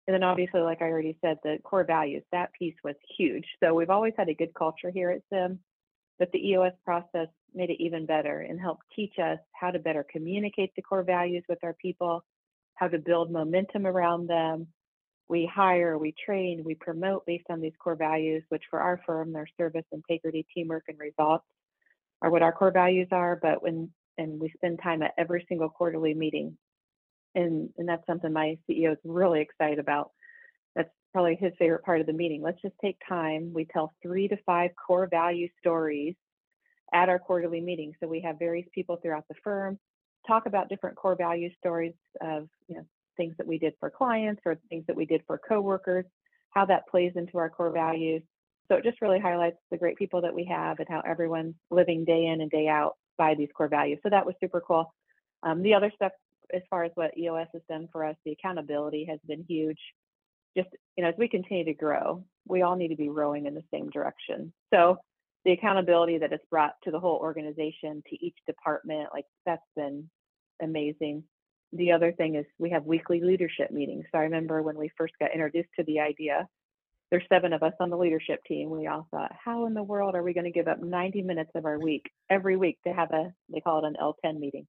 And 0.07 0.13
then 0.13 0.23
obviously, 0.23 0.61
like 0.61 0.81
I 0.81 0.85
already 0.85 1.17
said, 1.21 1.37
the 1.43 1.57
core 1.63 1.83
values, 1.83 2.23
that 2.31 2.51
piece 2.57 2.75
was 2.83 2.95
huge. 3.17 3.45
So 3.63 3.73
we've 3.73 3.89
always 3.89 4.13
had 4.17 4.29
a 4.29 4.33
good 4.33 4.53
culture 4.53 4.89
here 4.89 5.11
at 5.11 5.21
SYM, 5.29 5.59
but 6.17 6.31
the 6.31 6.49
EOS 6.49 6.73
process 6.83 7.27
made 7.53 7.69
it 7.69 7.81
even 7.81 8.05
better 8.05 8.41
and 8.41 8.59
helped 8.59 8.83
teach 8.95 9.13
us 9.19 9.39
how 9.53 9.71
to 9.71 9.79
better 9.79 10.05
communicate 10.09 10.71
the 10.75 10.81
core 10.81 11.03
values 11.03 11.43
with 11.47 11.59
our 11.63 11.73
people, 11.73 12.23
how 12.75 12.87
to 12.87 12.97
build 12.97 13.31
momentum 13.31 13.85
around 13.85 14.27
them, 14.27 14.67
we 15.29 15.45
hire, 15.45 15.97
we 15.97 16.13
train, 16.25 16.63
we 16.63 16.75
promote 16.75 17.25
based 17.25 17.45
on 17.49 17.61
these 17.61 17.73
core 17.79 17.95
values, 17.95 18.43
which 18.49 18.63
for 18.69 18.79
our 18.79 18.99
firm, 19.05 19.31
their 19.31 19.47
service, 19.57 19.85
integrity, 19.91 20.45
teamwork, 20.53 20.85
and 20.87 20.99
results 20.99 21.45
are 22.21 22.31
what 22.31 22.41
our 22.41 22.51
core 22.51 22.71
values 22.71 23.07
are. 23.11 23.37
But 23.41 23.61
when 23.61 23.91
and 24.17 24.39
we 24.39 24.51
spend 24.57 24.79
time 24.83 25.01
at 25.01 25.13
every 25.17 25.45
single 25.47 25.69
quarterly 25.69 26.13
meeting, 26.13 26.57
and 27.35 27.69
and 27.77 27.87
that's 27.87 28.05
something 28.05 28.33
my 28.33 28.57
CEO 28.69 28.91
is 28.93 28.97
really 29.05 29.41
excited 29.41 29.79
about. 29.79 30.11
That's 30.75 30.89
probably 31.13 31.35
his 31.35 31.53
favorite 31.57 31.83
part 31.83 32.01
of 32.01 32.07
the 32.07 32.13
meeting. 32.13 32.41
Let's 32.41 32.61
just 32.61 32.75
take 32.81 32.97
time. 33.07 33.53
We 33.53 33.65
tell 33.65 33.93
three 34.01 34.27
to 34.27 34.37
five 34.45 34.71
core 34.75 35.07
value 35.09 35.47
stories 35.59 36.15
at 36.91 37.07
our 37.07 37.19
quarterly 37.19 37.61
meeting. 37.61 37.93
So 37.99 38.07
we 38.07 38.21
have 38.21 38.39
various 38.39 38.67
people 38.73 38.97
throughout 38.97 39.27
the 39.29 39.35
firm 39.43 39.79
talk 40.27 40.45
about 40.45 40.69
different 40.69 40.95
core 40.95 41.15
value 41.15 41.49
stories 41.57 41.93
of 42.21 42.47
you 42.67 42.75
know 42.75 42.85
things 43.19 43.35
that 43.37 43.45
we 43.45 43.59
did 43.59 43.73
for 43.79 43.89
clients 43.89 44.41
or 44.45 44.57
things 44.69 44.85
that 44.87 44.95
we 44.95 45.05
did 45.05 45.21
for 45.27 45.37
coworkers, 45.37 46.05
how 46.51 46.65
that 46.65 46.87
plays 46.89 47.11
into 47.15 47.37
our 47.37 47.49
core 47.49 47.71
values. 47.71 48.23
So 48.69 48.77
it 48.77 48.83
just 48.83 49.01
really 49.01 49.19
highlights 49.19 49.57
the 49.71 49.77
great 49.77 49.97
people 49.97 50.21
that 50.21 50.33
we 50.33 50.45
have 50.45 50.79
and 50.79 50.87
how 50.87 51.01
everyone's 51.01 51.55
living 51.69 52.05
day 52.05 52.27
in 52.27 52.39
and 52.39 52.49
day 52.49 52.67
out 52.67 52.93
by 53.17 53.35
these 53.35 53.49
core 53.55 53.67
values. 53.67 53.99
So 54.03 54.09
that 54.09 54.25
was 54.25 54.35
super 54.39 54.61
cool. 54.65 54.93
Um, 55.43 55.61
the 55.61 55.73
other 55.73 55.91
stuff, 55.93 56.13
as 56.53 56.61
far 56.69 56.85
as 56.85 56.91
what 56.95 57.17
EOS 57.17 57.47
has 57.53 57.61
done 57.69 57.89
for 57.91 58.05
us, 58.05 58.15
the 58.23 58.31
accountability 58.31 59.05
has 59.09 59.19
been 59.27 59.43
huge. 59.47 59.79
Just 60.57 60.69
you 60.97 61.03
know, 61.03 61.09
as 61.09 61.15
we 61.17 61.27
continue 61.27 61.65
to 61.65 61.73
grow, 61.73 62.23
we 62.47 62.61
all 62.61 62.75
need 62.75 62.87
to 62.87 62.95
be 62.95 63.09
rowing 63.09 63.45
in 63.45 63.53
the 63.53 63.63
same 63.71 63.89
direction. 63.89 64.53
So 64.73 64.97
the 65.45 65.51
accountability 65.51 66.17
that 66.19 66.33
it's 66.33 66.45
brought 66.49 66.73
to 66.83 66.91
the 66.91 66.99
whole 66.99 67.17
organization, 67.17 68.01
to 68.09 68.25
each 68.25 68.35
department, 68.47 69.09
like 69.13 69.25
that's 69.45 69.61
been 69.75 70.09
amazing 70.61 71.23
the 71.73 71.91
other 71.91 72.11
thing 72.11 72.35
is 72.35 72.45
we 72.57 72.71
have 72.71 72.85
weekly 72.85 73.21
leadership 73.21 73.71
meetings. 73.71 74.05
So 74.11 74.17
I 74.17 74.23
remember 74.23 74.61
when 74.61 74.77
we 74.77 74.91
first 74.97 75.13
got 75.19 75.33
introduced 75.33 75.69
to 75.77 75.83
the 75.83 75.99
idea, 75.99 76.47
there's 77.11 77.23
seven 77.29 77.53
of 77.53 77.63
us 77.63 77.73
on 77.79 77.89
the 77.89 77.97
leadership 77.97 78.39
team. 78.47 78.69
We 78.69 78.87
all 78.87 79.07
thought, 79.11 79.31
how 79.43 79.65
in 79.65 79.73
the 79.73 79.83
world 79.83 80.15
are 80.15 80.23
we 80.23 80.33
going 80.33 80.45
to 80.45 80.51
give 80.51 80.67
up 80.67 80.81
90 80.81 81.21
minutes 81.23 81.51
of 81.55 81.65
our 81.65 81.79
week 81.79 82.09
every 82.29 82.55
week 82.55 82.77
to 82.85 82.93
have 82.93 83.11
a, 83.11 83.33
they 83.51 83.61
call 83.61 83.83
it 83.83 83.87
an 83.87 83.97
L10 84.01 84.39
meeting. 84.39 84.67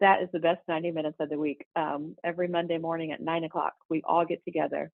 That 0.00 0.22
is 0.22 0.28
the 0.32 0.38
best 0.38 0.60
90 0.68 0.92
minutes 0.92 1.16
of 1.20 1.28
the 1.28 1.38
week. 1.38 1.66
Um, 1.76 2.16
every 2.22 2.48
Monday 2.48 2.78
morning 2.78 3.12
at 3.12 3.20
nine 3.20 3.44
o'clock, 3.44 3.74
we 3.88 4.02
all 4.04 4.24
get 4.24 4.44
together 4.44 4.90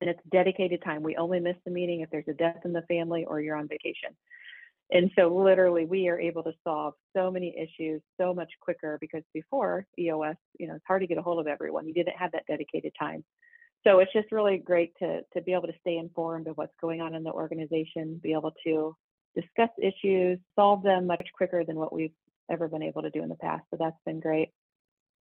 and 0.00 0.08
it's 0.08 0.20
dedicated 0.30 0.82
time. 0.82 1.02
We 1.02 1.16
only 1.16 1.40
miss 1.40 1.56
the 1.64 1.70
meeting 1.70 2.00
if 2.00 2.10
there's 2.10 2.28
a 2.28 2.34
death 2.34 2.60
in 2.64 2.72
the 2.72 2.82
family 2.82 3.24
or 3.24 3.40
you're 3.40 3.56
on 3.56 3.68
vacation. 3.68 4.10
And 4.92 5.10
so 5.16 5.34
literally 5.34 5.84
we 5.84 6.08
are 6.08 6.18
able 6.18 6.42
to 6.42 6.52
solve 6.64 6.94
so 7.16 7.30
many 7.30 7.54
issues 7.56 8.02
so 8.20 8.34
much 8.34 8.50
quicker 8.60 8.98
because 9.00 9.22
before 9.32 9.86
EOS, 9.98 10.36
you 10.58 10.66
know, 10.66 10.74
it's 10.74 10.84
hard 10.86 11.02
to 11.02 11.06
get 11.06 11.18
a 11.18 11.22
hold 11.22 11.38
of 11.38 11.46
everyone. 11.46 11.86
You 11.86 11.94
didn't 11.94 12.16
have 12.16 12.32
that 12.32 12.46
dedicated 12.48 12.92
time. 12.98 13.24
So 13.86 14.00
it's 14.00 14.12
just 14.12 14.32
really 14.32 14.58
great 14.58 14.92
to 14.98 15.20
to 15.32 15.40
be 15.40 15.52
able 15.52 15.68
to 15.68 15.78
stay 15.80 15.96
informed 15.96 16.48
of 16.48 16.56
what's 16.56 16.74
going 16.80 17.00
on 17.00 17.14
in 17.14 17.22
the 17.22 17.30
organization, 17.30 18.20
be 18.22 18.32
able 18.32 18.52
to 18.64 18.96
discuss 19.34 19.70
issues, 19.78 20.38
solve 20.56 20.82
them 20.82 21.06
much 21.06 21.26
quicker 21.34 21.64
than 21.64 21.76
what 21.76 21.92
we've 21.92 22.12
ever 22.50 22.68
been 22.68 22.82
able 22.82 23.02
to 23.02 23.10
do 23.10 23.22
in 23.22 23.28
the 23.28 23.36
past. 23.36 23.62
So 23.70 23.76
that's 23.78 23.96
been 24.04 24.20
great. 24.20 24.50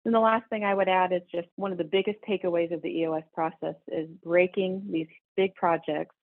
And 0.04 0.14
the 0.14 0.20
last 0.20 0.48
thing 0.48 0.64
I 0.64 0.74
would 0.74 0.88
add 0.88 1.12
is 1.12 1.22
just 1.30 1.48
one 1.56 1.72
of 1.72 1.78
the 1.78 1.84
biggest 1.84 2.18
takeaways 2.28 2.72
of 2.72 2.80
the 2.82 2.88
EOS 2.88 3.24
process 3.34 3.74
is 3.88 4.08
breaking 4.24 4.88
these 4.90 5.08
big 5.36 5.54
projects 5.54 6.14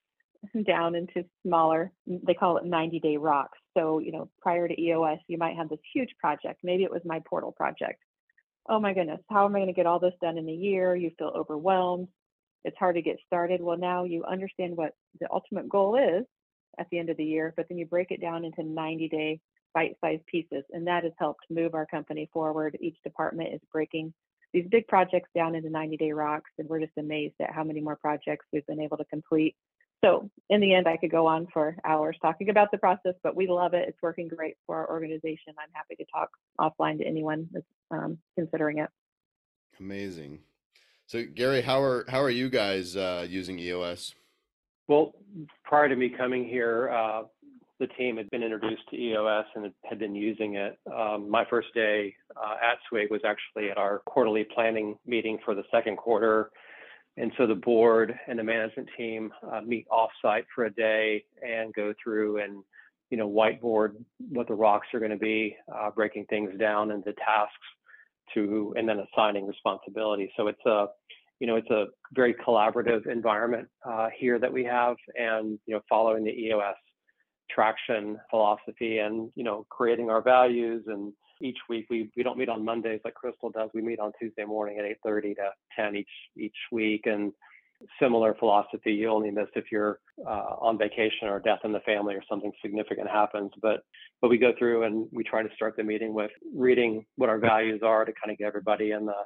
down 0.66 0.96
into 0.96 1.26
smaller, 1.46 1.92
they 2.08 2.34
call 2.34 2.58
it 2.58 2.66
90 2.66 3.00
day 3.00 3.18
rocks. 3.18 3.58
So, 3.78 4.00
you 4.00 4.12
know, 4.12 4.30
prior 4.42 4.68
to 4.68 4.82
EOS, 4.82 5.20
you 5.28 5.38
might 5.38 5.58
have 5.58 5.70
this 5.70 5.80
huge 5.94 6.10
project. 6.20 6.62
Maybe 6.64 6.84
it 6.84 6.92
was 6.92 7.02
my 7.06 7.22
portal 7.28 7.52
project. 7.52 8.02
Oh 8.68 8.80
my 8.80 8.94
goodness, 8.94 9.22
how 9.30 9.46
am 9.46 9.56
I 9.56 9.60
going 9.60 9.68
to 9.68 9.74
get 9.74 9.86
all 9.86 10.00
this 10.00 10.14
done 10.22 10.38
in 10.38 10.50
a 10.50 10.54
year? 10.54 10.96
You 10.96 11.12
feel 11.18 11.32
overwhelmed. 11.36 12.08
It's 12.64 12.78
hard 12.78 12.96
to 12.96 13.02
get 13.02 13.18
started. 13.28 13.62
Well, 13.62 13.78
now 13.78 14.06
you 14.06 14.24
understand 14.24 14.76
what 14.76 14.94
the 15.20 15.28
ultimate 15.32 15.70
goal 15.70 15.98
is 15.98 16.26
at 16.80 16.88
the 16.90 16.98
end 16.98 17.10
of 17.10 17.18
the 17.18 17.24
year, 17.24 17.54
but 17.56 17.68
then 17.70 17.78
you 17.78 17.86
break 17.86 18.10
it 18.10 18.22
down 18.22 18.44
into 18.44 18.64
90 18.64 19.08
day 19.10 19.40
bite 19.74 19.98
sized 20.02 20.26
pieces. 20.26 20.64
And 20.72 20.88
that 20.88 21.04
has 21.04 21.14
helped 21.20 21.46
move 21.50 21.76
our 21.76 21.86
company 21.86 22.30
forward. 22.34 22.78
Each 22.80 22.98
department 23.04 23.54
is 23.54 23.62
breaking 23.72 24.14
these 24.54 24.66
big 24.72 24.88
projects 24.88 25.30
down 25.36 25.54
into 25.54 25.70
90 25.70 25.98
day 25.98 26.12
rocks. 26.12 26.50
And 26.58 26.68
we're 26.68 26.80
just 26.80 26.98
amazed 26.98 27.36
at 27.40 27.54
how 27.54 27.64
many 27.64 27.82
more 27.82 27.98
projects 27.98 28.46
we've 28.52 28.66
been 28.66 28.82
able 28.82 28.98
to 28.98 29.06
complete 29.06 29.56
so 30.06 30.30
in 30.50 30.62
the 30.62 30.76
end, 30.76 30.88
I 30.88 30.98
could 30.98 31.10
go 31.10 31.26
on 31.26 31.48
for 31.52 31.76
hours 31.84 32.16
talking 32.22 32.50
about 32.50 32.70
the 32.72 32.78
process, 32.78 33.16
but 33.24 33.36
we 33.36 33.48
love 33.48 33.74
it. 33.74 33.88
It's 33.88 33.98
working 34.02 34.28
great 34.28 34.56
for 34.68 34.76
our 34.76 34.90
organization. 34.90 35.54
I'm 35.58 35.70
happy 35.74 35.96
to 35.96 36.06
talk 36.14 36.30
offline 36.60 37.00
to 37.00 37.06
anyone 37.06 37.48
that's 37.52 37.66
um, 37.90 38.20
considering 38.36 38.78
it. 38.78 38.90
Amazing. 39.80 40.40
So 41.08 41.24
Gary, 41.34 41.62
how 41.62 41.82
are 41.82 42.06
how 42.08 42.22
are 42.22 42.30
you 42.30 42.50
guys 42.50 42.96
uh, 42.96 43.26
using 43.28 43.60
EOS? 43.60 44.14
Well, 44.88 45.16
prior 45.64 45.90
to 45.90 45.96
me 45.96 46.10
coming 46.10 46.48
here, 46.48 46.90
uh, 46.90 47.24
the 47.80 47.88
team 47.88 48.18
had 48.18 48.30
been 48.30 48.44
introduced 48.44 48.84
to 48.92 48.98
EOS 48.98 49.46
and 49.56 49.72
had 49.84 50.00
been 50.00 50.16
using 50.16 50.56
it. 50.56 50.78
Um, 50.92 51.30
my 51.30 51.46
first 51.50 51.68
day 51.74 52.16
uh, 52.38 52.56
at 52.64 52.78
SWIG 52.90 53.10
was 53.10 53.22
actually 53.26 53.72
at 53.72 53.78
our 53.78 54.00
quarterly 54.06 54.46
planning 54.54 54.98
meeting 55.06 55.40
for 55.44 55.56
the 55.56 55.64
second 55.72 55.98
quarter 55.98 56.52
and 57.18 57.32
so 57.38 57.48
the 57.48 57.56
board 57.56 58.18
and 58.28 58.38
the 58.38 58.44
management 58.44 58.90
team 58.98 59.32
uh, 59.52 59.62
meet 59.62 59.88
offsite 59.90 60.46
for 60.54 60.66
a 60.66 60.74
day 60.74 61.24
and 61.42 61.74
go 61.74 61.94
through 62.02 62.42
and 62.42 62.64
you 63.10 63.18
know 63.18 63.30
whiteboard 63.30 63.94
what 64.30 64.48
the 64.48 64.54
rocks 64.54 64.88
are 64.94 65.00
going 65.00 65.12
to 65.12 65.18
be, 65.18 65.56
uh, 65.74 65.90
breaking 65.92 66.26
things 66.26 66.52
down 66.60 66.92
into 66.92 67.14
tasks 67.14 67.54
to 68.34 68.74
and 68.78 68.88
then 68.90 69.00
assigning 69.00 69.48
responsibility. 69.48 70.32
So 70.36 70.48
it's 70.48 70.66
a 70.66 70.88
you 71.40 71.48
know 71.48 71.56
it's 71.56 71.70
a 71.70 71.86
very 72.14 72.34
collaborative 72.34 73.08
environment 73.08 73.68
uh, 73.88 74.10
here 74.18 74.40
that 74.40 74.52
we 74.52 74.64
have, 74.66 74.98
and 75.16 75.60
you 75.66 75.76
know 75.76 75.82
following 75.88 76.24
the 76.24 76.32
EOS 76.32 76.76
traction 77.50 78.18
philosophy 78.30 79.00
and 79.00 79.32
you 79.36 79.44
know 79.44 79.66
creating 79.70 80.10
our 80.10 80.22
values 80.22 80.84
and 80.88 81.14
each 81.42 81.58
week 81.70 81.86
we, 81.90 82.10
we 82.16 82.24
don't 82.24 82.38
meet 82.38 82.50
on 82.50 82.64
Mondays 82.64 83.02
like 83.04 83.14
Crystal 83.14 83.50
does. 83.50 83.70
We 83.74 83.82
meet 83.82 84.00
on 84.00 84.12
Tuesday 84.20 84.46
morning 84.46 84.80
at 84.80 84.86
8:30 85.06 85.36
to 85.36 85.50
10 85.76 85.96
each 85.96 86.08
each 86.38 86.56
week, 86.72 87.02
and 87.06 87.32
similar 88.00 88.34
philosophy. 88.36 88.94
You 88.94 89.10
only 89.10 89.32
miss 89.32 89.48
if 89.56 89.66
you're 89.72 90.00
uh, 90.26 90.56
on 90.60 90.78
vacation 90.78 91.28
or 91.28 91.40
death 91.40 91.60
in 91.64 91.72
the 91.72 91.82
family 91.82 92.16
or 92.16 92.24
something 92.30 92.52
significant 92.62 93.10
happens. 93.10 93.52
But 93.62 93.82
but 94.22 94.30
we 94.30 94.38
go 94.38 94.54
through 94.58 94.84
and 94.84 95.08
we 95.12 95.24
try 95.24 95.44
to 95.44 95.56
start 95.56 95.76
the 95.76 95.84
meeting 95.84 96.14
with 96.14 96.32
reading 96.56 97.06
what 97.16 97.30
our 97.30 97.40
values 97.40 97.82
are 97.84 98.06
to 98.06 98.14
kind 98.14 98.32
of 98.32 98.38
get 98.38 98.48
everybody 98.48 98.92
in 98.92 99.06
the 99.06 99.24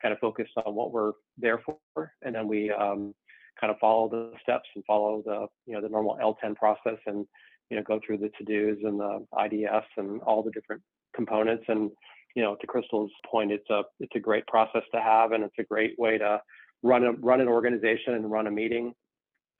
kind 0.00 0.12
of 0.12 0.20
focus 0.20 0.46
on 0.64 0.74
what 0.74 0.92
we're 0.92 1.12
there 1.36 1.60
for, 1.64 2.12
and 2.22 2.34
then 2.34 2.46
we 2.46 2.70
um, 2.70 3.12
kind 3.60 3.72
of 3.72 3.78
follow 3.80 4.08
the 4.08 4.32
steps 4.42 4.68
and 4.74 4.84
follow 4.84 5.22
the 5.24 5.46
you 5.66 5.74
know 5.74 5.80
the 5.80 5.88
normal 5.88 6.16
L10 6.22 6.54
process 6.56 6.98
and 7.06 7.26
you 7.70 7.76
know 7.76 7.82
go 7.82 8.00
through 8.04 8.18
the 8.18 8.30
to-dos 8.38 8.78
and 8.82 9.00
the 9.00 9.26
IDS 9.44 9.86
and 9.96 10.20
all 10.22 10.42
the 10.42 10.50
different 10.50 10.82
components. 11.14 11.64
And 11.68 11.90
you 12.34 12.42
know, 12.42 12.56
to 12.60 12.66
Crystal's 12.66 13.10
point, 13.30 13.52
it's 13.52 13.68
a 13.70 13.82
it's 14.00 14.14
a 14.14 14.20
great 14.20 14.46
process 14.46 14.82
to 14.94 15.00
have, 15.00 15.32
and 15.32 15.44
it's 15.44 15.58
a 15.58 15.64
great 15.64 15.98
way 15.98 16.18
to 16.18 16.40
run 16.82 17.04
a 17.04 17.12
run 17.12 17.40
an 17.40 17.48
organization 17.48 18.14
and 18.14 18.30
run 18.30 18.46
a 18.46 18.50
meeting, 18.50 18.94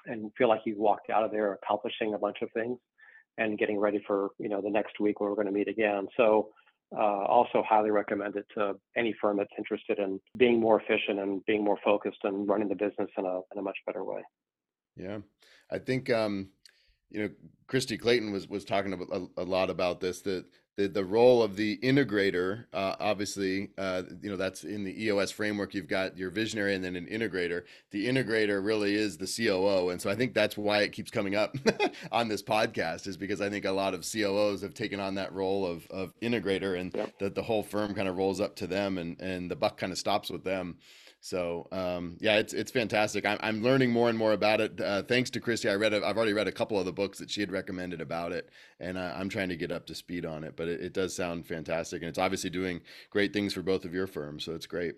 and 0.07 0.31
feel 0.39 0.49
like 0.49 0.61
you 0.65 0.77
walked 0.79 1.11
out 1.11 1.25
of 1.25 1.31
there 1.31 1.53
accomplishing 1.55 2.15
a 2.15 2.19
bunch 2.19 2.39
of 2.43 2.49
things, 2.53 2.79
and 3.37 3.59
getting 3.59 3.79
ready 3.79 4.01
for 4.07 4.31
you 4.39 4.49
know 4.49 4.61
the 4.61 4.71
next 4.71 5.01
week 5.01 5.21
where 5.21 5.31
we're 5.31 5.37
going 5.37 5.47
to 5.47 5.53
meet 5.53 5.69
again. 5.69 6.07
So. 6.17 6.51
Uh, 6.91 7.23
also 7.27 7.63
highly 7.69 7.91
recommend 7.91 8.35
it 8.35 8.47
to 8.57 8.73
any 8.97 9.15
firm 9.21 9.37
that's 9.37 9.53
interested 9.59 9.99
in 9.99 10.19
being 10.39 10.59
more 10.59 10.81
efficient 10.81 11.19
and 11.19 11.45
being 11.45 11.63
more 11.63 11.77
focused 11.85 12.17
and 12.25 12.49
running 12.49 12.67
the 12.67 12.75
business 12.75 13.11
in 13.19 13.27
a, 13.27 13.41
in 13.53 13.59
a 13.59 13.61
much 13.61 13.77
better 13.85 14.03
way. 14.03 14.23
Yeah, 14.97 15.19
I 15.71 15.79
think 15.79 16.09
um, 16.09 16.49
you 17.11 17.23
know 17.23 17.31
Christy 17.67 17.99
Clayton 17.99 18.33
was 18.33 18.49
was 18.49 18.65
talking 18.65 18.93
a, 18.93 19.41
a 19.41 19.45
lot 19.45 19.71
about 19.71 20.01
this 20.01 20.23
that 20.23 20.47
the, 20.79 20.87
the 20.87 21.05
role 21.05 21.43
of 21.43 21.57
the 21.57 21.77
integrator 21.79 22.67
uh, 22.73 22.95
obviously 23.01 23.71
uh, 23.77 24.05
you 24.23 24.31
know 24.31 24.37
that's 24.37 24.63
in 24.63 24.85
the 24.85 25.05
eos 25.05 25.33
framework 25.33 25.75
you've 25.75 25.89
got 25.89 26.17
your 26.17 26.31
visionary 26.31 26.75
and 26.75 26.85
then 26.85 26.95
an 26.95 27.07
integrator 27.07 27.65
the 27.91 28.07
integrator 28.07 28.65
really 28.65 28.95
is 28.95 29.19
the 29.19 29.27
coo 29.27 29.91
and 29.91 30.01
so 30.01 30.09
i 30.09 30.15
think 30.15 30.33
that's 30.33 30.57
why 30.57 30.83
it 30.83 30.93
keeps 30.93 31.11
coming 31.11 31.35
up 31.35 31.57
on 32.13 32.29
this 32.29 32.43
podcast 32.43 33.09
is 33.09 33.17
because 33.17 33.41
i 33.41 33.51
think 33.51 33.65
a 33.65 33.73
lot 33.73 33.93
of 33.93 34.01
coos 34.03 34.63
have 34.63 34.73
taken 34.73 35.01
on 35.01 35.17
that 35.17 35.33
role 35.33 35.67
of, 35.67 35.85
of 35.91 36.15
integrator 36.21 36.79
and 36.79 36.95
yep. 36.95 37.19
that 37.19 37.35
the 37.35 37.43
whole 37.43 37.65
firm 37.65 37.93
kind 37.93 38.09
of 38.09 38.17
rolls 38.17 38.41
up 38.41 38.55
to 38.55 38.69
them 38.69 38.99
and, 38.99 39.21
and 39.21 39.51
the 39.51 39.57
buck 39.57 39.77
kind 39.77 39.93
of 39.93 39.99
stops 39.99 40.31
with 40.31 40.45
them 40.45 40.77
So 41.21 41.67
um, 41.73 42.17
yeah, 42.21 42.37
it's 42.37 42.53
it's 42.53 42.71
fantastic. 42.71 43.27
I'm 43.27 43.39
I'm 43.41 43.63
learning 43.63 43.91
more 43.91 44.09
and 44.09 44.17
more 44.17 44.33
about 44.33 44.61
it. 44.61 44.81
Uh, 44.81 45.03
thanks 45.03 45.31
to 45.31 45.41
Christy, 45.41 45.69
I 45.69 45.75
read 45.75 45.93
a, 45.93 46.07
I've 46.07 46.17
already 46.17 46.33
read 46.33 46.49
a 46.49 46.53
couple 46.53 46.79
of 46.79 46.87
the 46.87 46.93
books 46.93 47.19
that 47.19 47.31
she 47.31 47.41
had 47.41 47.51
recommended 47.51 48.01
about 48.01 48.33
it, 48.33 48.49
and 48.79 48.97
uh, 48.97 49.13
I'm 49.17 49.29
trying 49.29 49.49
to 49.49 49.57
get 49.57 49.73
up 49.73 49.87
to 49.87 49.95
speed 49.95 50.25
on 50.25 50.45
it. 50.45 50.57
But 50.57 50.69
it, 50.69 50.81
it 50.81 50.93
does 50.93 51.17
sound 51.17 51.47
fantastic, 51.47 52.03
and 52.03 52.09
it's 52.09 52.19
obviously 52.19 52.51
doing 52.51 52.81
great 53.11 53.33
things 53.33 53.53
for 53.53 53.63
both 53.63 53.85
of 53.85 53.95
your 53.95 54.07
firms. 54.07 54.45
So 54.45 54.55
it's 54.55 54.67
great. 54.67 54.95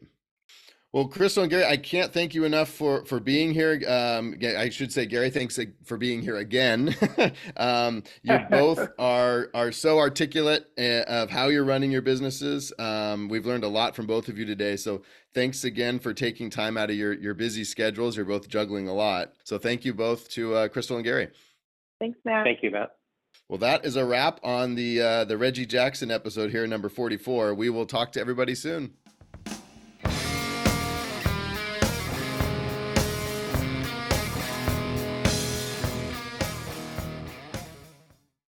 Well, 0.92 1.06
Crystal 1.06 1.44
and 1.44 1.50
Gary, 1.50 1.64
I 1.64 1.76
can't 1.76 2.12
thank 2.12 2.34
you 2.34 2.42
enough 2.42 2.68
for 2.68 3.04
for 3.04 3.20
being 3.20 3.54
here. 3.54 3.80
Um, 3.86 4.36
I 4.42 4.70
should 4.70 4.92
say, 4.92 5.06
Gary, 5.06 5.30
thanks 5.30 5.56
for 5.84 5.96
being 5.96 6.20
here 6.20 6.38
again. 6.38 6.96
um, 7.56 8.02
you 8.22 8.36
both 8.50 8.88
are 8.98 9.50
are 9.54 9.70
so 9.70 10.00
articulate 10.00 10.66
uh, 10.76 11.04
of 11.06 11.30
how 11.30 11.46
you're 11.46 11.64
running 11.64 11.92
your 11.92 12.02
businesses. 12.02 12.72
Um, 12.80 13.28
we've 13.28 13.46
learned 13.46 13.62
a 13.62 13.68
lot 13.68 13.94
from 13.94 14.06
both 14.06 14.26
of 14.28 14.36
you 14.36 14.44
today. 14.44 14.74
So 14.74 15.02
thanks 15.32 15.62
again 15.62 16.00
for 16.00 16.12
taking 16.12 16.50
time 16.50 16.76
out 16.76 16.90
of 16.90 16.96
your 16.96 17.12
your 17.12 17.34
busy 17.34 17.62
schedules. 17.62 18.16
You're 18.16 18.26
both 18.26 18.48
juggling 18.48 18.88
a 18.88 18.94
lot. 18.94 19.34
So 19.44 19.58
thank 19.58 19.84
you 19.84 19.94
both 19.94 20.28
to 20.30 20.54
uh, 20.56 20.68
Crystal 20.68 20.96
and 20.96 21.04
Gary. 21.04 21.28
Thanks, 22.00 22.18
Matt. 22.24 22.44
Thank 22.44 22.64
you, 22.64 22.72
Matt. 22.72 22.96
Well, 23.48 23.58
that 23.58 23.84
is 23.84 23.94
a 23.94 24.04
wrap 24.04 24.40
on 24.42 24.74
the 24.74 25.00
uh, 25.00 25.24
the 25.24 25.38
Reggie 25.38 25.66
Jackson 25.66 26.10
episode 26.10 26.50
here, 26.50 26.66
number 26.66 26.88
44. 26.88 27.54
We 27.54 27.70
will 27.70 27.86
talk 27.86 28.10
to 28.12 28.20
everybody 28.20 28.56
soon. 28.56 28.94